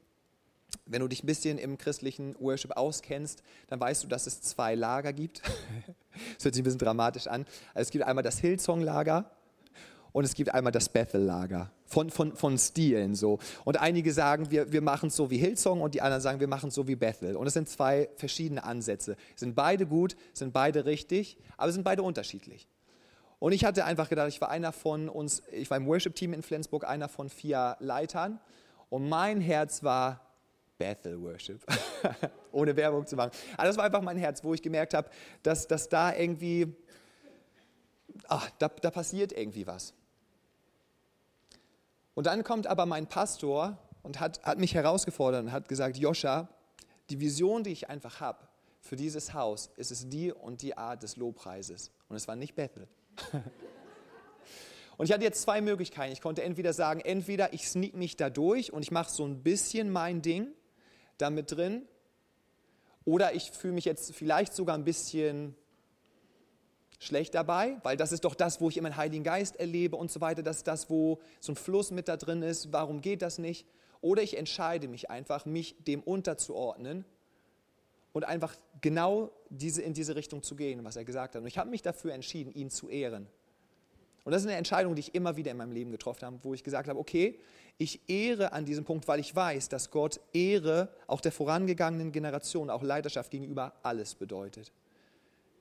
Wenn 0.87 1.03
du 1.03 1.09
dich 1.09 1.23
ein 1.23 1.27
bisschen 1.27 1.59
im 1.59 1.77
christlichen 1.77 2.35
Worship 2.41 2.75
auskennst, 2.75 3.43
dann 3.67 3.79
weißt 3.79 4.05
du, 4.05 4.09
dass 4.09 4.27
es 4.27 4.41
zwei 4.41 4.75
Lager 4.75 5.13
gibt. 5.13 5.43
das 6.37 6.47
hört 6.47 6.55
sich 6.55 6.63
ein 6.63 6.65
bisschen 6.65 6.79
dramatisch 6.79 7.27
an. 7.27 7.45
Also 7.75 7.89
es 7.89 7.91
gibt 7.91 8.07
einmal 8.07 8.25
das 8.25 8.39
Hillsong-Lager 8.39 9.31
und 10.13 10.25
es 10.25 10.35
gibt 10.35 10.53
einmal 10.53 10.73
das 10.73 10.89
Bethel-Lager. 10.89 11.71
Von, 11.85 12.11
von, 12.11 12.35
von 12.35 12.59
Stilen 12.59 13.15
so. 13.15 13.39
Und 13.65 13.81
einige 13.81 14.13
sagen, 14.13 14.51
wir, 14.51 14.73
wir 14.73 14.83
machen 14.83 15.09
es 15.09 15.17
so 15.17 15.31
wie 15.31 15.39
Hillsong 15.39 15.81
und 15.81 15.95
die 15.95 16.03
anderen 16.03 16.21
sagen, 16.21 16.41
wir 16.41 16.49
machen 16.49 16.69
es 16.69 16.75
so 16.75 16.87
wie 16.87 16.97
Bethel. 16.97 17.37
Und 17.37 17.47
es 17.47 17.55
sind 17.55 17.69
zwei 17.69 18.11
verschiedene 18.17 18.63
Ansätze. 18.65 19.17
Sind 19.37 19.55
beide 19.55 19.87
gut, 19.87 20.17
sind 20.35 20.53
beide 20.53 20.85
richtig, 20.85 21.39
aber 21.57 21.73
sind 21.73 21.85
beide 21.85 22.03
unterschiedlich. 22.03 22.69
Und 23.39 23.53
ich 23.53 23.65
hatte 23.65 23.85
einfach 23.85 24.09
gedacht, 24.09 24.29
ich 24.29 24.41
war 24.41 24.51
einer 24.51 24.73
von 24.73 25.09
uns, 25.09 25.43
ich 25.53 25.71
war 25.71 25.77
im 25.77 25.87
Worship-Team 25.87 26.33
in 26.33 26.43
Flensburg, 26.43 26.87
einer 26.87 27.09
von 27.09 27.29
vier 27.29 27.77
Leitern. 27.79 28.41
Und 28.91 29.09
mein 29.09 29.41
Herz 29.41 29.83
war 29.83 30.21
Bethel 30.79 31.21
Worship, 31.21 31.65
ohne 32.53 32.77
Werbung 32.77 33.07
zu 33.07 33.17
machen. 33.17 33.33
Aber 33.57 33.67
das 33.67 33.77
war 33.77 33.85
einfach 33.85 34.03
mein 34.03 34.17
Herz, 34.17 34.43
wo 34.43 34.55
ich 34.55 34.63
gemerkt 34.63 34.95
habe, 34.95 35.11
dass, 35.43 35.67
dass 35.67 35.89
da 35.89 36.15
irgendwie, 36.15 36.75
ach, 38.29 38.51
da, 38.59 38.69
da 38.69 38.91
passiert 38.91 39.33
irgendwie 39.33 39.67
was. 39.67 39.95
Und 42.15 42.27
dann 42.27 42.43
kommt 42.45 42.67
aber 42.67 42.87
mein 42.87 43.07
Pastor 43.07 43.79
und 44.03 44.21
hat, 44.21 44.43
hat 44.43 44.59
mich 44.59 44.75
herausgefordert 44.75 45.45
und 45.45 45.53
hat 45.53 45.69
gesagt, 45.69 45.97
Joscha, 45.97 46.49
die 47.11 47.21
Vision, 47.21 47.63
die 47.63 47.71
ich 47.71 47.89
einfach 47.89 48.21
habe 48.21 48.49
für 48.81 48.97
dieses 48.97 49.35
Haus, 49.35 49.71
ist 49.77 49.91
es 49.91 50.09
die 50.09 50.33
und 50.33 50.63
die 50.63 50.77
Art 50.77 51.03
des 51.03 51.17
Lobpreises. 51.17 51.93
Und 52.09 52.17
es 52.17 52.27
war 52.27 52.37
nicht 52.37 52.55
Bethel. 52.55 52.89
Und 54.97 55.05
ich 55.07 55.13
hatte 55.13 55.23
jetzt 55.23 55.43
zwei 55.43 55.61
Möglichkeiten. 55.61 56.13
Ich 56.13 56.21
konnte 56.21 56.43
entweder 56.43 56.73
sagen, 56.73 56.99
entweder 56.99 57.53
ich 57.53 57.69
sneak 57.69 57.95
mich 57.95 58.17
da 58.17 58.31
durch 58.31 58.73
und 58.73 58.83
ich 58.83 58.91
mache 58.91 59.09
so 59.09 59.25
ein 59.25 59.45
bisschen 59.45 59.91
mein 59.91 60.23
Ding 60.23 60.49
damit 61.19 61.53
drin, 61.53 61.87
oder 63.05 63.35
ich 63.35 63.53
fühle 63.53 63.73
mich 63.73 63.87
jetzt 63.87 64.15
vielleicht 64.15 64.53
sogar 64.53 64.77
ein 64.77 64.85
bisschen 64.85 65.55
schlecht 66.99 67.35
dabei, 67.35 67.79
weil 67.83 67.97
das 67.97 68.13
ist 68.13 68.25
doch 68.25 68.35
das, 68.35 68.61
wo 68.61 68.69
ich 68.69 68.77
immer 68.77 68.91
den 68.91 68.97
Heiligen 68.97 69.25
Geist 69.25 69.57
erlebe 69.57 69.97
und 69.97 70.11
so 70.11 70.21
weiter. 70.21 70.43
Das 70.43 70.59
ist 70.59 70.67
das, 70.67 70.91
wo 70.91 71.21
so 71.41 71.53
ein 71.53 71.57
Fluss 71.57 71.91
mit 71.91 72.09
da 72.09 72.17
drin 72.17 72.43
ist. 72.43 72.73
Warum 72.73 73.01
geht 73.01 73.23
das 73.23 73.39
nicht? 73.39 73.67
Oder 74.01 74.23
ich 74.23 74.37
entscheide 74.37 74.89
mich 74.89 75.11
einfach, 75.11 75.47
mich 75.47 75.77
dem 75.85 76.03
unterzuordnen 76.03 77.05
und 78.13 78.25
einfach 78.25 78.55
genau 78.81 79.31
diese, 79.49 79.83
in 79.83 79.95
diese 79.95 80.17
Richtung 80.17 80.43
zu 80.43 80.57
gehen, 80.57 80.85
was 80.85 80.97
er 80.97 81.05
gesagt 81.05 81.35
hat. 81.35 81.43
Und 81.43 81.49
ich 81.49 81.59
habe 81.59 81.71
mich 81.71 81.83
dafür 81.83 82.13
entschieden, 82.13 82.53
ihn 82.53 82.71
zu 82.71 82.89
ehren. 82.89 83.29
Und 84.25 84.33
das 84.33 84.43
ist 84.43 84.49
eine 84.49 84.59
Entscheidung, 84.59 84.95
die 84.95 85.01
ich 85.01 85.15
immer 85.15 85.37
wieder 85.37 85.51
in 85.51 85.57
meinem 85.57 85.73
Leben 85.73 85.91
getroffen 85.91 86.27
habe, 86.27 86.39
wo 86.43 86.53
ich 86.53 86.63
gesagt 86.63 86.89
habe, 86.89 86.99
okay, 86.99 87.39
ich 87.79 88.01
ehre 88.09 88.53
an 88.53 88.65
diesem 88.65 88.85
Punkt, 88.85 89.07
weil 89.09 89.21
ich 89.21 89.35
weiß, 89.35 89.69
dass 89.69 89.91
Gott 89.91 90.21
Ehre 90.33 90.89
auch 91.07 91.21
der 91.21 91.33
vorangegangenen 91.33 92.13
Generation, 92.13 92.71
auch 92.71 92.83
Leiterschaft 92.83 93.31
gegenüber 93.31 93.73
alles 93.83 94.15
bedeutet. 94.15 94.73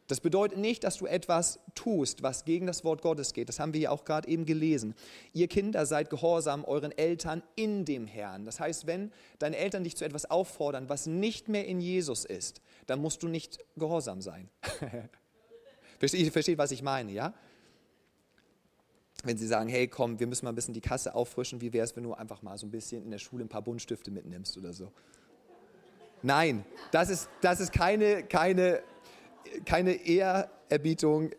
Das 0.08 0.22
bedeutet 0.22 0.58
nicht, 0.58 0.86
dass 0.86 0.98
du 0.98 1.06
etwas 1.06 1.60
tust, 1.76 2.24
was 2.24 2.46
gegen 2.46 2.66
das 2.66 2.86
Wort 2.86 3.02
Gottes 3.02 3.34
geht. 3.34 3.50
Das 3.50 3.60
haben 3.60 3.74
wir 3.74 3.82
ja 3.82 3.90
auch 3.92 4.06
gerade 4.06 4.28
eben 4.30 4.46
gelesen. 4.46 4.96
Ihr 5.34 5.50
Kinder 5.50 5.86
seid 5.86 6.10
gehorsam 6.10 6.64
euren 6.64 6.98
Eltern 6.98 7.44
in 7.56 7.84
dem 7.84 8.08
Herrn. 8.08 8.46
Das 8.46 8.62
heißt, 8.62 8.88
wenn 8.88 9.12
deine 9.38 9.58
Eltern 9.58 9.84
dich 9.84 9.98
zu 9.98 10.06
etwas 10.06 10.30
auffordern, 10.30 10.88
was 10.88 11.08
nicht 11.08 11.50
mehr 11.50 11.66
in 11.66 11.82
Jesus 11.82 12.24
ist, 12.24 12.62
dann 12.86 13.02
musst 13.02 13.22
du 13.22 13.28
nicht 13.28 13.60
gehorsam 13.76 14.22
sein. 14.22 14.50
versteht, 16.00 16.32
versteht, 16.32 16.58
was 16.58 16.72
ich 16.72 16.82
meine, 16.82 17.12
ja? 17.12 17.34
Wenn 19.24 19.38
sie 19.38 19.48
sagen, 19.48 19.68
hey, 19.68 19.90
komm, 19.90 20.20
wir 20.22 20.28
müssen 20.28 20.46
mal 20.46 20.54
ein 20.54 20.56
bisschen 20.56 20.74
die 20.74 20.80
Kasse 20.80 21.16
auffrischen, 21.16 21.60
wie 21.60 21.74
wäre 21.74 21.84
es, 21.84 21.98
wenn 21.98 22.04
du 22.04 22.14
einfach 22.14 22.42
mal 22.44 22.58
so 22.58 22.66
ein 22.66 22.72
bisschen 22.72 23.04
in 23.04 23.12
der 23.12 23.18
Schule 23.18 23.44
ein 23.44 23.50
paar 23.50 23.62
Buntstifte 23.62 24.10
mitnimmst 24.10 24.58
oder 24.58 24.72
so? 24.72 24.90
Nein, 26.24 26.66
das 26.92 27.10
ist, 27.10 27.30
das 27.42 27.60
ist 27.60 27.74
keine, 27.74 28.24
keine 28.24 28.82
keine 29.66 29.94
Ehrerbietung 29.94 31.32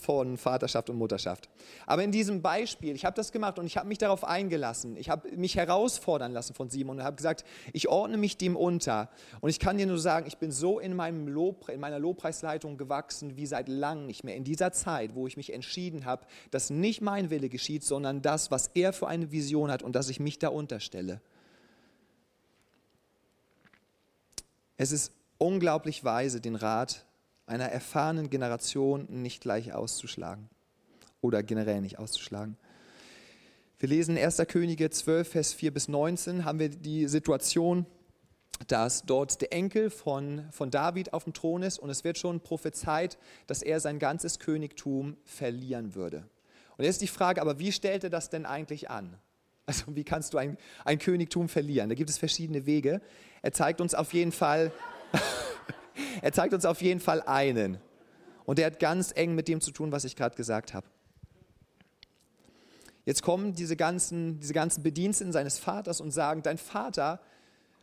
von 0.00 0.36
Vaterschaft 0.36 0.90
und 0.90 0.96
Mutterschaft. 0.96 1.48
Aber 1.86 2.02
in 2.02 2.10
diesem 2.10 2.42
Beispiel, 2.42 2.94
ich 2.94 3.04
habe 3.04 3.14
das 3.14 3.32
gemacht 3.32 3.58
und 3.58 3.66
ich 3.66 3.76
habe 3.76 3.86
mich 3.86 3.98
darauf 3.98 4.24
eingelassen. 4.24 4.96
Ich 4.96 5.10
habe 5.10 5.30
mich 5.36 5.56
herausfordern 5.56 6.32
lassen 6.32 6.54
von 6.54 6.70
Simon 6.70 6.98
und 6.98 7.04
habe 7.04 7.16
gesagt, 7.16 7.44
ich 7.72 7.88
ordne 7.88 8.16
mich 8.16 8.36
dem 8.36 8.56
unter. 8.56 9.10
Und 9.40 9.50
ich 9.50 9.60
kann 9.60 9.78
dir 9.78 9.86
nur 9.86 9.98
sagen, 9.98 10.26
ich 10.26 10.38
bin 10.38 10.50
so 10.50 10.80
in, 10.80 10.96
meinem 10.96 11.28
Lob, 11.28 11.68
in 11.68 11.80
meiner 11.80 11.98
Lobpreisleitung 11.98 12.76
gewachsen 12.76 13.36
wie 13.36 13.46
seit 13.46 13.68
langem 13.68 14.06
nicht 14.06 14.24
mehr. 14.24 14.36
In 14.36 14.44
dieser 14.44 14.72
Zeit, 14.72 15.14
wo 15.14 15.26
ich 15.26 15.36
mich 15.36 15.52
entschieden 15.52 16.04
habe, 16.06 16.26
dass 16.50 16.70
nicht 16.70 17.00
mein 17.00 17.30
Wille 17.30 17.48
geschieht, 17.48 17.84
sondern 17.84 18.22
das, 18.22 18.50
was 18.50 18.68
er 18.74 18.92
für 18.92 19.06
eine 19.06 19.30
Vision 19.30 19.70
hat 19.70 19.82
und 19.82 19.94
dass 19.94 20.08
ich 20.08 20.18
mich 20.18 20.38
da 20.38 20.48
unterstelle. 20.48 21.20
Es 24.76 24.92
ist 24.92 25.12
unglaublich 25.36 26.04
weise, 26.04 26.40
den 26.40 26.56
Rat 26.56 27.04
einer 27.50 27.66
erfahrenen 27.66 28.30
Generation 28.30 29.06
nicht 29.08 29.42
gleich 29.42 29.74
auszuschlagen 29.74 30.48
oder 31.20 31.42
generell 31.42 31.80
nicht 31.80 31.98
auszuschlagen. 31.98 32.56
Wir 33.80 33.88
lesen 33.88 34.16
1. 34.16 34.42
Könige 34.46 34.88
12, 34.88 35.28
Vers 35.28 35.52
4 35.52 35.74
bis 35.74 35.88
19, 35.88 36.44
haben 36.44 36.60
wir 36.60 36.68
die 36.68 37.08
Situation, 37.08 37.86
dass 38.68 39.02
dort 39.02 39.40
der 39.40 39.52
Enkel 39.52 39.90
von, 39.90 40.46
von 40.52 40.70
David 40.70 41.12
auf 41.12 41.24
dem 41.24 41.32
Thron 41.32 41.62
ist 41.62 41.78
und 41.78 41.90
es 41.90 42.04
wird 42.04 42.18
schon 42.18 42.40
prophezeit, 42.40 43.18
dass 43.46 43.62
er 43.62 43.80
sein 43.80 43.98
ganzes 43.98 44.38
Königtum 44.38 45.16
verlieren 45.24 45.94
würde. 45.94 46.28
Und 46.76 46.84
jetzt 46.84 46.96
ist 46.96 47.02
die 47.02 47.08
Frage, 47.08 47.40
aber 47.40 47.58
wie 47.58 47.72
stellt 47.72 48.04
er 48.04 48.10
das 48.10 48.30
denn 48.30 48.46
eigentlich 48.46 48.90
an? 48.90 49.16
Also 49.66 49.84
wie 49.94 50.04
kannst 50.04 50.34
du 50.34 50.38
ein, 50.38 50.56
ein 50.84 50.98
Königtum 50.98 51.48
verlieren? 51.48 51.88
Da 51.88 51.94
gibt 51.94 52.10
es 52.10 52.18
verschiedene 52.18 52.66
Wege. 52.66 53.00
Er 53.42 53.52
zeigt 53.52 53.80
uns 53.80 53.94
auf 53.94 54.12
jeden 54.12 54.32
Fall, 54.32 54.72
er 56.22 56.32
zeigt 56.32 56.54
uns 56.54 56.64
auf 56.64 56.82
jeden 56.82 57.00
Fall 57.00 57.22
einen. 57.22 57.78
Und 58.44 58.58
der 58.58 58.66
hat 58.66 58.78
ganz 58.78 59.12
eng 59.14 59.34
mit 59.34 59.48
dem 59.48 59.60
zu 59.60 59.70
tun, 59.70 59.92
was 59.92 60.04
ich 60.04 60.16
gerade 60.16 60.36
gesagt 60.36 60.74
habe. 60.74 60.86
Jetzt 63.04 63.22
kommen 63.22 63.54
diese 63.54 63.76
ganzen, 63.76 64.40
diese 64.40 64.52
ganzen 64.52 64.82
Bediensteten 64.82 65.32
seines 65.32 65.58
Vaters 65.58 66.00
und 66.00 66.10
sagen, 66.10 66.42
dein 66.42 66.58
Vater 66.58 67.20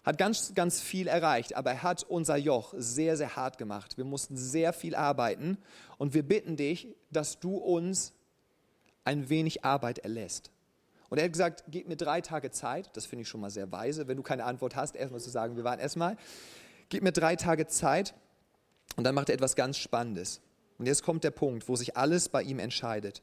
hat 0.04 0.17
ganz, 0.17 0.54
ganz 0.56 0.80
viel 0.80 1.08
erreicht, 1.08 1.58
aber 1.58 1.71
er 1.71 1.84
hat 1.84 2.04
unser 2.04 2.38
Joch 2.38 2.73
sehr, 2.78 3.17
sehr 3.17 3.36
hart 3.36 3.58
gemacht. 3.58 3.97
Wir 3.97 4.06
mussten 4.06 4.38
sehr 4.38 4.71
viel 4.71 4.95
arbeiten 4.95 5.58
und 5.97 6.13
wir 6.13 6.23
bitten 6.23 6.56
dich, 6.56 6.95
dass 7.12 7.39
du 7.39 7.58
uns 7.58 8.13
ein 9.04 9.30
wenig 9.30 9.65
Arbeit 9.65 10.00
erlässt. 10.00 10.52
Und 11.10 11.17
er 11.17 11.26
hat 11.26 11.34
gesagt, 11.34 11.65
gib 11.69 11.88
mir 11.88 11.97
drei 11.97 12.21
Tage 12.21 12.52
Zeit. 12.52 12.89
Das 12.95 13.06
finde 13.06 13.23
ich 13.23 13.30
schon 13.30 13.41
mal 13.41 13.50
sehr 13.50 13.71
weise, 13.71 14.08
wenn 14.08 14.17
du 14.17 14.23
keine 14.23 14.43
Antwort 14.45 14.76
hast, 14.76 14.95
erstmal 14.95 15.21
zu 15.21 15.30
sagen, 15.30 15.56
wir 15.56 15.63
warten 15.63 15.82
erstmal. 15.82 16.17
Gib 16.89 17.04
mir 17.04 17.12
drei 17.12 17.36
Tage 17.36 17.67
Zeit 17.67 18.13
und 18.95 19.04
dann 19.04 19.15
macht 19.15 19.30
er 19.30 19.36
etwas 19.36 19.56
ganz 19.56 19.78
Spannendes. 19.78 20.41
Und 20.78 20.86
jetzt 20.86 21.04
kommt 21.04 21.23
der 21.23 21.32
Punkt, 21.32 21.67
wo 21.67 21.76
sich 21.76 21.97
alles 21.97 22.30
bei 22.30 22.41
ihm 22.43 22.60
entscheidet. 22.60 23.21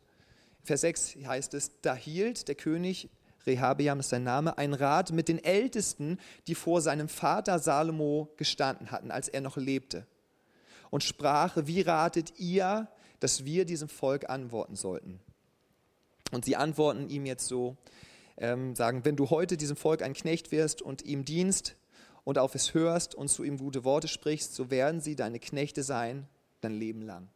Vers 0.62 0.82
6 0.82 1.16
heißt 1.26 1.54
es, 1.54 1.72
da 1.82 1.94
hielt 1.94 2.48
der 2.48 2.54
König, 2.54 3.08
Rehabeam 3.46 4.00
ist 4.00 4.08
sein 4.08 4.24
Name, 4.24 4.56
ein 4.56 4.72
Rat 4.72 5.12
mit 5.12 5.28
den 5.28 5.42
Ältesten, 5.42 6.18
die 6.46 6.54
vor 6.54 6.80
seinem 6.80 7.08
Vater 7.08 7.58
Salomo 7.58 8.30
gestanden 8.36 8.90
hatten, 8.90 9.10
als 9.10 9.28
er 9.28 9.42
noch 9.42 9.56
lebte. 9.56 10.06
Und 10.90 11.02
sprach, 11.02 11.56
wie 11.64 11.82
ratet 11.82 12.38
ihr, 12.38 12.88
dass 13.20 13.44
wir 13.44 13.64
diesem 13.64 13.88
Volk 13.88 14.30
antworten 14.30 14.76
sollten? 14.76 15.20
Und 16.32 16.44
sie 16.44 16.56
antworten 16.56 17.08
ihm 17.10 17.26
jetzt 17.26 17.46
so, 17.46 17.76
ähm, 18.36 18.74
sagen, 18.74 19.04
wenn 19.04 19.16
du 19.16 19.30
heute 19.30 19.56
diesem 19.56 19.76
Volk 19.76 20.02
ein 20.02 20.14
Knecht 20.14 20.50
wirst 20.50 20.82
und 20.82 21.02
ihm 21.02 21.24
dienst, 21.24 21.76
und 22.24 22.38
auf 22.38 22.54
es 22.54 22.74
hörst 22.74 23.14
und 23.14 23.28
zu 23.28 23.44
ihm 23.44 23.58
gute 23.58 23.84
Worte 23.84 24.08
sprichst, 24.08 24.54
so 24.54 24.70
werden 24.70 25.00
sie 25.00 25.14
deine 25.14 25.38
Knechte 25.38 25.82
sein, 25.82 26.26
dein 26.60 26.72
Leben 26.72 27.02
lang. 27.02 27.28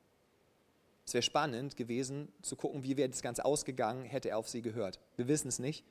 Es 1.07 1.15
wäre 1.15 1.23
spannend 1.23 1.77
gewesen 1.77 2.29
zu 2.43 2.57
gucken, 2.57 2.83
wie 2.83 2.97
wäre 2.97 3.09
das 3.09 3.23
Ganze 3.23 3.45
ausgegangen, 3.45 4.05
hätte 4.05 4.31
er 4.31 4.39
auf 4.39 4.49
sie 4.49 4.61
gehört. 4.61 5.01
Wir 5.17 5.29
wissen 5.29 5.49
es 5.49 5.59
nicht, 5.59 5.85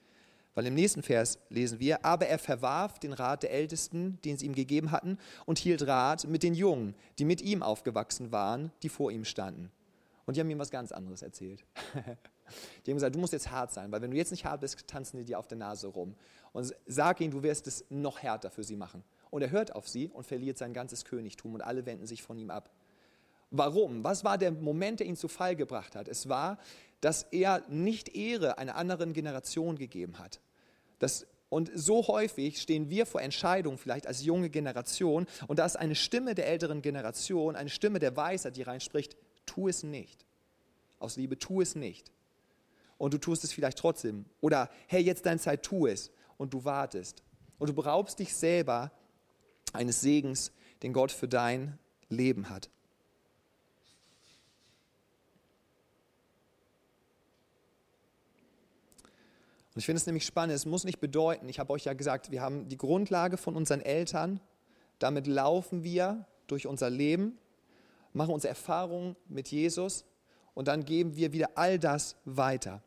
weil 0.53 0.67
im 0.67 0.75
nächsten 0.75 1.03
Vers 1.03 1.39
lesen 1.49 1.79
wir, 1.79 2.05
aber 2.05 2.27
er 2.27 2.39
verwarf 2.39 2.99
den 2.99 3.13
Rat 3.13 3.43
der 3.43 3.51
Ältesten, 3.51 4.19
den 4.25 4.38
sie 4.38 4.45
ihm 4.45 4.55
gegeben 4.55 4.91
hatten, 4.91 5.17
und 5.45 5.60
hielt 5.60 5.86
Rat 5.88 6.27
mit 6.27 6.43
den 6.43 6.53
Jungen, 6.53 6.95
die 7.19 7.25
mit 7.25 7.41
ihm 7.41 7.63
aufgewachsen 7.63 8.31
waren, 8.31 8.71
die 8.83 8.89
vor 8.89 9.12
ihm 9.12 9.25
standen. 9.25 9.71
Und 10.25 10.36
die 10.36 10.41
haben 10.41 10.49
ihm 10.49 10.60
was 10.60 10.71
ganz 10.71 10.91
anderes 10.91 11.21
erzählt. 11.21 11.63
Die 12.86 12.91
haben 12.91 12.97
gesagt, 12.97 13.15
du 13.15 13.19
musst 13.19 13.33
jetzt 13.33 13.51
hart 13.51 13.71
sein, 13.71 13.91
weil 13.91 14.01
wenn 14.01 14.12
du 14.12 14.17
jetzt 14.17 14.31
nicht 14.31 14.45
hart 14.45 14.62
bist, 14.62 14.88
tanzen 14.88 15.17
die 15.17 15.25
dir 15.25 15.39
auf 15.39 15.47
der 15.47 15.57
Nase 15.57 15.88
rum. 15.88 16.15
Und 16.53 16.73
sag 16.86 17.21
ihnen, 17.21 17.31
du 17.31 17.43
wirst 17.43 17.67
es 17.67 17.86
noch 17.89 18.19
härter 18.19 18.49
für 18.49 18.63
sie 18.63 18.75
machen. 18.75 19.03
Und 19.29 19.41
er 19.41 19.51
hört 19.51 19.75
auf 19.75 19.88
sie 19.88 20.10
und 20.10 20.25
verliert 20.25 20.57
sein 20.57 20.73
ganzes 20.73 21.05
Königtum 21.05 21.53
und 21.53 21.62
alle 21.62 21.86
wenden 21.86 22.05
sich 22.05 22.23
von 22.23 22.38
ihm 22.38 22.49
ab. 22.49 22.71
Warum? 23.51 24.03
Was 24.03 24.23
war 24.23 24.38
der 24.38 24.51
Moment, 24.51 24.99
der 24.99 25.07
ihn 25.07 25.15
zu 25.15 25.27
Fall 25.27 25.55
gebracht 25.55 25.95
hat? 25.95 26.07
Es 26.07 26.27
war, 26.27 26.57
dass 27.01 27.23
er 27.23 27.63
nicht 27.69 28.15
Ehre 28.15 28.57
einer 28.57 28.75
anderen 28.75 29.13
Generation 29.13 29.77
gegeben 29.77 30.19
hat. 30.19 30.41
Das, 30.99 31.27
und 31.49 31.71
so 31.73 32.07
häufig 32.07 32.62
stehen 32.62 32.89
wir 32.89 33.05
vor 33.05 33.21
Entscheidungen, 33.21 33.77
vielleicht 33.77 34.07
als 34.07 34.23
junge 34.23 34.49
Generation, 34.49 35.27
und 35.47 35.60
da 35.60 35.65
ist 35.65 35.77
eine 35.77 35.95
Stimme 35.95 36.36
der 36.36 36.47
älteren 36.47 36.81
Generation, 36.81 37.55
eine 37.55 37.69
Stimme 37.69 37.99
der 37.99 38.17
Weisheit, 38.17 38.57
die 38.57 38.63
reinspricht, 38.63 39.15
tu 39.45 39.67
es 39.67 39.83
nicht. 39.83 40.25
Aus 40.99 41.15
Liebe, 41.15 41.38
tu 41.38 41.62
es 41.62 41.75
nicht 41.75 42.12
und 42.97 43.13
du 43.13 43.17
tust 43.17 43.43
es 43.43 43.51
vielleicht 43.51 43.77
trotzdem. 43.77 44.25
Oder 44.41 44.69
hey, 44.88 45.01
jetzt 45.01 45.25
deine 45.25 45.39
Zeit, 45.39 45.63
tu 45.63 45.88
es 45.88 46.12
und 46.38 46.53
du 46.53 46.65
wartest. 46.65 47.23
Und 47.60 47.69
du 47.69 47.73
beraubst 47.73 48.19
dich 48.19 48.36
selber 48.36 48.91
eines 49.73 50.01
Segens, 50.01 50.51
den 50.83 50.93
Gott 50.93 51.12
für 51.12 51.27
dein 51.27 51.77
Leben 52.10 52.49
hat. 52.49 52.69
Und 59.73 59.81
ich 59.81 59.86
finde 59.86 59.99
es 59.99 60.07
nämlich 60.07 60.25
spannend, 60.25 60.55
es 60.55 60.65
muss 60.65 60.86
nicht 60.86 60.99
bedeuten, 60.99 61.47
ich 61.49 61.60
habe 61.60 61.71
euch 61.71 61.86
ja 61.86 61.93
gesagt, 61.93 62.31
wir 62.31 62.41
haben 62.41 62.67
die 62.67 62.77
Grundlage 62.77 63.38
von 63.38 63.55
unseren 63.55 63.81
Eltern, 63.81 64.39
damit 64.97 65.27
laufen 65.27 65.83
wir 65.83 66.25
durch 66.47 66.65
unser 66.65 66.89
Leben, 66.89 67.38
machen 68.12 68.33
unsere 68.33 68.49
Erfahrungen 68.49 69.15
mit 69.27 69.49
Jesus 69.49 70.03
und 70.55 70.67
dann 70.67 70.83
geben 70.83 71.15
wir 71.15 71.31
wieder 71.31 71.51
all 71.53 71.77
das 71.77 72.15
weiter. 72.25 72.81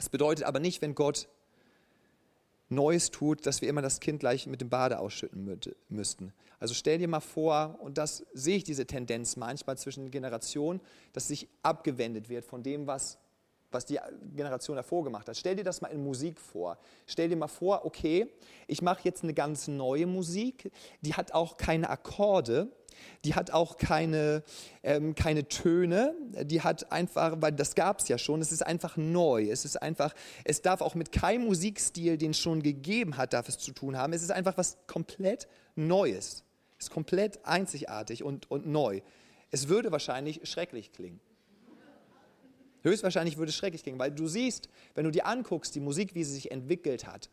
Das 0.00 0.08
bedeutet 0.08 0.46
aber 0.46 0.60
nicht, 0.60 0.80
wenn 0.80 0.94
Gott 0.94 1.28
Neues 2.70 3.10
tut, 3.10 3.44
dass 3.44 3.60
wir 3.60 3.68
immer 3.68 3.82
das 3.82 4.00
Kind 4.00 4.20
gleich 4.20 4.46
mit 4.46 4.62
dem 4.62 4.70
Bade 4.70 4.98
ausschütten 4.98 5.60
müssten. 5.90 6.32
Also 6.58 6.72
stell 6.72 6.96
dir 6.96 7.06
mal 7.06 7.20
vor, 7.20 7.78
und 7.82 7.98
das 7.98 8.24
sehe 8.32 8.56
ich 8.56 8.64
diese 8.64 8.86
Tendenz 8.86 9.36
manchmal 9.36 9.76
zwischen 9.76 10.10
Generationen, 10.10 10.80
dass 11.12 11.28
sich 11.28 11.48
abgewendet 11.62 12.30
wird 12.30 12.46
von 12.46 12.62
dem, 12.62 12.86
was, 12.86 13.18
was 13.72 13.84
die 13.84 13.98
Generation 14.34 14.76
davor 14.76 15.04
gemacht 15.04 15.28
hat. 15.28 15.36
Stell 15.36 15.56
dir 15.56 15.64
das 15.64 15.82
mal 15.82 15.88
in 15.88 16.02
Musik 16.02 16.40
vor. 16.40 16.78
Stell 17.06 17.28
dir 17.28 17.36
mal 17.36 17.48
vor, 17.48 17.84
okay, 17.84 18.26
ich 18.68 18.80
mache 18.80 19.00
jetzt 19.04 19.22
eine 19.22 19.34
ganz 19.34 19.68
neue 19.68 20.06
Musik, 20.06 20.72
die 21.02 21.12
hat 21.12 21.32
auch 21.32 21.58
keine 21.58 21.90
Akkorde, 21.90 22.72
die 23.24 23.34
hat 23.34 23.50
auch 23.50 23.76
keine, 23.76 24.42
ähm, 24.82 25.14
keine 25.14 25.48
Töne, 25.48 26.14
die 26.42 26.62
hat 26.62 26.90
einfach, 26.92 27.36
weil 27.40 27.52
das 27.52 27.74
gab 27.74 28.00
es 28.00 28.08
ja 28.08 28.18
schon, 28.18 28.40
es 28.40 28.52
ist 28.52 28.62
einfach 28.66 28.96
neu, 28.96 29.48
es 29.50 29.64
ist 29.64 29.80
einfach, 29.80 30.14
es 30.44 30.62
darf 30.62 30.80
auch 30.80 30.94
mit 30.94 31.12
keinem 31.12 31.44
Musikstil, 31.44 32.18
den 32.18 32.32
es 32.32 32.38
schon 32.38 32.62
gegeben 32.62 33.16
hat, 33.16 33.32
darf 33.32 33.48
es 33.48 33.58
zu 33.58 33.72
tun 33.72 33.96
haben, 33.96 34.12
es 34.12 34.22
ist 34.22 34.30
einfach 34.30 34.56
was 34.56 34.78
komplett 34.86 35.48
Neues, 35.76 36.44
es 36.78 36.86
ist 36.86 36.90
komplett 36.90 37.44
einzigartig 37.44 38.22
und, 38.22 38.50
und 38.50 38.66
neu. 38.66 39.00
Es 39.50 39.68
würde 39.68 39.90
wahrscheinlich 39.90 40.40
schrecklich 40.48 40.92
klingen. 40.92 41.20
Höchstwahrscheinlich 42.82 43.36
würde 43.36 43.50
es 43.50 43.56
schrecklich 43.56 43.82
klingen, 43.82 43.98
weil 43.98 44.10
du 44.10 44.26
siehst, 44.26 44.68
wenn 44.94 45.04
du 45.04 45.10
dir 45.10 45.26
anguckst, 45.26 45.74
die 45.74 45.80
Musik, 45.80 46.14
wie 46.14 46.24
sie 46.24 46.32
sich 46.32 46.50
entwickelt 46.50 47.06
hat, 47.06 47.30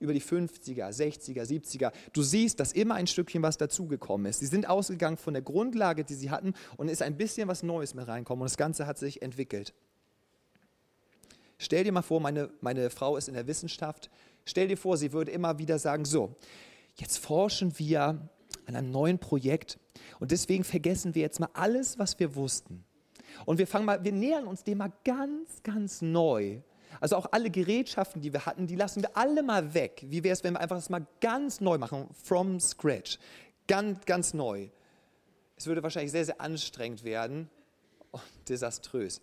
über 0.00 0.12
die 0.12 0.20
50er, 0.20 0.90
60er, 0.90 1.44
70er. 1.44 1.92
Du 2.12 2.22
siehst, 2.22 2.60
dass 2.60 2.72
immer 2.72 2.94
ein 2.94 3.06
Stückchen 3.06 3.42
was 3.42 3.56
dazugekommen 3.56 4.26
ist. 4.26 4.40
Sie 4.40 4.46
sind 4.46 4.68
ausgegangen 4.68 5.16
von 5.16 5.32
der 5.34 5.42
Grundlage, 5.42 6.04
die 6.04 6.14
sie 6.14 6.30
hatten 6.30 6.54
und 6.76 6.88
ist 6.88 7.02
ein 7.02 7.16
bisschen 7.16 7.48
was 7.48 7.62
Neues 7.62 7.94
mit 7.94 8.06
reinkommen 8.06 8.42
und 8.42 8.50
das 8.50 8.58
Ganze 8.58 8.86
hat 8.86 8.98
sich 8.98 9.22
entwickelt. 9.22 9.72
Stell 11.58 11.84
dir 11.84 11.92
mal 11.92 12.02
vor, 12.02 12.20
meine, 12.20 12.50
meine 12.60 12.90
Frau 12.90 13.16
ist 13.16 13.28
in 13.28 13.34
der 13.34 13.46
Wissenschaft. 13.46 14.10
Stell 14.44 14.68
dir 14.68 14.76
vor, 14.76 14.98
sie 14.98 15.12
würde 15.12 15.30
immer 15.30 15.58
wieder 15.58 15.78
sagen, 15.78 16.04
so, 16.04 16.36
jetzt 16.96 17.18
forschen 17.18 17.78
wir 17.78 18.28
an 18.66 18.76
einem 18.76 18.90
neuen 18.90 19.18
Projekt 19.18 19.78
und 20.20 20.30
deswegen 20.30 20.64
vergessen 20.64 21.14
wir 21.14 21.22
jetzt 21.22 21.40
mal 21.40 21.48
alles, 21.54 21.98
was 21.98 22.18
wir 22.18 22.34
wussten. 22.34 22.84
Und 23.44 23.58
wir 23.58 23.66
fangen 23.66 23.86
mal, 23.86 24.02
wir 24.04 24.12
nähern 24.12 24.46
uns 24.46 24.64
dem 24.64 24.78
mal 24.78 24.92
ganz, 25.04 25.62
ganz 25.62 26.02
neu. 26.02 26.60
Also 27.00 27.16
auch 27.16 27.26
alle 27.32 27.50
Gerätschaften, 27.50 28.20
die 28.20 28.32
wir 28.32 28.46
hatten, 28.46 28.66
die 28.66 28.76
lassen 28.76 29.02
wir 29.02 29.16
alle 29.16 29.42
mal 29.42 29.74
weg. 29.74 30.04
Wie 30.06 30.22
wäre 30.24 30.32
es, 30.32 30.44
wenn 30.44 30.54
wir 30.54 30.60
einfach 30.60 30.76
das 30.76 30.90
mal 30.90 31.06
ganz 31.20 31.60
neu 31.60 31.78
machen, 31.78 32.08
from 32.22 32.60
scratch, 32.60 33.18
ganz, 33.66 34.04
ganz 34.04 34.34
neu. 34.34 34.68
Es 35.56 35.66
würde 35.66 35.82
wahrscheinlich 35.82 36.12
sehr, 36.12 36.24
sehr 36.24 36.40
anstrengend 36.40 37.04
werden 37.04 37.48
und 38.10 38.22
desaströs. 38.48 39.20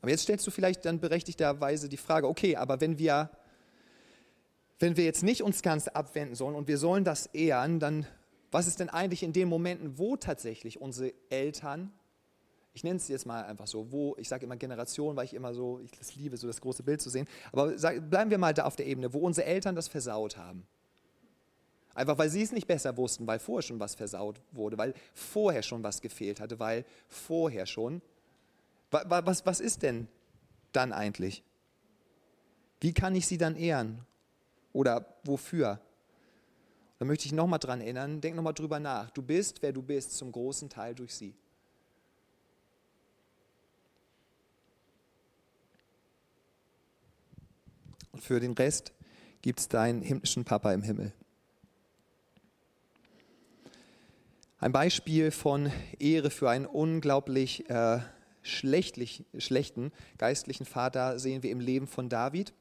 Aber 0.00 0.10
jetzt 0.10 0.22
stellst 0.22 0.46
du 0.46 0.50
vielleicht 0.50 0.84
dann 0.84 0.98
berechtigterweise 0.98 1.88
die 1.88 1.96
Frage, 1.96 2.26
okay, 2.26 2.56
aber 2.56 2.80
wenn 2.80 2.98
wir, 2.98 3.30
wenn 4.80 4.96
wir 4.96 5.04
jetzt 5.04 5.22
nicht 5.22 5.42
uns 5.42 5.62
ganz 5.62 5.86
abwenden 5.86 6.34
sollen 6.34 6.56
und 6.56 6.66
wir 6.66 6.76
sollen 6.76 7.04
das 7.04 7.26
ehren, 7.26 7.78
dann 7.78 8.06
Was 8.52 8.66
ist 8.66 8.80
denn 8.80 8.90
eigentlich 8.90 9.22
in 9.22 9.32
den 9.32 9.48
Momenten, 9.48 9.98
wo 9.98 10.16
tatsächlich 10.16 10.80
unsere 10.80 11.14
Eltern, 11.30 11.90
ich 12.74 12.84
nenne 12.84 12.96
es 12.96 13.08
jetzt 13.08 13.24
mal 13.24 13.44
einfach 13.44 13.66
so, 13.66 13.90
wo, 13.90 14.14
ich 14.18 14.28
sage 14.28 14.44
immer 14.44 14.56
Generation, 14.56 15.16
weil 15.16 15.24
ich 15.24 15.32
immer 15.32 15.54
so, 15.54 15.80
ich 15.80 15.90
das 15.92 16.14
liebe, 16.14 16.36
so 16.36 16.46
das 16.46 16.60
große 16.60 16.82
Bild 16.82 17.00
zu 17.00 17.08
sehen, 17.08 17.26
aber 17.50 17.78
sag, 17.78 18.10
bleiben 18.10 18.30
wir 18.30 18.36
mal 18.36 18.52
da 18.52 18.64
auf 18.64 18.76
der 18.76 18.86
Ebene, 18.86 19.12
wo 19.14 19.20
unsere 19.20 19.46
Eltern 19.46 19.74
das 19.74 19.88
versaut 19.88 20.36
haben. 20.36 20.66
Einfach 21.94 22.16
weil 22.18 22.28
sie 22.28 22.42
es 22.42 22.52
nicht 22.52 22.66
besser 22.66 22.96
wussten, 22.96 23.26
weil 23.26 23.38
vorher 23.38 23.62
schon 23.62 23.80
was 23.80 23.94
versaut 23.94 24.40
wurde, 24.52 24.76
weil 24.76 24.94
vorher 25.14 25.62
schon 25.62 25.82
was 25.82 26.02
gefehlt 26.02 26.38
hatte, 26.38 26.58
weil 26.58 26.84
vorher 27.08 27.66
schon. 27.66 28.02
Was, 28.90 29.46
was 29.46 29.60
ist 29.60 29.82
denn 29.82 30.08
dann 30.72 30.92
eigentlich? 30.92 31.42
Wie 32.80 32.92
kann 32.92 33.14
ich 33.14 33.26
sie 33.26 33.38
dann 33.38 33.56
ehren? 33.56 34.04
Oder 34.74 35.06
wofür? 35.24 35.80
Da 37.02 37.06
möchte 37.06 37.26
ich 37.26 37.32
nochmal 37.32 37.58
dran 37.58 37.80
erinnern, 37.80 38.20
denk 38.20 38.36
nochmal 38.36 38.54
drüber 38.54 38.78
nach. 38.78 39.10
Du 39.10 39.22
bist, 39.22 39.60
wer 39.60 39.72
du 39.72 39.82
bist, 39.82 40.16
zum 40.16 40.30
großen 40.30 40.68
Teil 40.68 40.94
durch 40.94 41.12
sie. 41.12 41.34
Und 48.12 48.22
für 48.22 48.38
den 48.38 48.52
Rest 48.52 48.92
gibt 49.40 49.58
es 49.58 49.66
deinen 49.66 50.00
himmlischen 50.00 50.44
Papa 50.44 50.72
im 50.72 50.84
Himmel. 50.84 51.12
Ein 54.60 54.70
Beispiel 54.70 55.32
von 55.32 55.72
Ehre 55.98 56.30
für 56.30 56.50
einen 56.50 56.66
unglaublich 56.66 57.68
äh, 57.68 57.98
schlechten 58.42 59.90
geistlichen 60.18 60.66
Vater 60.66 61.18
sehen 61.18 61.42
wir 61.42 61.50
im 61.50 61.58
Leben 61.58 61.88
von 61.88 62.08
David. 62.08 62.52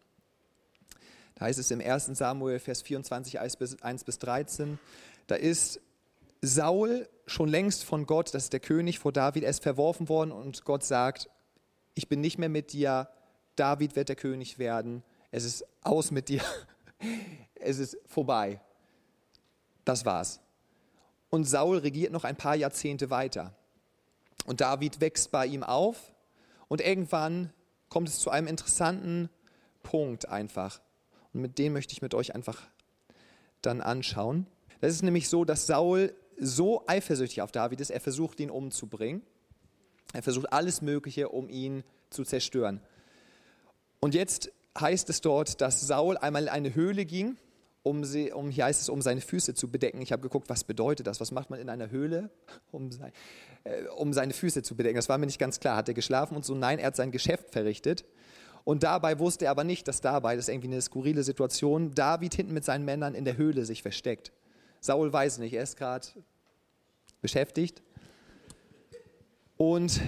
Heißt 1.42 1.60
es 1.60 1.72
im 1.72 1.82
1. 1.82 2.06
Samuel, 2.14 2.60
Vers 2.60 2.82
24, 2.84 3.40
1 3.40 4.04
bis 4.06 4.20
13, 4.20 4.80
da 5.28 5.36
ist 5.36 5.82
Saul 6.42 7.10
schon 7.26 7.50
längst 7.50 7.84
von 7.84 8.06
Gott, 8.06 8.34
das 8.34 8.44
ist 8.44 8.54
der 8.54 8.62
König 8.62 9.00
vor 9.00 9.12
David, 9.12 9.44
er 9.44 9.50
ist 9.50 9.62
verworfen 9.62 10.08
worden 10.08 10.32
und 10.32 10.64
Gott 10.64 10.84
sagt, 10.84 11.30
ich 11.94 12.08
bin 12.08 12.22
nicht 12.22 12.38
mehr 12.38 12.50
mit 12.50 12.72
dir, 12.72 13.10
David 13.58 13.98
wird 13.98 14.08
der 14.08 14.16
König 14.16 14.60
werden, 14.60 15.04
es 15.32 15.44
ist 15.44 15.66
aus 15.82 16.12
mit 16.12 16.30
dir, 16.30 16.42
es 17.56 17.80
ist 17.80 17.98
vorbei. 18.08 18.62
Das 19.84 20.06
war's 20.06 20.40
und 21.32 21.46
Saul 21.46 21.78
regiert 21.80 22.12
noch 22.12 22.26
ein 22.26 22.36
paar 22.36 22.56
Jahrzehnte 22.56 23.10
weiter. 23.10 23.56
Und 24.46 24.62
David 24.62 25.02
wächst 25.02 25.32
bei 25.32 25.48
ihm 25.48 25.64
auf 25.64 26.14
und 26.68 26.82
irgendwann 26.82 27.52
kommt 27.90 28.10
es 28.10 28.20
zu 28.20 28.30
einem 28.30 28.48
interessanten 28.48 29.30
Punkt 29.82 30.28
einfach. 30.30 30.82
Und 31.34 31.42
mit 31.42 31.58
dem 31.58 31.74
möchte 31.74 31.94
ich 31.94 32.02
mit 32.02 32.14
euch 32.14 32.36
einfach 32.36 32.62
dann 33.62 33.82
anschauen. 33.82 34.48
Das 34.80 34.94
ist 34.94 35.04
nämlich 35.04 35.30
so, 35.30 35.46
dass 35.46 35.68
Saul 35.68 36.14
so 36.38 36.84
eifersüchtig 36.88 37.42
auf 37.42 37.52
David 37.52 37.82
ist, 37.82 37.92
er 37.92 38.02
versucht 38.02 38.40
ihn 38.40 38.50
umzubringen. 38.50 39.22
Er 40.14 40.24
versucht 40.24 40.52
alles 40.52 40.82
Mögliche, 40.82 41.30
um 41.30 41.50
ihn 41.50 41.84
zu 42.10 42.24
zerstören. 42.24 42.82
Und 44.00 44.16
jetzt 44.16 44.52
heißt 44.80 45.10
es 45.10 45.22
dort, 45.22 45.62
dass 45.62 45.82
Saul 45.82 46.18
einmal 46.18 46.44
in 46.44 46.50
eine 46.50 46.74
Höhle 46.74 47.06
ging 47.06 47.38
um, 47.84 48.04
sie, 48.04 48.32
um, 48.32 48.50
hier 48.50 48.66
heißt 48.66 48.82
es, 48.82 48.90
um 48.90 49.02
seine 49.02 49.22
Füße 49.22 49.54
zu 49.56 49.70
bedecken. 49.70 50.02
Ich 50.02 50.12
habe 50.12 50.22
geguckt, 50.22 50.50
was 50.50 50.64
bedeutet 50.64 51.08
das? 51.08 51.20
Was 51.20 51.32
macht 51.32 51.50
man 51.50 51.60
in 51.60 51.70
einer 51.70 51.90
Höhle, 51.90 52.30
um, 52.72 52.92
sein, 52.92 53.12
äh, 53.64 53.86
um 53.98 54.14
seine 54.14 54.34
Füße 54.34 54.64
zu 54.64 54.76
bedecken? 54.76 54.98
Das 54.98 55.10
war 55.10 55.18
mir 55.18 55.26
nicht 55.26 55.40
ganz 55.40 55.60
klar. 55.60 55.78
Hat 55.78 55.88
er 55.88 55.94
geschlafen 55.94 56.36
und 56.36 56.46
so? 56.46 56.54
Nein, 56.54 56.80
er 56.80 56.88
hat 56.88 56.96
sein 56.96 57.12
Geschäft 57.12 57.52
verrichtet. 57.52 58.06
Und 58.64 58.84
dabei 58.84 59.20
wusste 59.20 59.46
er 59.46 59.52
aber 59.52 59.64
nicht, 59.64 59.88
dass 59.88 60.02
dabei, 60.02 60.36
das 60.36 60.46
ist 60.46 60.54
irgendwie 60.54 60.70
eine 60.70 60.82
skurrile 60.82 61.24
Situation, 61.24 61.94
David 61.94 62.36
hinten 62.36 62.54
mit 62.54 62.66
seinen 62.66 62.86
Männern 62.86 63.16
in 63.16 63.26
der 63.26 63.38
Höhle 63.38 63.66
sich 63.66 63.82
versteckt. 63.82 64.32
Saul 64.80 65.12
weiß 65.12 65.40
nicht, 65.40 65.54
er 65.54 65.64
ist 65.64 65.78
gerade 65.78 66.08
beschäftigt. 67.22 67.82
Und 69.58 70.02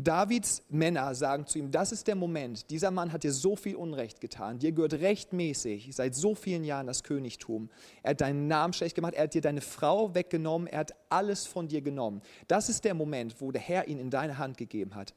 Davids 0.00 0.62
Männer 0.68 1.12
sagen 1.16 1.46
zu 1.46 1.58
ihm, 1.58 1.72
das 1.72 1.90
ist 1.90 2.06
der 2.06 2.14
Moment, 2.14 2.70
dieser 2.70 2.92
Mann 2.92 3.12
hat 3.12 3.24
dir 3.24 3.32
so 3.32 3.56
viel 3.56 3.74
Unrecht 3.74 4.20
getan, 4.20 4.60
dir 4.60 4.70
gehört 4.70 4.94
rechtmäßig 4.94 5.90
seit 5.92 6.14
so 6.14 6.36
vielen 6.36 6.62
Jahren 6.62 6.86
das 6.86 7.02
Königtum. 7.02 7.68
Er 8.04 8.10
hat 8.10 8.20
deinen 8.20 8.46
Namen 8.46 8.72
schlecht 8.72 8.94
gemacht, 8.94 9.14
er 9.14 9.24
hat 9.24 9.34
dir 9.34 9.40
deine 9.40 9.60
Frau 9.60 10.14
weggenommen, 10.14 10.68
er 10.68 10.78
hat 10.80 10.94
alles 11.08 11.46
von 11.46 11.66
dir 11.66 11.82
genommen. 11.82 12.22
Das 12.46 12.68
ist 12.68 12.84
der 12.84 12.94
Moment, 12.94 13.40
wo 13.40 13.50
der 13.50 13.60
Herr 13.60 13.88
ihn 13.88 13.98
in 13.98 14.08
deine 14.08 14.38
Hand 14.38 14.56
gegeben 14.56 14.94
hat. 14.94 15.14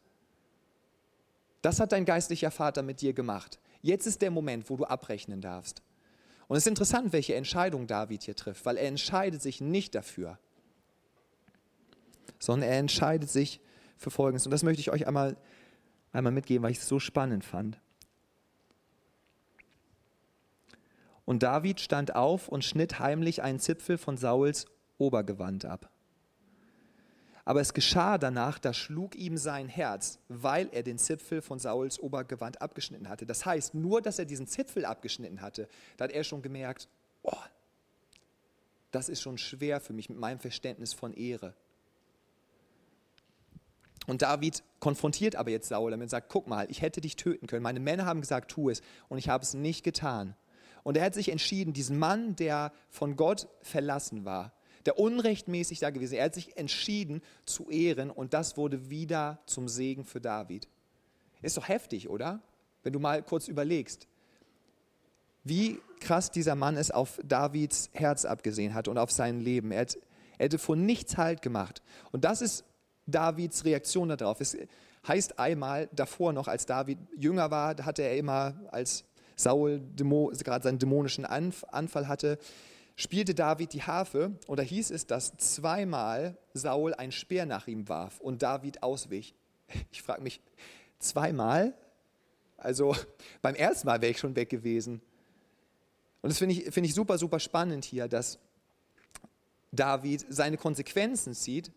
Das 1.62 1.80
hat 1.80 1.91
dein 1.91 2.06
geistlicher 2.06 2.52
Vater 2.52 2.82
mit 2.82 3.02
dir 3.02 3.13
gemacht. 3.13 3.60
Jetzt 3.82 4.08
ist 4.08 4.21
der 4.21 4.32
Moment, 4.32 4.69
wo 4.69 4.78
du 4.78 4.86
abrechnen 4.86 5.41
darfst. 5.41 5.82
Und 6.47 6.58
es 6.58 6.63
ist 6.63 6.67
interessant, 6.67 7.13
welche 7.13 7.36
Entscheidung 7.36 7.88
David 7.88 8.24
hier 8.24 8.36
trifft, 8.36 8.65
weil 8.65 8.78
er 8.78 8.88
entscheidet 8.88 9.41
sich 9.41 9.62
nicht 9.62 9.95
dafür, 9.95 10.38
sondern 12.39 12.69
er 12.69 12.78
entscheidet 12.78 13.30
sich 13.30 13.62
für 13.97 14.12
Folgendes. 14.12 14.45
Und 14.45 14.52
das 14.52 14.63
möchte 14.63 14.82
ich 14.82 14.91
euch 14.91 15.08
einmal, 15.08 15.38
einmal 16.12 16.34
mitgeben, 16.34 16.63
weil 16.63 16.71
ich 16.71 16.80
es 16.80 16.88
so 16.88 17.00
spannend 17.00 17.45
fand. 17.45 17.80
Und 21.24 21.43
David 21.43 21.80
stand 21.80 22.15
auf 22.15 22.50
und 22.50 22.65
schnitt 22.65 23.00
heimlich 23.00 23.41
einen 23.41 23.60
Zipfel 23.60 23.97
von 23.97 24.17
Sauls 24.17 24.65
Obergewand 24.97 25.65
ab. 25.65 25.89
Aber 27.52 27.60
es 27.60 27.74
geschah 27.74 28.18
danach, 28.18 28.60
da 28.60 28.74
schlug 28.74 29.14
ihm 29.14 29.36
sein 29.36 29.68
Herz, 29.68 30.20
weil 30.30 30.70
er 30.72 30.84
den 30.84 30.98
Zipfel 30.98 31.42
von 31.42 31.60
Sauls 31.60 32.00
Obergewand 32.00 32.62
abgeschnitten 32.62 33.10
hatte. 33.10 33.26
Das 33.26 33.46
heißt, 33.46 33.74
nur 33.74 34.02
dass 34.02 34.20
er 34.20 34.24
diesen 34.24 34.48
Zipfel 34.48 34.86
abgeschnitten 34.86 35.42
hatte, 35.42 35.68
da 35.98 36.06
hat 36.06 36.14
er 36.14 36.24
schon 36.24 36.42
gemerkt, 36.42 36.88
oh, 37.24 37.36
das 38.92 39.10
ist 39.10 39.22
schon 39.22 39.38
schwer 39.38 39.82
für 39.82 39.92
mich 39.92 40.08
mit 40.08 40.18
meinem 40.18 40.40
Verständnis 40.40 40.94
von 40.94 41.12
Ehre. 41.12 41.54
Und 44.08 44.22
David 44.22 44.64
konfrontiert 44.80 45.36
aber 45.36 45.50
jetzt 45.50 45.68
Saul 45.68 45.92
damit 45.92 46.06
und 46.06 46.10
sagt, 46.10 46.30
guck 46.30 46.48
mal, 46.48 46.72
ich 46.72 46.82
hätte 46.82 47.02
dich 47.02 47.18
töten 47.18 47.48
können. 47.48 47.64
Meine 47.64 47.82
Männer 47.82 48.06
haben 48.06 48.22
gesagt, 48.22 48.50
tu 48.50 48.70
es. 48.70 48.82
Und 49.10 49.18
ich 49.18 49.28
habe 49.28 49.44
es 49.44 49.56
nicht 49.56 49.84
getan. 49.84 50.38
Und 50.84 50.96
er 50.96 51.04
hat 51.04 51.16
sich 51.16 51.28
entschieden, 51.28 51.74
diesen 51.74 52.00
Mann, 52.00 52.38
der 52.38 52.72
von 52.88 53.18
Gott 53.18 53.50
verlassen 53.62 54.24
war, 54.24 54.54
der 54.86 55.00
unrechtmäßig 55.00 55.80
da 55.80 55.89
gewesen, 55.89 56.15
er 56.15 56.26
hat 56.26 56.36
sich 56.36 56.58
entschieden 56.58 57.22
zu 57.46 57.70
ehren 57.70 58.10
und 58.10 58.34
das 58.34 58.58
wurde 58.58 58.89
wieder 58.89 59.39
zum 59.46 59.67
Segen 59.67 60.06
für 60.06 60.22
David. 60.22 60.67
Ist 61.41 61.58
doch 61.58 61.67
heftig, 61.67 62.10
oder? 62.10 62.41
Wenn 62.84 62.94
du 62.94 63.00
mal 63.00 63.24
kurz 63.24 63.48
überlegst, 63.48 64.08
wie 65.44 65.80
krass 66.00 66.32
dieser 66.32 66.56
Mann 66.56 66.78
es 66.78 66.91
auf 66.91 67.20
Davids 67.24 67.89
Herz 67.94 68.26
abgesehen 68.26 68.74
hat 68.74 68.88
und 68.88 68.98
auf 68.98 69.12
sein 69.12 69.39
Leben. 69.39 69.72
Er, 69.72 69.82
hat, 69.82 69.98
er 70.38 70.46
hätte 70.46 70.60
vor 70.60 70.76
nichts 70.76 71.17
Halt 71.17 71.41
gemacht. 71.41 71.82
Und 72.12 72.26
das 72.26 72.41
ist 72.41 72.63
Davids 73.08 73.65
Reaktion 73.65 74.10
darauf. 74.10 74.41
Es 74.41 74.58
heißt 75.08 75.39
einmal 75.39 75.89
davor 75.94 76.34
noch, 76.34 76.48
als 76.48 76.65
David 76.65 77.00
jünger 77.17 77.50
war, 77.50 77.76
hatte 77.84 78.04
er 78.04 78.17
immer, 78.17 78.54
als 78.72 79.04
Saul 79.36 79.82
gerade 79.96 80.63
seinen 80.63 80.78
dämonischen 80.78 81.26
Anfall 81.26 82.08
hatte, 82.08 82.38
spielte 82.95 83.34
David 83.34 83.73
die 83.73 83.84
Harfe 83.84 84.38
und 84.47 84.58
da 84.58 84.63
hieß 84.63 84.91
es, 84.91 85.08
dass 85.08 85.36
zweimal 85.38 86.38
Saul 86.54 86.93
ein 86.93 87.12
Speer 87.12 87.45
nach 87.45 87.67
ihm 87.67 87.89
warf 87.89 88.19
und 88.19 88.41
David 88.41 88.84
auswich. 88.84 89.36
Ich 89.91 90.01
frage 90.01 90.21
mich, 90.21 90.41
zweimal? 90.99 91.73
Also 92.58 92.95
beim 93.41 93.56
ersten 93.56 93.88
Mal 93.88 94.01
wäre 94.01 94.12
ich 94.12 94.19
schon 94.19 94.36
weg 94.36 94.49
gewesen. 94.49 95.01
Und 96.21 96.30
das 96.30 96.39
finde 96.39 96.56
ich, 96.56 96.73
find 96.73 96.86
ich 96.86 96.93
super, 96.93 97.17
super 97.17 97.39
spannend 97.39 97.86
hier, 97.86 98.08
dass 98.08 98.38
David 99.71 100.25
seine 100.30 100.58
Konsequenzen 100.58 101.34
zieht 101.34 101.71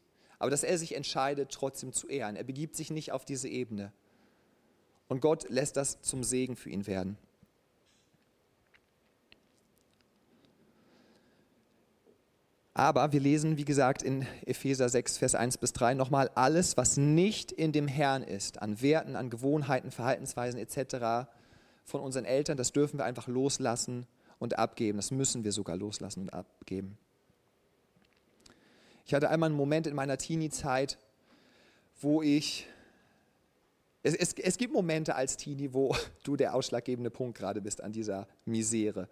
aber 0.44 0.50
dass 0.50 0.62
er 0.62 0.76
sich 0.76 0.94
entscheidet, 0.94 1.50
trotzdem 1.50 1.94
zu 1.94 2.06
ehren. 2.06 2.36
Er 2.36 2.44
begibt 2.44 2.76
sich 2.76 2.90
nicht 2.90 3.12
auf 3.12 3.24
diese 3.24 3.48
Ebene. 3.48 3.92
Und 5.08 5.20
Gott 5.20 5.48
lässt 5.48 5.78
das 5.78 6.02
zum 6.02 6.22
Segen 6.22 6.54
für 6.54 6.68
ihn 6.68 6.86
werden. 6.86 7.16
Aber 12.76 13.12
wir 13.12 13.20
lesen, 13.20 13.56
wie 13.56 13.64
gesagt, 13.64 14.02
in 14.02 14.26
Epheser 14.46 14.88
6, 14.88 15.18
Vers 15.18 15.36
1 15.36 15.58
bis 15.58 15.72
3 15.72 15.94
nochmal, 15.94 16.28
alles, 16.34 16.76
was 16.76 16.96
nicht 16.96 17.52
in 17.52 17.70
dem 17.70 17.86
Herrn 17.86 18.24
ist, 18.24 18.60
an 18.60 18.82
Werten, 18.82 19.14
an 19.14 19.30
Gewohnheiten, 19.30 19.92
Verhaltensweisen 19.92 20.58
etc. 20.58 21.30
von 21.84 22.00
unseren 22.00 22.24
Eltern, 22.24 22.56
das 22.56 22.72
dürfen 22.72 22.98
wir 22.98 23.04
einfach 23.04 23.28
loslassen 23.28 24.06
und 24.40 24.58
abgeben. 24.58 24.98
Das 24.98 25.12
müssen 25.12 25.44
wir 25.44 25.52
sogar 25.52 25.76
loslassen 25.76 26.22
und 26.22 26.34
abgeben. 26.34 26.98
Ich 29.06 29.14
hatte 29.14 29.30
einmal 29.30 29.50
einen 29.50 29.56
Moment 29.56 29.86
in 29.86 29.94
meiner 29.94 30.18
Teenie-Zeit, 30.18 30.98
wo 32.00 32.22
ich. 32.22 32.66
Es, 34.02 34.14
es, 34.14 34.32
es 34.32 34.58
gibt 34.58 34.72
Momente 34.72 35.14
als 35.14 35.36
Teenie, 35.36 35.72
wo 35.72 35.94
du 36.24 36.34
der 36.36 36.56
ausschlaggebende 36.56 37.10
Punkt 37.10 37.38
gerade 37.38 37.60
bist 37.60 37.80
an 37.80 37.92
dieser 37.92 38.26
Misere. 38.44 39.08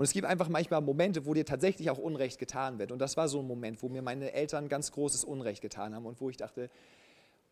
Und 0.00 0.04
es 0.04 0.14
gibt 0.14 0.26
einfach 0.26 0.48
manchmal 0.48 0.80
Momente, 0.80 1.26
wo 1.26 1.34
dir 1.34 1.44
tatsächlich 1.44 1.90
auch 1.90 1.98
Unrecht 1.98 2.38
getan 2.38 2.78
wird. 2.78 2.90
Und 2.90 3.00
das 3.00 3.18
war 3.18 3.28
so 3.28 3.40
ein 3.40 3.46
Moment, 3.46 3.82
wo 3.82 3.90
mir 3.90 4.00
meine 4.00 4.32
Eltern 4.32 4.70
ganz 4.70 4.92
großes 4.92 5.24
Unrecht 5.24 5.60
getan 5.60 5.94
haben 5.94 6.06
und 6.06 6.22
wo 6.22 6.30
ich 6.30 6.38
dachte, 6.38 6.70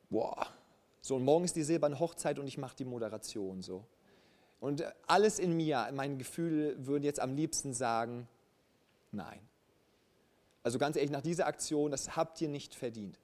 boah, 0.09 0.47
so 1.03 1.17
und 1.17 1.27
morgen 1.27 1.45
ist 1.45 1.57
die 1.57 1.63
silberne 1.63 2.01
Hochzeit 2.01 2.39
und 2.39 2.47
ich 2.47 2.57
mache 2.57 2.75
die 2.75 2.87
Moderation 2.87 3.61
so. 3.61 3.85
Und 4.61 4.83
alles 5.07 5.39
in 5.39 5.59
mir, 5.59 5.91
mein 5.93 6.17
Gefühl 6.17 6.75
würde 6.79 7.05
jetzt 7.05 7.21
am 7.21 7.37
liebsten 7.37 7.75
sagen, 7.75 8.27
nein, 9.13 9.41
Also 10.63 10.79
ganz 10.79 10.97
ehrlich, 10.97 11.11
nach 11.11 11.21
dieser 11.21 11.49
Aktion, 11.49 11.91
das 11.91 12.17
habt 12.17 12.41
ihr 12.41 12.49
nicht 12.49 12.75
verdient. 12.75 13.19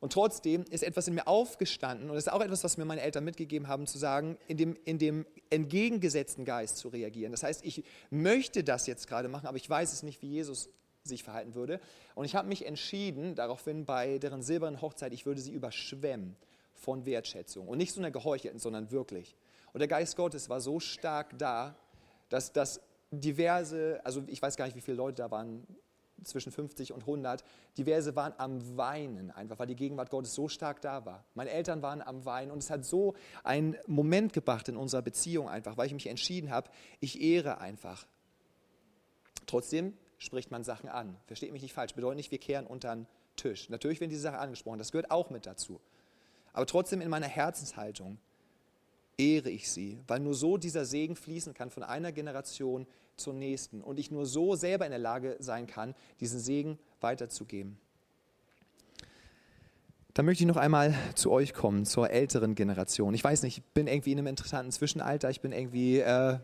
Und 0.00 0.12
trotzdem 0.12 0.64
ist 0.70 0.82
etwas 0.82 1.08
in 1.08 1.14
mir 1.14 1.26
aufgestanden 1.26 2.10
und 2.10 2.16
das 2.16 2.26
ist 2.26 2.32
auch 2.32 2.42
etwas, 2.42 2.62
was 2.64 2.76
mir 2.76 2.84
meine 2.84 3.00
Eltern 3.00 3.24
mitgegeben 3.24 3.68
haben, 3.68 3.86
zu 3.86 3.98
sagen, 3.98 4.36
in 4.46 4.56
dem, 4.56 4.76
in 4.84 4.98
dem 4.98 5.26
entgegengesetzten 5.50 6.44
Geist 6.44 6.76
zu 6.76 6.88
reagieren. 6.88 7.32
Das 7.32 7.42
heißt, 7.42 7.64
ich 7.64 7.84
möchte 8.10 8.62
das 8.62 8.86
jetzt 8.86 9.08
gerade 9.08 9.28
machen, 9.28 9.46
aber 9.46 9.56
ich 9.56 9.68
weiß 9.68 9.92
es 9.92 10.02
nicht, 10.02 10.20
wie 10.22 10.28
Jesus 10.28 10.68
sich 11.02 11.22
verhalten 11.22 11.54
würde. 11.54 11.80
Und 12.14 12.24
ich 12.24 12.34
habe 12.34 12.48
mich 12.48 12.66
entschieden, 12.66 13.34
daraufhin 13.34 13.84
bei 13.84 14.18
deren 14.18 14.42
silbernen 14.42 14.82
Hochzeit, 14.82 15.12
ich 15.12 15.24
würde 15.24 15.40
sie 15.40 15.52
überschwemmen 15.52 16.36
von 16.74 17.06
Wertschätzung. 17.06 17.68
Und 17.68 17.78
nicht 17.78 17.92
so 17.92 18.00
einer 18.00 18.10
geheuchelten, 18.10 18.60
sondern 18.60 18.90
wirklich. 18.90 19.36
Und 19.72 19.80
der 19.80 19.88
Geist 19.88 20.16
Gottes 20.16 20.48
war 20.48 20.60
so 20.60 20.80
stark 20.80 21.38
da, 21.38 21.76
dass 22.28 22.52
das 22.52 22.80
diverse, 23.10 24.00
also 24.04 24.22
ich 24.26 24.42
weiß 24.42 24.56
gar 24.56 24.66
nicht, 24.66 24.76
wie 24.76 24.80
viele 24.80 24.96
Leute 24.96 25.22
da 25.22 25.30
waren, 25.30 25.66
zwischen 26.24 26.52
50 26.52 26.92
und 26.92 27.00
100, 27.00 27.44
diverse 27.76 28.16
waren 28.16 28.34
am 28.38 28.76
Weinen, 28.76 29.30
einfach 29.30 29.58
weil 29.58 29.66
die 29.66 29.76
Gegenwart 29.76 30.10
Gottes 30.10 30.34
so 30.34 30.48
stark 30.48 30.80
da 30.80 31.04
war. 31.04 31.24
Meine 31.34 31.50
Eltern 31.50 31.82
waren 31.82 32.02
am 32.02 32.24
Weinen 32.24 32.50
und 32.50 32.58
es 32.58 32.70
hat 32.70 32.84
so 32.84 33.14
einen 33.44 33.76
Moment 33.86 34.32
gebracht 34.32 34.68
in 34.68 34.76
unserer 34.76 35.02
Beziehung 35.02 35.48
einfach, 35.48 35.76
weil 35.76 35.86
ich 35.86 35.94
mich 35.94 36.06
entschieden 36.06 36.50
habe, 36.50 36.70
ich 37.00 37.20
ehre 37.20 37.58
einfach. 37.58 38.06
Trotzdem 39.46 39.94
spricht 40.18 40.50
man 40.50 40.64
Sachen 40.64 40.88
an. 40.88 41.16
Versteht 41.26 41.52
mich 41.52 41.62
nicht 41.62 41.74
falsch, 41.74 41.94
bedeutet 41.94 42.16
nicht, 42.16 42.30
wir 42.30 42.38
kehren 42.38 42.66
unter 42.66 42.94
den 42.94 43.06
Tisch. 43.36 43.68
Natürlich 43.68 44.00
werden 44.00 44.10
diese 44.10 44.22
Sachen 44.22 44.38
angesprochen, 44.38 44.78
das 44.78 44.92
gehört 44.92 45.10
auch 45.10 45.30
mit 45.30 45.46
dazu. 45.46 45.80
Aber 46.52 46.66
trotzdem 46.66 47.00
in 47.00 47.10
meiner 47.10 47.28
Herzenshaltung 47.28 48.18
ehre 49.18 49.50
ich 49.50 49.70
sie, 49.70 49.98
weil 50.06 50.20
nur 50.20 50.34
so 50.34 50.56
dieser 50.56 50.84
Segen 50.84 51.16
fließen 51.16 51.54
kann 51.54 51.70
von 51.70 51.82
einer 51.82 52.12
Generation 52.12 52.86
zur 53.16 53.32
nächsten 53.34 53.80
und 53.80 53.98
ich 53.98 54.10
nur 54.10 54.26
so 54.26 54.56
selber 54.56 54.84
in 54.84 54.90
der 54.90 54.98
Lage 54.98 55.36
sein 55.38 55.66
kann, 55.66 55.94
diesen 56.20 56.38
Segen 56.38 56.78
weiterzugeben. 57.00 57.78
Dann 60.12 60.24
möchte 60.24 60.44
ich 60.44 60.48
noch 60.48 60.56
einmal 60.56 60.94
zu 61.14 61.30
euch 61.30 61.52
kommen, 61.52 61.84
zur 61.84 62.10
älteren 62.10 62.54
Generation. 62.54 63.12
Ich 63.12 63.22
weiß 63.22 63.42
nicht, 63.42 63.58
ich 63.58 63.64
bin 63.64 63.86
irgendwie 63.86 64.12
in 64.12 64.18
einem 64.18 64.28
interessanten 64.28 64.72
Zwischenalter, 64.72 65.28
ich 65.28 65.42
bin 65.42 65.52
irgendwie, 65.52 65.98
äh, 65.98 66.38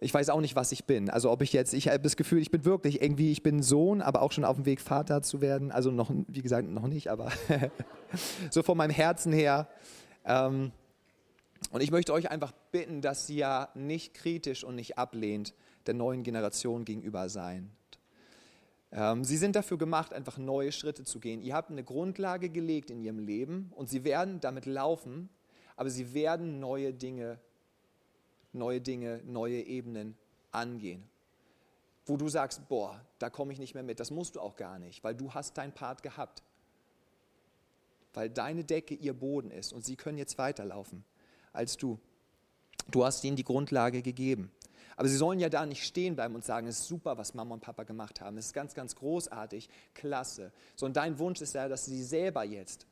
ich 0.00 0.12
weiß 0.12 0.30
auch 0.30 0.40
nicht, 0.40 0.56
was 0.56 0.72
ich 0.72 0.84
bin. 0.84 1.10
Also 1.10 1.30
ob 1.30 1.42
ich 1.42 1.52
jetzt, 1.52 1.74
ich 1.74 1.88
habe 1.88 2.00
das 2.00 2.16
Gefühl, 2.16 2.40
ich 2.40 2.50
bin 2.50 2.64
wirklich 2.64 3.02
irgendwie, 3.02 3.30
ich 3.30 3.42
bin 3.42 3.62
Sohn, 3.62 4.00
aber 4.00 4.22
auch 4.22 4.32
schon 4.32 4.44
auf 4.44 4.56
dem 4.56 4.64
Weg, 4.64 4.80
Vater 4.80 5.20
zu 5.20 5.42
werden. 5.42 5.70
Also 5.70 5.90
noch, 5.90 6.10
wie 6.28 6.40
gesagt, 6.40 6.68
noch 6.68 6.86
nicht, 6.86 7.08
aber 7.08 7.30
so 8.50 8.62
von 8.62 8.76
meinem 8.76 8.90
Herzen 8.90 9.32
her. 9.32 9.68
Ähm, 10.24 10.72
und 11.70 11.82
ich 11.82 11.90
möchte 11.90 12.12
euch 12.12 12.30
einfach 12.30 12.52
bitten, 12.72 13.00
dass 13.00 13.28
ihr 13.28 13.36
ja 13.36 13.68
nicht 13.74 14.14
kritisch 14.14 14.64
und 14.64 14.76
nicht 14.76 14.98
ablehnt 14.98 15.54
der 15.86 15.94
neuen 15.94 16.22
Generation 16.22 16.84
gegenüber 16.84 17.28
seid. 17.28 17.64
Ähm, 18.92 19.24
sie 19.24 19.36
sind 19.36 19.56
dafür 19.56 19.76
gemacht, 19.76 20.12
einfach 20.12 20.38
neue 20.38 20.72
Schritte 20.72 21.04
zu 21.04 21.20
gehen. 21.20 21.42
Ihr 21.42 21.54
habt 21.54 21.70
eine 21.70 21.84
Grundlage 21.84 22.48
gelegt 22.48 22.90
in 22.90 23.00
ihrem 23.00 23.18
Leben 23.18 23.70
und 23.74 23.88
sie 23.88 24.04
werden 24.04 24.40
damit 24.40 24.66
laufen, 24.66 25.28
aber 25.76 25.90
sie 25.90 26.14
werden 26.14 26.60
neue 26.60 26.94
Dinge, 26.94 27.38
neue 28.52 28.80
Dinge, 28.80 29.20
neue 29.24 29.60
Ebenen 29.62 30.16
angehen. 30.52 31.02
Wo 32.06 32.16
du 32.16 32.28
sagst, 32.28 32.68
boah, 32.68 33.00
da 33.18 33.30
komme 33.30 33.52
ich 33.52 33.58
nicht 33.58 33.74
mehr 33.74 33.82
mit. 33.82 33.98
Das 33.98 34.10
musst 34.10 34.36
du 34.36 34.40
auch 34.40 34.56
gar 34.56 34.78
nicht, 34.78 35.02
weil 35.02 35.14
du 35.14 35.34
hast 35.34 35.58
dein 35.58 35.72
Part 35.72 36.02
gehabt. 36.02 36.42
Weil 38.12 38.30
deine 38.30 38.62
Decke 38.62 38.94
ihr 38.94 39.14
Boden 39.14 39.50
ist 39.50 39.72
und 39.72 39.84
sie 39.84 39.96
können 39.96 40.18
jetzt 40.18 40.38
weiterlaufen 40.38 41.04
als 41.54 41.76
du. 41.76 41.98
Du 42.90 43.04
hast 43.04 43.24
ihnen 43.24 43.36
die 43.36 43.44
Grundlage 43.44 44.02
gegeben. 44.02 44.50
Aber 44.96 45.08
sie 45.08 45.16
sollen 45.16 45.40
ja 45.40 45.48
da 45.48 45.66
nicht 45.66 45.84
stehen 45.84 46.14
bleiben 46.14 46.34
und 46.34 46.44
sagen, 46.44 46.66
es 46.66 46.80
ist 46.80 46.88
super, 46.88 47.18
was 47.18 47.34
Mama 47.34 47.54
und 47.54 47.60
Papa 47.60 47.82
gemacht 47.82 48.20
haben. 48.20 48.38
Es 48.38 48.46
ist 48.46 48.52
ganz, 48.52 48.74
ganz 48.74 48.94
großartig, 48.94 49.68
klasse. 49.94 50.52
Sondern 50.76 51.04
dein 51.04 51.18
Wunsch 51.18 51.40
ist 51.40 51.54
ja, 51.54 51.68
dass 51.68 51.86
sie 51.86 52.02
selber 52.02 52.44
jetzt 52.44 52.86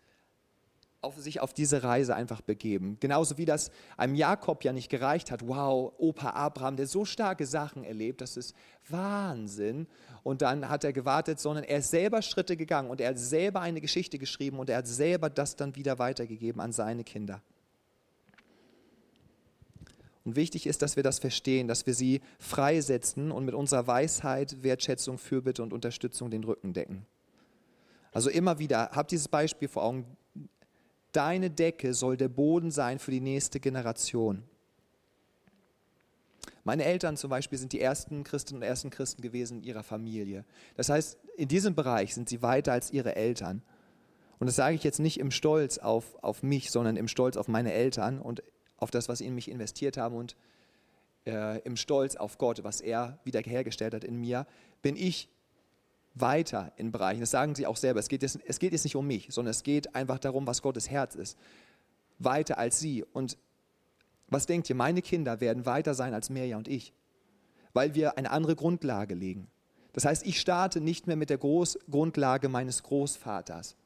auf 1.02 1.18
sich 1.18 1.40
auf 1.40 1.52
diese 1.52 1.82
Reise 1.82 2.14
einfach 2.14 2.40
begeben. 2.40 2.96
Genauso 3.00 3.36
wie 3.36 3.44
das 3.44 3.72
einem 3.96 4.14
Jakob 4.14 4.62
ja 4.62 4.72
nicht 4.72 4.88
gereicht 4.88 5.32
hat. 5.32 5.46
Wow, 5.46 5.92
Opa 5.98 6.30
Abraham, 6.30 6.76
der 6.76 6.86
so 6.86 7.04
starke 7.04 7.44
Sachen 7.44 7.82
erlebt, 7.82 8.20
das 8.20 8.36
ist 8.36 8.54
Wahnsinn. 8.88 9.88
Und 10.22 10.42
dann 10.42 10.68
hat 10.68 10.84
er 10.84 10.92
gewartet, 10.92 11.40
sondern 11.40 11.64
er 11.64 11.78
ist 11.78 11.90
selber 11.90 12.22
Schritte 12.22 12.56
gegangen 12.56 12.88
und 12.88 13.00
er 13.00 13.10
hat 13.10 13.18
selber 13.18 13.60
eine 13.60 13.80
Geschichte 13.80 14.18
geschrieben 14.18 14.60
und 14.60 14.70
er 14.70 14.78
hat 14.78 14.86
selber 14.86 15.28
das 15.28 15.56
dann 15.56 15.74
wieder 15.74 15.98
weitergegeben 15.98 16.60
an 16.60 16.72
seine 16.72 17.02
Kinder. 17.02 17.42
Und 20.24 20.36
wichtig 20.36 20.66
ist, 20.66 20.82
dass 20.82 20.96
wir 20.96 21.02
das 21.02 21.18
verstehen, 21.18 21.68
dass 21.68 21.86
wir 21.86 21.94
sie 21.94 22.20
freisetzen 22.38 23.32
und 23.32 23.44
mit 23.44 23.54
unserer 23.54 23.86
Weisheit, 23.86 24.62
Wertschätzung, 24.62 25.18
Fürbitte 25.18 25.62
und 25.62 25.72
Unterstützung 25.72 26.30
den 26.30 26.44
Rücken 26.44 26.72
decken. 26.72 27.06
Also 28.12 28.30
immer 28.30 28.58
wieder, 28.58 28.90
habt 28.92 29.10
dieses 29.10 29.28
Beispiel 29.28 29.68
vor 29.68 29.84
Augen. 29.84 30.04
Deine 31.12 31.50
Decke 31.50 31.92
soll 31.94 32.16
der 32.16 32.28
Boden 32.28 32.70
sein 32.70 32.98
für 32.98 33.10
die 33.10 33.20
nächste 33.20 33.58
Generation. 33.58 34.44
Meine 36.64 36.84
Eltern 36.84 37.16
zum 37.16 37.30
Beispiel 37.30 37.58
sind 37.58 37.72
die 37.72 37.80
ersten 37.80 38.22
Christinnen 38.22 38.62
und 38.62 38.68
ersten 38.68 38.90
Christen 38.90 39.20
gewesen 39.20 39.58
in 39.58 39.64
ihrer 39.64 39.82
Familie. 39.82 40.44
Das 40.76 40.88
heißt, 40.88 41.18
in 41.36 41.48
diesem 41.48 41.74
Bereich 41.74 42.14
sind 42.14 42.28
sie 42.28 42.42
weiter 42.42 42.72
als 42.72 42.92
ihre 42.92 43.16
Eltern. 43.16 43.62
Und 44.38 44.46
das 44.46 44.56
sage 44.56 44.76
ich 44.76 44.84
jetzt 44.84 45.00
nicht 45.00 45.18
im 45.18 45.30
Stolz 45.30 45.78
auf, 45.78 46.16
auf 46.22 46.42
mich, 46.42 46.70
sondern 46.70 46.96
im 46.96 47.08
Stolz 47.08 47.36
auf 47.36 47.48
meine 47.48 47.72
Eltern 47.72 48.20
und 48.20 48.42
auf 48.82 48.90
das, 48.90 49.08
was 49.08 49.18
sie 49.18 49.26
in 49.26 49.34
mich 49.34 49.50
investiert 49.50 49.96
haben 49.96 50.16
und 50.16 50.36
äh, 51.26 51.60
im 51.60 51.76
Stolz 51.76 52.16
auf 52.16 52.38
Gott, 52.38 52.64
was 52.64 52.80
er 52.80 53.18
wiederhergestellt 53.24 53.94
hat 53.94 54.04
in 54.04 54.16
mir, 54.16 54.46
bin 54.82 54.96
ich 54.96 55.28
weiter 56.14 56.72
in 56.76 56.92
Bereichen. 56.92 57.20
Das 57.20 57.30
sagen 57.30 57.54
sie 57.54 57.66
auch 57.66 57.76
selber. 57.76 58.00
Es 58.00 58.08
geht, 58.08 58.22
jetzt, 58.22 58.38
es 58.44 58.58
geht 58.58 58.72
jetzt 58.72 58.84
nicht 58.84 58.96
um 58.96 59.06
mich, 59.06 59.28
sondern 59.30 59.50
es 59.50 59.62
geht 59.62 59.94
einfach 59.94 60.18
darum, 60.18 60.46
was 60.46 60.62
Gottes 60.62 60.90
Herz 60.90 61.14
ist. 61.14 61.38
Weiter 62.18 62.58
als 62.58 62.80
sie. 62.80 63.04
Und 63.12 63.38
was 64.28 64.46
denkt 64.46 64.68
ihr? 64.68 64.76
Meine 64.76 65.00
Kinder 65.00 65.40
werden 65.40 65.64
weiter 65.64 65.94
sein 65.94 66.12
als 66.12 66.28
Mirja 66.28 66.56
und 66.56 66.68
ich, 66.68 66.92
weil 67.72 67.94
wir 67.94 68.18
eine 68.18 68.30
andere 68.30 68.56
Grundlage 68.56 69.14
legen. 69.14 69.48
Das 69.92 70.04
heißt, 70.04 70.26
ich 70.26 70.40
starte 70.40 70.80
nicht 70.80 71.06
mehr 71.06 71.16
mit 71.16 71.30
der 71.30 71.38
Groß 71.38 71.78
Grundlage 71.90 72.48
meines 72.48 72.82
Großvaters, 72.82 73.76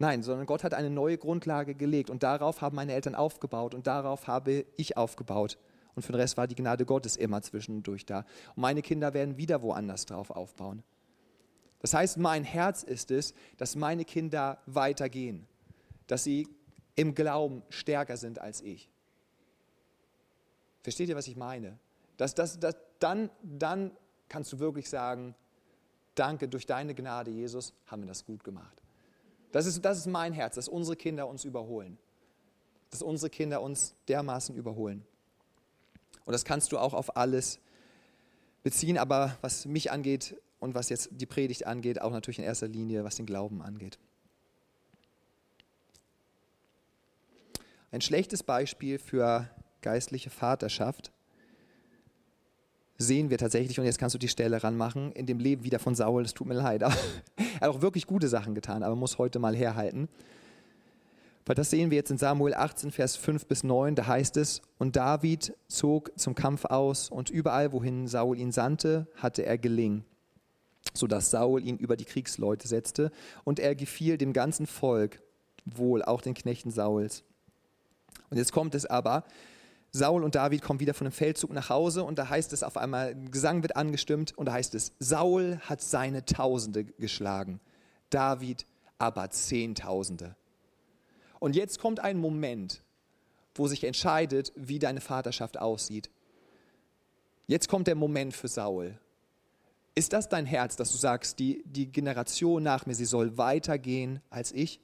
Nein, 0.00 0.22
sondern 0.22 0.46
Gott 0.46 0.64
hat 0.64 0.72
eine 0.72 0.88
neue 0.88 1.18
Grundlage 1.18 1.74
gelegt 1.74 2.08
und 2.08 2.22
darauf 2.22 2.62
haben 2.62 2.74
meine 2.74 2.94
Eltern 2.94 3.14
aufgebaut 3.14 3.74
und 3.74 3.86
darauf 3.86 4.28
habe 4.28 4.64
ich 4.78 4.96
aufgebaut. 4.96 5.58
Und 5.94 6.02
für 6.02 6.12
den 6.12 6.22
Rest 6.22 6.38
war 6.38 6.46
die 6.46 6.54
Gnade 6.54 6.86
Gottes 6.86 7.16
immer 7.16 7.42
zwischendurch 7.42 8.06
da. 8.06 8.20
Und 8.56 8.62
meine 8.62 8.80
Kinder 8.80 9.12
werden 9.12 9.36
wieder 9.36 9.60
woanders 9.60 10.06
drauf 10.06 10.30
aufbauen. 10.30 10.82
Das 11.80 11.92
heißt, 11.92 12.16
mein 12.16 12.44
Herz 12.44 12.82
ist 12.82 13.10
es, 13.10 13.34
dass 13.58 13.76
meine 13.76 14.06
Kinder 14.06 14.62
weitergehen, 14.64 15.46
dass 16.06 16.24
sie 16.24 16.48
im 16.96 17.14
Glauben 17.14 17.62
stärker 17.68 18.16
sind 18.16 18.38
als 18.38 18.62
ich. 18.62 18.90
Versteht 20.82 21.10
ihr, 21.10 21.16
was 21.16 21.28
ich 21.28 21.36
meine? 21.36 21.78
Dass, 22.16 22.34
dass, 22.34 22.58
dass, 22.58 22.76
dann, 23.00 23.28
dann 23.42 23.90
kannst 24.30 24.50
du 24.54 24.60
wirklich 24.60 24.88
sagen, 24.88 25.34
danke, 26.14 26.48
durch 26.48 26.64
deine 26.64 26.94
Gnade, 26.94 27.30
Jesus, 27.30 27.74
haben 27.86 28.00
wir 28.00 28.08
das 28.08 28.24
gut 28.24 28.42
gemacht. 28.42 28.79
Das 29.52 29.66
ist, 29.66 29.84
das 29.84 29.98
ist 29.98 30.06
mein 30.06 30.32
Herz, 30.32 30.54
dass 30.54 30.68
unsere 30.68 30.96
Kinder 30.96 31.28
uns 31.28 31.44
überholen. 31.44 31.98
Dass 32.90 33.02
unsere 33.02 33.30
Kinder 33.30 33.62
uns 33.62 33.94
dermaßen 34.08 34.54
überholen. 34.54 35.04
Und 36.24 36.32
das 36.32 36.44
kannst 36.44 36.72
du 36.72 36.78
auch 36.78 36.94
auf 36.94 37.16
alles 37.16 37.58
beziehen, 38.62 38.98
aber 38.98 39.36
was 39.40 39.66
mich 39.66 39.90
angeht 39.90 40.36
und 40.60 40.74
was 40.74 40.88
jetzt 40.88 41.08
die 41.12 41.26
Predigt 41.26 41.66
angeht, 41.66 42.00
auch 42.00 42.12
natürlich 42.12 42.38
in 42.38 42.44
erster 42.44 42.68
Linie, 42.68 43.04
was 43.04 43.16
den 43.16 43.26
Glauben 43.26 43.62
angeht. 43.62 43.98
Ein 47.90 48.00
schlechtes 48.00 48.42
Beispiel 48.42 48.98
für 48.98 49.50
geistliche 49.80 50.30
Vaterschaft 50.30 51.10
sehen 52.98 53.30
wir 53.30 53.38
tatsächlich, 53.38 53.80
und 53.80 53.86
jetzt 53.86 53.98
kannst 53.98 54.14
du 54.14 54.18
die 54.18 54.28
Stelle 54.28 54.62
ranmachen, 54.62 55.10
in 55.12 55.26
dem 55.26 55.38
Leben 55.38 55.64
wieder 55.64 55.78
von 55.78 55.94
Saul, 55.94 56.22
es 56.22 56.34
tut 56.34 56.46
mir 56.46 56.54
leid. 56.54 56.84
Er 57.60 57.68
hat 57.68 57.76
auch 57.76 57.82
wirklich 57.82 58.06
gute 58.06 58.28
Sachen 58.28 58.54
getan, 58.54 58.82
aber 58.82 58.96
muss 58.96 59.18
heute 59.18 59.38
mal 59.38 59.54
herhalten. 59.54 60.08
Weil 61.46 61.54
das 61.54 61.70
sehen 61.70 61.90
wir 61.90 61.96
jetzt 61.96 62.10
in 62.10 62.18
Samuel 62.18 62.54
18, 62.54 62.90
Vers 62.90 63.16
5 63.16 63.46
bis 63.46 63.64
9, 63.64 63.94
da 63.94 64.06
heißt 64.06 64.36
es, 64.36 64.62
und 64.78 64.96
David 64.96 65.54
zog 65.68 66.12
zum 66.18 66.34
Kampf 66.34 66.64
aus 66.64 67.10
und 67.10 67.28
überall, 67.30 67.72
wohin 67.72 68.08
Saul 68.08 68.38
ihn 68.38 68.52
sandte, 68.52 69.06
hatte 69.16 69.44
er 69.44 69.58
gelingen, 69.58 70.04
sodass 70.94 71.30
Saul 71.30 71.62
ihn 71.64 71.76
über 71.76 71.96
die 71.96 72.04
Kriegsleute 72.04 72.66
setzte 72.66 73.10
und 73.44 73.58
er 73.58 73.74
gefiel 73.74 74.16
dem 74.16 74.32
ganzen 74.32 74.66
Volk 74.66 75.22
wohl, 75.64 76.02
auch 76.02 76.22
den 76.22 76.34
Knechten 76.34 76.70
Sauls. 76.70 77.24
Und 78.30 78.36
jetzt 78.36 78.52
kommt 78.52 78.74
es 78.74 78.86
aber, 78.86 79.24
Saul 79.92 80.22
und 80.22 80.36
David 80.36 80.62
kommen 80.62 80.78
wieder 80.80 80.94
von 80.94 81.06
einem 81.06 81.12
Feldzug 81.12 81.50
nach 81.52 81.68
Hause 81.68 82.04
und 82.04 82.18
da 82.18 82.28
heißt 82.28 82.52
es 82.52 82.62
auf 82.62 82.76
einmal, 82.76 83.16
Gesang 83.30 83.62
wird 83.62 83.76
angestimmt 83.76 84.36
und 84.38 84.46
da 84.46 84.52
heißt 84.52 84.74
es, 84.74 84.92
Saul 84.98 85.58
hat 85.62 85.82
seine 85.82 86.24
Tausende 86.24 86.84
geschlagen, 86.84 87.60
David 88.10 88.66
aber 88.98 89.30
Zehntausende. 89.30 90.36
Und 91.40 91.56
jetzt 91.56 91.80
kommt 91.80 92.00
ein 92.00 92.18
Moment, 92.18 92.82
wo 93.54 93.66
sich 93.66 93.82
entscheidet, 93.84 94.52
wie 94.54 94.78
deine 94.78 95.00
Vaterschaft 95.00 95.58
aussieht. 95.58 96.10
Jetzt 97.46 97.68
kommt 97.68 97.88
der 97.88 97.96
Moment 97.96 98.34
für 98.34 98.48
Saul. 98.48 98.96
Ist 99.96 100.12
das 100.12 100.28
dein 100.28 100.46
Herz, 100.46 100.76
dass 100.76 100.92
du 100.92 100.98
sagst, 100.98 101.40
die, 101.40 101.64
die 101.66 101.90
Generation 101.90 102.62
nach 102.62 102.86
mir, 102.86 102.94
sie 102.94 103.06
soll 103.06 103.36
weitergehen 103.38 104.20
als 104.30 104.52
ich? 104.52 104.80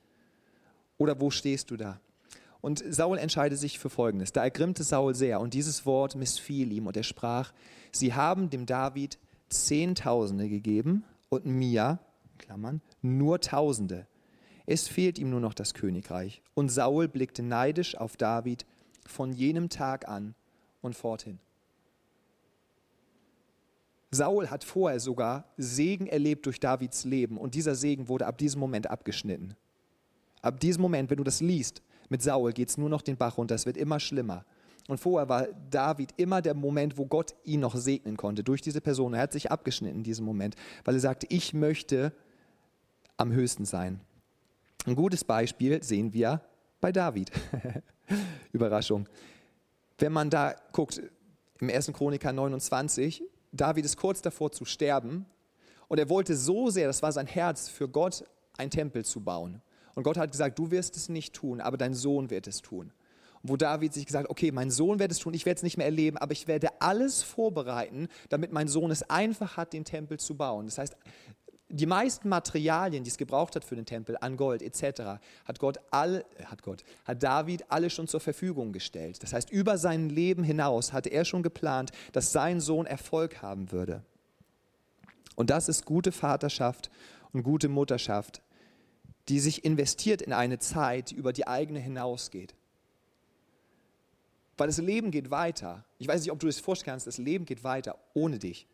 Oder 0.99 1.21
wo 1.21 1.31
stehst 1.31 1.71
du 1.71 1.77
da? 1.77 2.01
Und 2.61 2.83
Saul 2.89 3.19
entscheidet 3.19 3.59
sich 3.59 3.79
für 3.79 3.91
Folgendes. 3.91 4.33
Da 4.33 4.43
ergrimmte 4.43 4.83
Saul 4.83 5.15
sehr 5.15 5.41
und 5.41 5.55
dieses 5.55 5.87
Wort 5.87 6.17
missfiel 6.17 6.73
ihm 6.73 6.87
und 6.87 6.97
er 6.97 7.03
sprach, 7.03 7.53
sie 7.93 8.15
haben 8.15 8.51
dem 8.51 8.67
David 8.67 9.19
Zehntausende 9.49 10.49
gegeben 10.49 11.05
und 11.29 11.47
mir, 11.47 12.01
Klammern, 12.39 12.81
nur 13.03 13.41
Tausende. 13.41 14.07
Es 14.67 14.89
fehlt 14.89 15.19
ihm 15.19 15.31
nur 15.31 15.41
noch 15.41 15.55
das 15.55 15.75
Königreich. 15.75 16.43
Und 16.55 16.71
Saul 16.71 17.07
blickte 17.07 17.43
neidisch 17.43 17.97
auf 17.97 18.17
David 18.17 18.67
von 19.07 19.33
jenem 19.33 19.69
Tag 19.69 20.09
an 20.09 20.35
und 20.83 20.97
forthin. 20.97 21.39
Saul 24.11 24.51
hat 24.51 24.65
vorher 24.65 24.99
sogar 24.99 25.45
Segen 25.57 26.07
erlebt 26.07 26.47
durch 26.47 26.59
Davids 26.59 27.05
Leben 27.05 27.39
und 27.39 27.55
dieser 27.55 27.75
Segen 27.75 28.09
wurde 28.09 28.27
ab 28.27 28.39
diesem 28.39 28.61
Moment 28.61 28.89
abgeschnitten. 28.89 29.55
Ab 30.43 30.61
diesem 30.61 30.83
Moment, 30.83 31.11
wenn 31.11 31.19
du 31.19 31.25
das 31.25 31.41
liest, 31.41 31.83
mit 32.09 32.23
Saul 32.23 32.53
geht 32.53 32.69
es 32.69 32.79
nur 32.79 32.89
noch 32.89 33.03
den 33.03 33.17
Bach 33.17 33.39
runter, 33.39 33.55
es 33.55 33.67
wird 33.67 33.77
immer 33.77 34.01
schlimmer. 34.01 34.45
Und 34.89 34.99
vorher 34.99 35.29
war 35.29 35.49
David 35.71 36.15
immer 36.17 36.41
der 36.41 36.55
Moment, 36.55 36.97
wo 36.97 37.07
Gott 37.07 37.35
ihn 37.45 37.61
noch 37.61 37.75
segnen 37.75 38.17
konnte 38.17 38.45
durch 38.45 38.63
diese 38.63 38.81
Person. 38.81 39.15
Er 39.15 39.23
hat 39.23 39.33
sich 39.33 39.51
abgeschnitten 39.51 39.99
in 39.99 40.05
diesem 40.05 40.25
Moment, 40.25 40.55
weil 40.85 40.95
er 40.95 41.01
sagte, 41.01 41.27
ich 41.29 41.53
möchte 41.53 42.13
am 43.17 43.33
höchsten 43.33 43.65
sein. 43.65 44.01
Ein 44.85 44.95
gutes 44.95 45.25
Beispiel 45.25 45.83
sehen 45.83 46.13
wir 46.13 46.41
bei 46.81 46.93
David. 46.93 47.33
Überraschung. 48.53 49.09
Wenn 49.99 50.13
man 50.13 50.31
da 50.31 50.55
guckt, 50.73 51.03
im 51.59 51.71
1. 51.71 51.93
Chroniker 51.93 52.33
29, 52.33 53.25
David 53.51 53.85
ist 53.85 53.97
kurz 53.97 54.23
davor 54.23 54.53
zu 54.53 54.65
sterben 54.65 55.27
und 55.89 55.99
er 55.99 56.09
wollte 56.09 56.37
so 56.37 56.71
sehr, 56.71 56.87
das 56.87 57.03
war 57.03 57.11
sein 57.13 57.27
Herz, 57.27 57.69
für 57.69 57.89
Gott 57.89 58.25
einen 58.57 58.71
Tempel 58.71 59.05
zu 59.05 59.21
bauen. 59.21 59.63
Und 59.97 60.03
Gott 60.03 60.19
hat 60.19 60.31
gesagt, 60.31 60.59
du 60.59 60.71
wirst 60.71 60.95
es 60.97 61.09
nicht 61.09 61.35
tun, 61.35 61.61
aber 61.61 61.79
dein 61.79 61.95
Sohn 61.95 62.29
wird 62.31 62.47
es 62.47 62.61
tun. 62.61 62.93
Und 63.43 63.51
wo 63.51 63.57
David 63.57 63.95
sich 63.95 64.05
gesagt, 64.05 64.29
okay, 64.29 64.53
mein 64.53 64.71
Sohn 64.71 64.99
wird 64.99 65.11
es 65.11 65.19
tun, 65.19 65.33
ich 65.33 65.47
werde 65.47 65.57
es 65.57 65.63
nicht 65.63 65.79
mehr 65.79 65.87
erleben, 65.87 66.19
aber 66.19 66.33
ich 66.33 66.47
werde 66.47 66.69
alles 66.81 67.23
vorbereiten, 67.23 68.09
damit 68.29 68.53
mein 68.53 68.69
Sohn 68.69 68.91
es 68.91 69.09
einfach 69.09 69.57
hat, 69.57 69.73
den 69.73 69.87
Tempel 69.87 70.21
zu 70.21 70.37
bauen. 70.37 70.67
Das 70.67 70.77
heißt, 70.77 70.97
die 71.69 71.87
meisten 71.87 72.29
Materialien, 72.29 73.05
die 73.05 73.11
es 73.11 73.17
gebraucht 73.17 73.57
hat 73.57 73.65
für 73.65 73.75
den 73.75 73.87
Tempel, 73.87 74.19
an 74.21 74.37
Gold 74.37 74.63
etc., 74.63 75.19
hat 75.47 75.59
Gott 75.59 75.79
all, 75.91 76.27
hat 76.45 76.63
Gott, 76.63 76.85
hat 77.07 77.23
David 77.23 77.65
alle 77.71 77.89
schon 77.89 78.07
zur 78.07 78.21
Verfügung 78.21 78.73
gestellt. 78.73 79.23
Das 79.23 79.33
heißt, 79.33 79.51
über 79.51 79.79
sein 79.79 80.11
Leben 80.11 80.45
hinaus 80.45 80.93
hatte 80.93 81.09
er 81.09 81.25
schon 81.25 81.43
geplant, 81.43 81.91
dass 82.13 82.33
sein 82.33 82.61
Sohn 82.61 82.85
Erfolg 82.85 83.41
haben 83.41 83.73
würde. 83.73 84.03
Und 85.37 85.49
das 85.49 85.71
ist 85.71 85.87
gute 85.87 86.13
Vaterschaft 86.13 86.91
und 87.33 87.43
gute 87.43 87.69
Mutterschaft, 87.69 88.43
die 89.29 89.41
sich 89.41 89.65
investiert 89.65 90.23
in 90.23 90.33
eine 90.33 90.59
Zeit, 90.59 91.11
die 91.11 91.15
über 91.15 91.33
die 91.33 91.47
eigene 91.47 91.81
hinausgeht. 91.81 92.55
Weil 94.57 94.69
das 94.69 94.79
Leben 94.79 95.11
geht 95.11 95.31
weiter. 95.31 95.85
Ich 95.99 96.09
weiß 96.09 96.23
nicht, 96.23 96.33
ob 96.33 96.39
du 96.39 96.49
es 96.49 96.61
vorstellen 96.61 96.93
kannst, 96.93 97.07
das 97.07 97.19
Leben 97.19 97.45
geht 97.45 97.65
weiter 97.65 97.99
ohne 98.15 98.39
dich. 98.39 98.67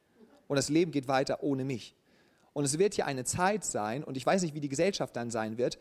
Und 0.47 0.57
das 0.57 0.69
Leben 0.69 0.93
geht 0.93 1.09
weiter 1.09 1.43
ohne 1.43 1.65
mich. 1.65 1.95
Und 2.53 2.65
es 2.65 2.79
wird 2.79 2.95
hier 2.95 3.07
eine 3.07 3.25
Zeit 3.25 3.65
sein, 3.65 4.05
und 4.05 4.17
ich 4.17 4.27
weiß 4.27 4.43
nicht, 4.43 4.55
wie 4.55 4.61
die 4.61 4.69
Gesellschaft 4.69 5.17
dann 5.17 5.31
sein 5.31 5.57
wird, 5.57 5.79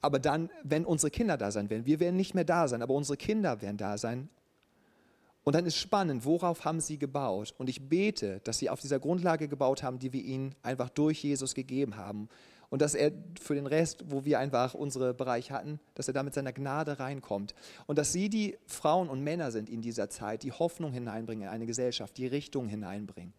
aber 0.00 0.18
dann, 0.18 0.50
wenn 0.62 0.84
unsere 0.84 1.10
Kinder 1.10 1.36
da 1.36 1.50
sein 1.50 1.70
werden, 1.70 1.86
wir 1.86 1.98
werden 1.98 2.16
nicht 2.16 2.34
mehr 2.34 2.44
da 2.44 2.68
sein, 2.68 2.82
aber 2.82 2.94
unsere 2.94 3.16
Kinder 3.16 3.60
werden 3.62 3.78
da 3.78 3.98
sein. 3.98 4.28
Und 5.44 5.54
dann 5.54 5.64
ist 5.64 5.76
spannend, 5.76 6.24
worauf 6.24 6.64
haben 6.64 6.80
sie 6.80 6.98
gebaut? 6.98 7.54
Und 7.56 7.70
ich 7.70 7.88
bete, 7.88 8.40
dass 8.44 8.58
sie 8.58 8.68
auf 8.68 8.80
dieser 8.80 9.00
Grundlage 9.00 9.48
gebaut 9.48 9.82
haben, 9.82 9.98
die 9.98 10.12
wir 10.12 10.22
ihnen 10.22 10.54
einfach 10.62 10.90
durch 10.90 11.22
Jesus 11.22 11.54
gegeben 11.54 11.96
haben. 11.96 12.28
Und 12.70 12.82
dass 12.82 12.94
er 12.94 13.12
für 13.40 13.54
den 13.54 13.66
Rest, 13.66 14.04
wo 14.08 14.24
wir 14.24 14.38
einfach 14.38 14.74
unsere 14.74 15.14
Bereiche 15.14 15.54
hatten, 15.54 15.80
dass 15.94 16.08
er 16.08 16.14
da 16.14 16.22
mit 16.22 16.34
seiner 16.34 16.52
Gnade 16.52 16.98
reinkommt. 16.98 17.54
Und 17.86 17.98
dass 17.98 18.12
sie 18.12 18.28
die 18.28 18.58
Frauen 18.66 19.08
und 19.08 19.22
Männer 19.22 19.50
sind 19.50 19.70
in 19.70 19.80
dieser 19.80 20.10
Zeit, 20.10 20.42
die 20.42 20.52
Hoffnung 20.52 20.92
hineinbringen 20.92 21.44
in 21.44 21.48
eine 21.48 21.66
Gesellschaft, 21.66 22.16
die 22.18 22.26
Richtung 22.26 22.68
hineinbringen. 22.68 23.32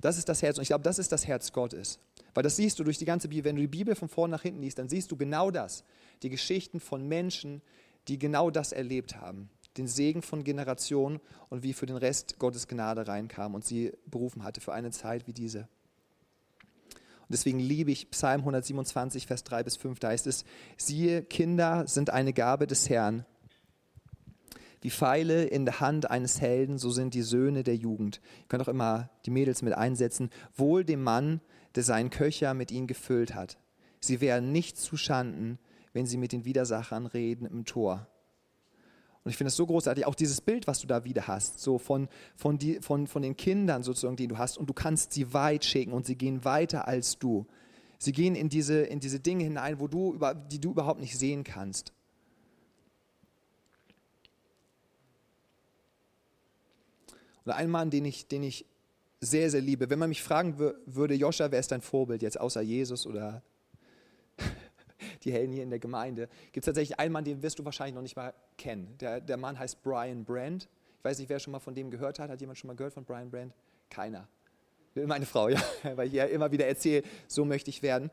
Das 0.00 0.18
ist 0.18 0.28
das 0.28 0.42
Herz. 0.42 0.58
Und 0.58 0.62
ich 0.62 0.68
glaube, 0.68 0.84
das 0.84 0.98
ist 0.98 1.10
das 1.10 1.26
Herz 1.26 1.52
Gottes. 1.52 1.98
Weil 2.34 2.42
das 2.42 2.56
siehst 2.56 2.78
du 2.78 2.84
durch 2.84 2.98
die 2.98 3.04
ganze 3.04 3.28
Bibel. 3.28 3.44
Wenn 3.44 3.56
du 3.56 3.62
die 3.62 3.68
Bibel 3.68 3.94
von 3.94 4.08
vorn 4.08 4.30
nach 4.30 4.42
hinten 4.42 4.62
liest, 4.62 4.78
dann 4.78 4.88
siehst 4.88 5.10
du 5.10 5.16
genau 5.16 5.50
das. 5.50 5.84
Die 6.22 6.30
Geschichten 6.30 6.80
von 6.80 7.08
Menschen, 7.08 7.62
die 8.08 8.18
genau 8.18 8.50
das 8.50 8.72
erlebt 8.72 9.16
haben. 9.16 9.50
Den 9.76 9.86
Segen 9.88 10.22
von 10.22 10.44
Generationen 10.44 11.20
und 11.48 11.62
wie 11.62 11.72
für 11.72 11.86
den 11.86 11.96
Rest 11.96 12.38
Gottes 12.38 12.68
Gnade 12.68 13.08
reinkam 13.08 13.54
und 13.54 13.64
sie 13.64 13.92
berufen 14.06 14.44
hatte 14.44 14.60
für 14.60 14.72
eine 14.72 14.90
Zeit 14.90 15.26
wie 15.26 15.32
diese. 15.32 15.68
Und 17.28 17.32
deswegen 17.32 17.58
liebe 17.58 17.90
ich 17.90 18.10
Psalm 18.10 18.40
127, 18.40 19.26
Vers 19.26 19.44
3 19.44 19.62
bis 19.62 19.76
5. 19.76 19.98
Da 19.98 20.08
heißt 20.08 20.26
es, 20.26 20.44
siehe, 20.76 21.22
Kinder 21.22 21.86
sind 21.86 22.10
eine 22.10 22.32
Gabe 22.32 22.66
des 22.66 22.88
Herrn 22.88 23.26
wie 24.80 24.90
Pfeile 24.90 25.44
in 25.44 25.64
der 25.64 25.80
Hand 25.80 26.10
eines 26.10 26.40
Helden, 26.40 26.78
so 26.78 26.90
sind 26.90 27.14
die 27.14 27.22
Söhne 27.22 27.64
der 27.64 27.76
Jugend. 27.76 28.20
Ihr 28.40 28.48
könnt 28.48 28.62
auch 28.62 28.68
immer 28.68 29.10
die 29.26 29.30
Mädels 29.30 29.62
mit 29.62 29.74
einsetzen. 29.74 30.30
Wohl 30.56 30.84
dem 30.84 31.02
Mann, 31.02 31.40
der 31.74 31.82
seinen 31.82 32.10
Köcher 32.10 32.54
mit 32.54 32.70
ihnen 32.70 32.86
gefüllt 32.86 33.34
hat. 33.34 33.58
Sie 34.00 34.20
werden 34.20 34.52
nicht 34.52 34.78
zu 34.78 34.96
Schanden, 34.96 35.58
wenn 35.92 36.06
sie 36.06 36.16
mit 36.16 36.32
den 36.32 36.44
Widersachern 36.44 37.06
reden 37.06 37.46
im 37.46 37.64
Tor. 37.64 38.06
Und 39.28 39.32
ich 39.32 39.36
finde 39.36 39.48
es 39.48 39.56
so 39.56 39.66
großartig, 39.66 40.06
auch 40.06 40.14
dieses 40.14 40.40
Bild, 40.40 40.66
was 40.66 40.80
du 40.80 40.86
da 40.86 41.04
wieder 41.04 41.26
hast, 41.26 41.60
so 41.60 41.76
von, 41.76 42.08
von, 42.34 42.56
die, 42.56 42.80
von, 42.80 43.06
von 43.06 43.20
den 43.20 43.36
Kindern 43.36 43.82
sozusagen, 43.82 44.16
die 44.16 44.26
du 44.26 44.38
hast, 44.38 44.56
und 44.56 44.70
du 44.70 44.72
kannst 44.72 45.12
sie 45.12 45.34
weit 45.34 45.66
schicken 45.66 45.92
und 45.92 46.06
sie 46.06 46.16
gehen 46.16 46.46
weiter 46.46 46.88
als 46.88 47.18
du. 47.18 47.44
Sie 47.98 48.12
gehen 48.12 48.34
in 48.34 48.48
diese, 48.48 48.80
in 48.80 49.00
diese 49.00 49.20
Dinge 49.20 49.44
hinein, 49.44 49.80
wo 49.80 49.86
du, 49.86 50.18
die 50.50 50.58
du 50.58 50.70
überhaupt 50.70 50.98
nicht 50.98 51.18
sehen 51.18 51.44
kannst. 51.44 51.92
Oder 57.44 57.56
ein 57.56 57.68
Mann, 57.68 57.90
den 57.90 58.06
ich, 58.06 58.28
den 58.28 58.42
ich 58.42 58.64
sehr, 59.20 59.50
sehr 59.50 59.60
liebe. 59.60 59.90
Wenn 59.90 59.98
man 59.98 60.08
mich 60.08 60.22
fragen 60.22 60.58
würde, 60.86 61.12
Joscha, 61.12 61.50
wer 61.50 61.60
ist 61.60 61.70
dein 61.70 61.82
Vorbild 61.82 62.22
jetzt 62.22 62.40
außer 62.40 62.62
Jesus 62.62 63.06
oder 63.06 63.42
die 65.28 65.32
Helden 65.32 65.52
hier 65.52 65.62
in 65.62 65.70
der 65.70 65.78
Gemeinde, 65.78 66.28
gibt 66.52 66.58
es 66.58 66.64
tatsächlich 66.64 66.98
einen 66.98 67.12
Mann, 67.12 67.24
den 67.24 67.42
wirst 67.42 67.58
du 67.58 67.64
wahrscheinlich 67.64 67.94
noch 67.94 68.02
nicht 68.02 68.16
mal 68.16 68.34
kennen. 68.56 68.96
Der, 68.98 69.20
der 69.20 69.36
Mann 69.36 69.58
heißt 69.58 69.82
Brian 69.82 70.24
Brand. 70.24 70.68
Ich 70.98 71.04
weiß 71.04 71.18
nicht, 71.18 71.28
wer 71.28 71.38
schon 71.38 71.52
mal 71.52 71.60
von 71.60 71.74
dem 71.74 71.90
gehört 71.90 72.18
hat. 72.18 72.30
Hat 72.30 72.40
jemand 72.40 72.58
schon 72.58 72.68
mal 72.68 72.76
gehört 72.76 72.94
von 72.94 73.04
Brian 73.04 73.30
Brand? 73.30 73.52
Keiner. 73.90 74.26
Meine 74.94 75.26
Frau, 75.26 75.48
ja, 75.48 75.62
weil 75.96 76.08
ich 76.08 76.14
ja 76.14 76.24
immer 76.24 76.50
wieder 76.50 76.66
erzähle, 76.66 77.04
so 77.28 77.44
möchte 77.44 77.70
ich 77.70 77.82
werden. 77.82 78.10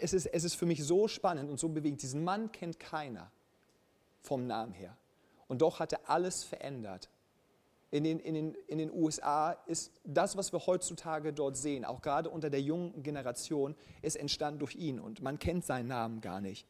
Es 0.00 0.12
ist, 0.12 0.26
es 0.26 0.44
ist 0.44 0.54
für 0.54 0.66
mich 0.66 0.84
so 0.84 1.08
spannend 1.08 1.50
und 1.50 1.58
so 1.58 1.68
bewegend. 1.68 2.02
Diesen 2.02 2.22
Mann 2.22 2.52
kennt 2.52 2.78
keiner 2.78 3.30
vom 4.20 4.46
Namen 4.46 4.72
her. 4.72 4.96
Und 5.48 5.62
doch 5.62 5.80
hat 5.80 5.92
er 5.92 6.08
alles 6.08 6.44
verändert 6.44 7.10
in 7.90 8.04
den, 8.04 8.18
in, 8.18 8.34
den, 8.34 8.54
in 8.66 8.78
den 8.78 8.90
USA 8.90 9.52
ist 9.66 9.92
das, 10.04 10.36
was 10.36 10.52
wir 10.52 10.66
heutzutage 10.66 11.32
dort 11.32 11.56
sehen, 11.56 11.84
auch 11.84 12.02
gerade 12.02 12.30
unter 12.30 12.50
der 12.50 12.60
jungen 12.60 13.02
Generation, 13.02 13.76
ist 14.02 14.16
entstanden 14.16 14.58
durch 14.58 14.74
ihn 14.74 14.98
und 14.98 15.22
man 15.22 15.38
kennt 15.38 15.64
seinen 15.64 15.88
Namen 15.88 16.20
gar 16.20 16.40
nicht. 16.40 16.66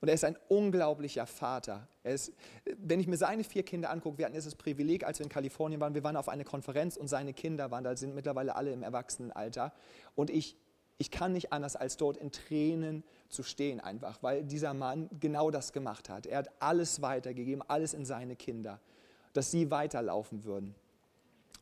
Und 0.00 0.08
er 0.08 0.14
ist 0.14 0.24
ein 0.24 0.36
unglaublicher 0.48 1.26
Vater. 1.26 1.88
Ist, 2.02 2.32
wenn 2.76 3.00
ich 3.00 3.06
mir 3.06 3.16
seine 3.16 3.42
vier 3.42 3.62
Kinder 3.62 3.90
angucke, 3.90 4.18
wir 4.18 4.26
hatten 4.26 4.34
das 4.34 4.54
Privileg, 4.54 5.02
als 5.02 5.18
wir 5.18 5.24
in 5.24 5.30
Kalifornien 5.30 5.80
waren, 5.80 5.94
wir 5.94 6.04
waren 6.04 6.16
auf 6.16 6.28
eine 6.28 6.44
Konferenz 6.44 6.96
und 6.98 7.08
seine 7.08 7.32
Kinder 7.32 7.70
waren 7.70 7.84
da, 7.84 7.96
sind 7.96 8.14
mittlerweile 8.14 8.54
alle 8.54 8.70
im 8.70 8.82
Erwachsenenalter. 8.82 9.72
Und 10.14 10.28
ich, 10.28 10.58
ich 10.98 11.10
kann 11.10 11.32
nicht 11.32 11.54
anders, 11.54 11.74
als 11.74 11.96
dort 11.96 12.18
in 12.18 12.30
Tränen 12.32 13.02
zu 13.30 13.42
stehen 13.42 13.80
einfach, 13.80 14.22
weil 14.22 14.44
dieser 14.44 14.74
Mann 14.74 15.08
genau 15.20 15.50
das 15.50 15.72
gemacht 15.72 16.10
hat. 16.10 16.26
Er 16.26 16.36
hat 16.36 16.50
alles 16.60 17.00
weitergegeben, 17.00 17.64
alles 17.66 17.94
in 17.94 18.04
seine 18.04 18.36
Kinder 18.36 18.80
dass 19.34 19.50
sie 19.50 19.70
weiterlaufen 19.70 20.44
würden. 20.44 20.74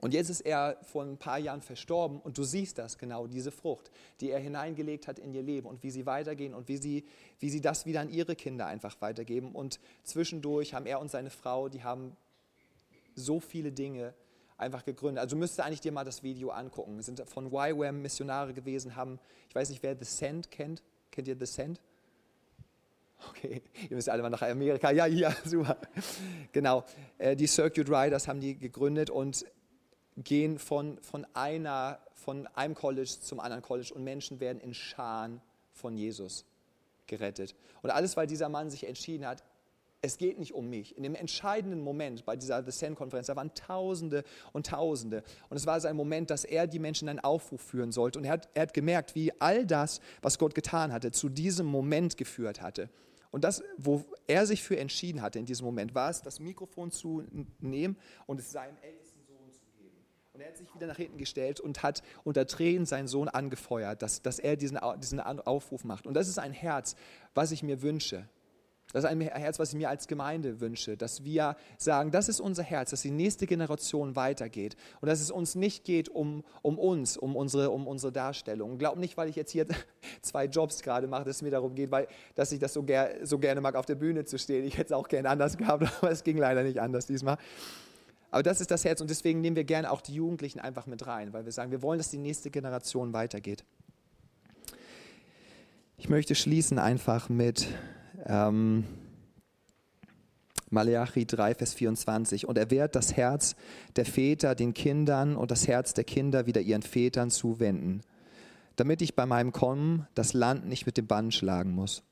Und 0.00 0.14
jetzt 0.14 0.30
ist 0.30 0.40
er 0.40 0.78
vor 0.82 1.04
ein 1.04 1.16
paar 1.16 1.38
Jahren 1.38 1.62
verstorben 1.62 2.20
und 2.20 2.36
du 2.36 2.42
siehst 2.42 2.76
das 2.78 2.98
genau, 2.98 3.28
diese 3.28 3.52
Frucht, 3.52 3.92
die 4.20 4.30
er 4.30 4.40
hineingelegt 4.40 5.06
hat 5.06 5.20
in 5.20 5.32
ihr 5.32 5.44
Leben 5.44 5.68
und 5.68 5.84
wie 5.84 5.90
sie 5.90 6.06
weitergehen 6.06 6.54
und 6.54 6.66
wie 6.66 6.76
sie, 6.76 7.04
wie 7.38 7.50
sie 7.50 7.60
das 7.60 7.86
wieder 7.86 8.00
an 8.00 8.10
ihre 8.10 8.34
Kinder 8.34 8.66
einfach 8.66 9.00
weitergeben. 9.00 9.52
Und 9.52 9.78
zwischendurch 10.02 10.74
haben 10.74 10.86
er 10.86 11.00
und 11.00 11.08
seine 11.08 11.30
Frau, 11.30 11.68
die 11.68 11.84
haben 11.84 12.16
so 13.14 13.38
viele 13.38 13.70
Dinge 13.70 14.12
einfach 14.56 14.84
gegründet. 14.84 15.20
Also 15.20 15.36
du 15.36 15.40
müsstest 15.40 15.60
eigentlich 15.60 15.80
dir 15.80 15.92
mal 15.92 16.04
das 16.04 16.24
Video 16.24 16.50
angucken. 16.50 16.96
Wir 16.96 17.04
sind 17.04 17.22
von 17.28 17.52
YWAM 17.52 18.02
Missionare 18.02 18.54
gewesen, 18.54 18.96
haben, 18.96 19.20
ich 19.48 19.54
weiß 19.54 19.70
nicht, 19.70 19.84
wer 19.84 19.96
The 19.96 20.04
Sand 20.04 20.50
kennt. 20.50 20.82
Kennt 21.12 21.28
ihr 21.28 21.36
The 21.38 21.46
Sand? 21.46 21.80
Okay, 23.30 23.62
ihr 23.88 23.96
müsst 23.96 24.08
alle 24.08 24.22
mal 24.22 24.30
nach 24.30 24.42
Amerika. 24.42 24.90
Ja, 24.90 25.06
ja, 25.06 25.34
super. 25.44 25.78
Genau. 26.52 26.84
Äh, 27.18 27.36
die 27.36 27.46
Circuit 27.46 27.88
Riders 27.88 28.28
haben 28.28 28.40
die 28.40 28.56
gegründet 28.56 29.10
und 29.10 29.44
gehen 30.16 30.58
von, 30.58 30.98
von, 30.98 31.26
einer, 31.34 31.98
von 32.12 32.46
einem 32.48 32.74
College 32.74 33.16
zum 33.20 33.40
anderen 33.40 33.62
College 33.62 33.92
und 33.94 34.04
Menschen 34.04 34.40
werden 34.40 34.60
in 34.60 34.74
Scharen 34.74 35.40
von 35.72 35.96
Jesus 35.96 36.44
gerettet. 37.06 37.54
Und 37.82 37.90
alles, 37.90 38.16
weil 38.16 38.26
dieser 38.26 38.48
Mann 38.48 38.70
sich 38.70 38.86
entschieden 38.86 39.26
hat, 39.26 39.42
es 40.04 40.18
geht 40.18 40.38
nicht 40.38 40.52
um 40.52 40.68
mich. 40.68 40.96
In 40.96 41.04
dem 41.04 41.14
entscheidenden 41.14 41.80
Moment 41.80 42.24
bei 42.24 42.34
dieser 42.34 42.64
The 42.64 42.72
Send-Konferenz, 42.72 43.28
da 43.28 43.36
waren 43.36 43.54
Tausende 43.54 44.24
und 44.52 44.66
Tausende. 44.66 45.22
Und 45.48 45.56
es 45.56 45.64
war 45.64 45.80
sein 45.80 45.94
Moment, 45.94 46.30
dass 46.30 46.44
er 46.44 46.66
die 46.66 46.80
Menschen 46.80 47.04
in 47.04 47.10
einen 47.10 47.20
Aufruf 47.20 47.60
führen 47.60 47.92
sollte. 47.92 48.18
Und 48.18 48.24
er 48.24 48.32
hat, 48.32 48.48
er 48.54 48.62
hat 48.62 48.74
gemerkt, 48.74 49.14
wie 49.14 49.32
all 49.40 49.64
das, 49.64 50.00
was 50.20 50.38
Gott 50.38 50.56
getan 50.56 50.92
hatte, 50.92 51.12
zu 51.12 51.28
diesem 51.28 51.66
Moment 51.66 52.16
geführt 52.16 52.60
hatte. 52.60 52.90
Und 53.32 53.44
das, 53.44 53.64
wo 53.78 54.04
er 54.26 54.46
sich 54.46 54.62
für 54.62 54.78
entschieden 54.78 55.22
hatte 55.22 55.38
in 55.38 55.46
diesem 55.46 55.64
Moment, 55.64 55.94
war 55.94 56.10
es, 56.10 56.22
das 56.22 56.38
Mikrofon 56.38 56.92
zu 56.92 57.24
nehmen 57.58 57.96
und 58.26 58.38
es 58.38 58.52
seinem 58.52 58.76
ältesten 58.82 59.24
Sohn 59.24 59.50
zu 59.50 59.64
geben. 59.78 59.96
Und 60.34 60.42
er 60.42 60.48
hat 60.48 60.58
sich 60.58 60.72
wieder 60.74 60.86
nach 60.86 60.98
hinten 60.98 61.16
gestellt 61.16 61.58
und 61.58 61.82
hat 61.82 62.02
unter 62.24 62.46
Tränen 62.46 62.84
seinen 62.84 63.08
Sohn 63.08 63.28
angefeuert, 63.28 64.02
dass, 64.02 64.20
dass 64.20 64.38
er 64.38 64.56
diesen, 64.56 64.78
diesen 64.98 65.18
Aufruf 65.18 65.82
macht. 65.82 66.06
Und 66.06 66.14
das 66.14 66.28
ist 66.28 66.38
ein 66.38 66.52
Herz, 66.52 66.94
was 67.34 67.52
ich 67.52 67.62
mir 67.62 67.80
wünsche. 67.80 68.28
Das 68.92 69.04
ist 69.04 69.10
ein 69.10 69.20
Herz, 69.20 69.58
was 69.58 69.70
ich 69.70 69.76
mir 69.76 69.88
als 69.88 70.06
Gemeinde 70.06 70.60
wünsche, 70.60 70.96
dass 70.96 71.24
wir 71.24 71.56
sagen, 71.78 72.10
das 72.10 72.28
ist 72.28 72.40
unser 72.40 72.62
Herz, 72.62 72.90
dass 72.90 73.02
die 73.02 73.10
nächste 73.10 73.46
Generation 73.46 74.16
weitergeht 74.16 74.76
und 75.00 75.08
dass 75.08 75.20
es 75.20 75.30
uns 75.30 75.54
nicht 75.54 75.84
geht 75.84 76.10
um, 76.10 76.44
um 76.60 76.78
uns, 76.78 77.16
um 77.16 77.34
unsere, 77.34 77.70
um 77.70 77.86
unsere 77.86 78.12
Darstellung. 78.12 78.76
Glaub 78.78 78.98
nicht, 78.98 79.16
weil 79.16 79.28
ich 79.28 79.36
jetzt 79.36 79.50
hier 79.50 79.66
zwei 80.22 80.44
Jobs 80.44 80.82
gerade 80.82 81.06
mache, 81.06 81.24
dass 81.24 81.36
es 81.36 81.42
mir 81.42 81.50
darum 81.50 81.74
geht, 81.74 81.90
weil, 81.90 82.06
dass 82.34 82.52
ich 82.52 82.58
das 82.58 82.74
so, 82.74 82.82
ger 82.82 83.10
so 83.22 83.38
gerne 83.38 83.60
mag, 83.60 83.76
auf 83.76 83.86
der 83.86 83.94
Bühne 83.94 84.24
zu 84.24 84.38
stehen. 84.38 84.64
Ich 84.64 84.74
hätte 84.74 84.86
es 84.86 84.92
auch 84.92 85.08
gerne 85.08 85.30
anders 85.30 85.56
gehabt, 85.56 85.84
aber 86.00 86.10
es 86.10 86.22
ging 86.22 86.36
leider 86.36 86.62
nicht 86.62 86.78
anders 86.78 87.06
diesmal. 87.06 87.38
Aber 88.30 88.42
das 88.42 88.60
ist 88.60 88.70
das 88.70 88.84
Herz 88.84 89.00
und 89.00 89.10
deswegen 89.10 89.40
nehmen 89.40 89.56
wir 89.56 89.64
gerne 89.64 89.90
auch 89.90 90.00
die 90.00 90.14
Jugendlichen 90.14 90.58
einfach 90.58 90.86
mit 90.86 91.06
rein, 91.06 91.32
weil 91.32 91.44
wir 91.44 91.52
sagen, 91.52 91.70
wir 91.70 91.82
wollen, 91.82 91.98
dass 91.98 92.10
die 92.10 92.18
nächste 92.18 92.50
Generation 92.50 93.12
weitergeht. 93.12 93.64
Ich 95.98 96.08
möchte 96.08 96.34
schließen 96.34 96.78
einfach 96.78 97.28
mit 97.28 97.68
ähm, 98.26 98.84
Malachi 100.70 101.26
3, 101.26 101.54
Vers 101.54 101.74
24. 101.74 102.48
Und 102.48 102.58
er 102.58 102.70
wird 102.70 102.96
das 102.96 103.16
Herz 103.16 103.54
der 103.96 104.06
Väter 104.06 104.54
den 104.54 104.74
Kindern 104.74 105.36
und 105.36 105.50
das 105.50 105.68
Herz 105.68 105.94
der 105.94 106.04
Kinder 106.04 106.46
wieder 106.46 106.60
ihren 106.60 106.82
Vätern 106.82 107.30
zuwenden, 107.30 108.00
damit 108.76 109.02
ich 109.02 109.14
bei 109.14 109.26
meinem 109.26 109.52
Kommen 109.52 110.06
das 110.14 110.32
Land 110.32 110.66
nicht 110.66 110.86
mit 110.86 110.96
dem 110.96 111.06
Bann 111.06 111.30
schlagen 111.30 111.72
muss. 111.72 112.02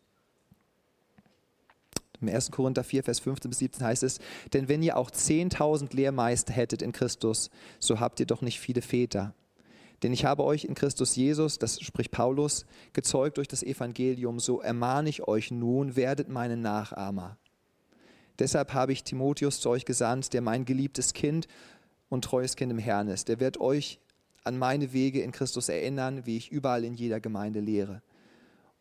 Im 2.21 2.29
1. 2.29 2.51
Korinther 2.51 2.85
4, 2.85 3.03
Vers 3.03 3.21
15 3.21 3.49
bis 3.49 3.59
17 3.61 3.87
heißt 3.87 4.03
es, 4.03 4.19
denn 4.53 4.69
wenn 4.69 4.83
ihr 4.83 4.99
auch 4.99 5.11
10.000 5.11 5.97
Lehrmeister 5.97 6.53
hättet 6.53 6.83
in 6.83 6.93
Christus, 6.93 7.51
so 7.79 7.99
habt 7.99 8.21
ihr 8.21 8.27
doch 8.27 8.43
nicht 8.43 8.61
viele 8.61 8.83
Väter. 8.83 9.33
Denn 10.03 10.13
ich 10.13 10.25
habe 10.25 10.45
euch 10.45 10.65
in 10.65 10.75
Christus 10.75 11.15
Jesus, 11.15 11.59
das 11.59 11.81
spricht 11.81 12.11
Paulus, 12.11 12.65
gezeugt 12.93 13.37
durch 13.37 13.49
das 13.49 13.63
Evangelium, 13.63 14.41
so 14.41 14.61
ermahne 14.61 15.11
ich 15.11 15.29
euch 15.29 15.51
nun, 15.51 15.95
werdet 15.97 16.29
meine 16.29 16.57
Nachahmer. 16.57 17.37
Deshalb 18.39 18.73
habe 18.73 18.93
ich 18.93 19.05
Timotheus 19.05 19.61
zu 19.61 19.69
euch 19.69 19.85
gesandt, 19.85 20.33
der 20.33 20.41
mein 20.41 20.65
geliebtes 20.65 21.13
Kind 21.13 21.47
und 22.09 22.25
treues 22.25 22.57
Kind 22.57 22.73
im 22.73 22.79
Herrn 22.79 23.09
ist. 23.09 23.29
Der 23.29 23.39
wird 23.39 23.61
euch 23.61 24.01
an 24.45 24.59
meine 24.59 24.95
Wege 24.95 25.21
in 25.21 25.33
Christus 25.33 25.69
erinnern, 25.69 26.25
wie 26.25 26.39
ich 26.39 26.51
überall 26.51 26.85
in 26.85 26.95
jeder 26.95 27.21
Gemeinde 27.21 27.61
lehre. 27.61 28.01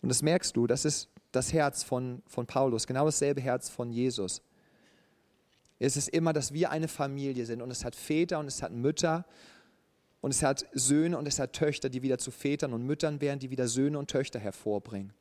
Und 0.01 0.07
das 0.07 0.21
merkst 0.21 0.55
du, 0.55 0.67
das 0.67 0.85
ist 0.85 1.09
das 1.33 1.51
Herz 1.51 1.83
von, 1.83 2.23
von 2.27 2.45
Paulus, 2.45 2.87
genau 2.87 3.05
dasselbe 3.05 3.41
Herz 3.41 3.69
von 3.69 3.91
Jesus. 3.91 4.41
Es 5.77 5.97
ist 5.97 6.09
immer, 6.09 6.33
dass 6.33 6.53
wir 6.53 6.71
eine 6.71 6.87
Familie 6.87 7.45
sind 7.45 7.61
und 7.61 7.71
es 7.71 7.83
hat 7.83 7.95
Väter 7.95 8.39
und 8.39 8.47
es 8.47 8.61
hat 8.63 8.71
Mütter 8.71 9.25
und 10.21 10.31
es 10.31 10.43
hat 10.43 10.65
Söhne 10.73 11.17
und 11.17 11.27
es 11.27 11.39
hat 11.39 11.53
Töchter, 11.53 11.89
die 11.89 12.01
wieder 12.01 12.17
zu 12.17 12.31
Vätern 12.31 12.73
und 12.73 12.85
Müttern 12.85 13.21
werden, 13.21 13.39
die 13.39 13.49
wieder 13.49 13.67
Söhne 13.67 13.97
und 13.97 14.09
Töchter 14.09 14.39
hervorbringen. 14.39 15.13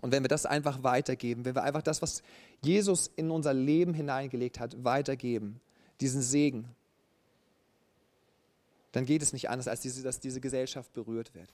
Und 0.00 0.12
wenn 0.12 0.22
wir 0.22 0.28
das 0.28 0.46
einfach 0.46 0.82
weitergeben, 0.82 1.44
wenn 1.44 1.54
wir 1.54 1.62
einfach 1.62 1.82
das, 1.82 2.02
was 2.02 2.22
Jesus 2.62 3.10
in 3.16 3.30
unser 3.30 3.54
Leben 3.54 3.94
hineingelegt 3.94 4.60
hat, 4.60 4.84
weitergeben, 4.84 5.60
diesen 6.00 6.22
Segen, 6.22 6.68
dann 8.92 9.06
geht 9.06 9.22
es 9.22 9.32
nicht 9.32 9.50
anders, 9.50 9.68
als 9.68 9.80
diese, 9.80 10.02
dass 10.02 10.20
diese 10.20 10.40
Gesellschaft 10.40 10.92
berührt 10.92 11.34
wird. 11.34 11.48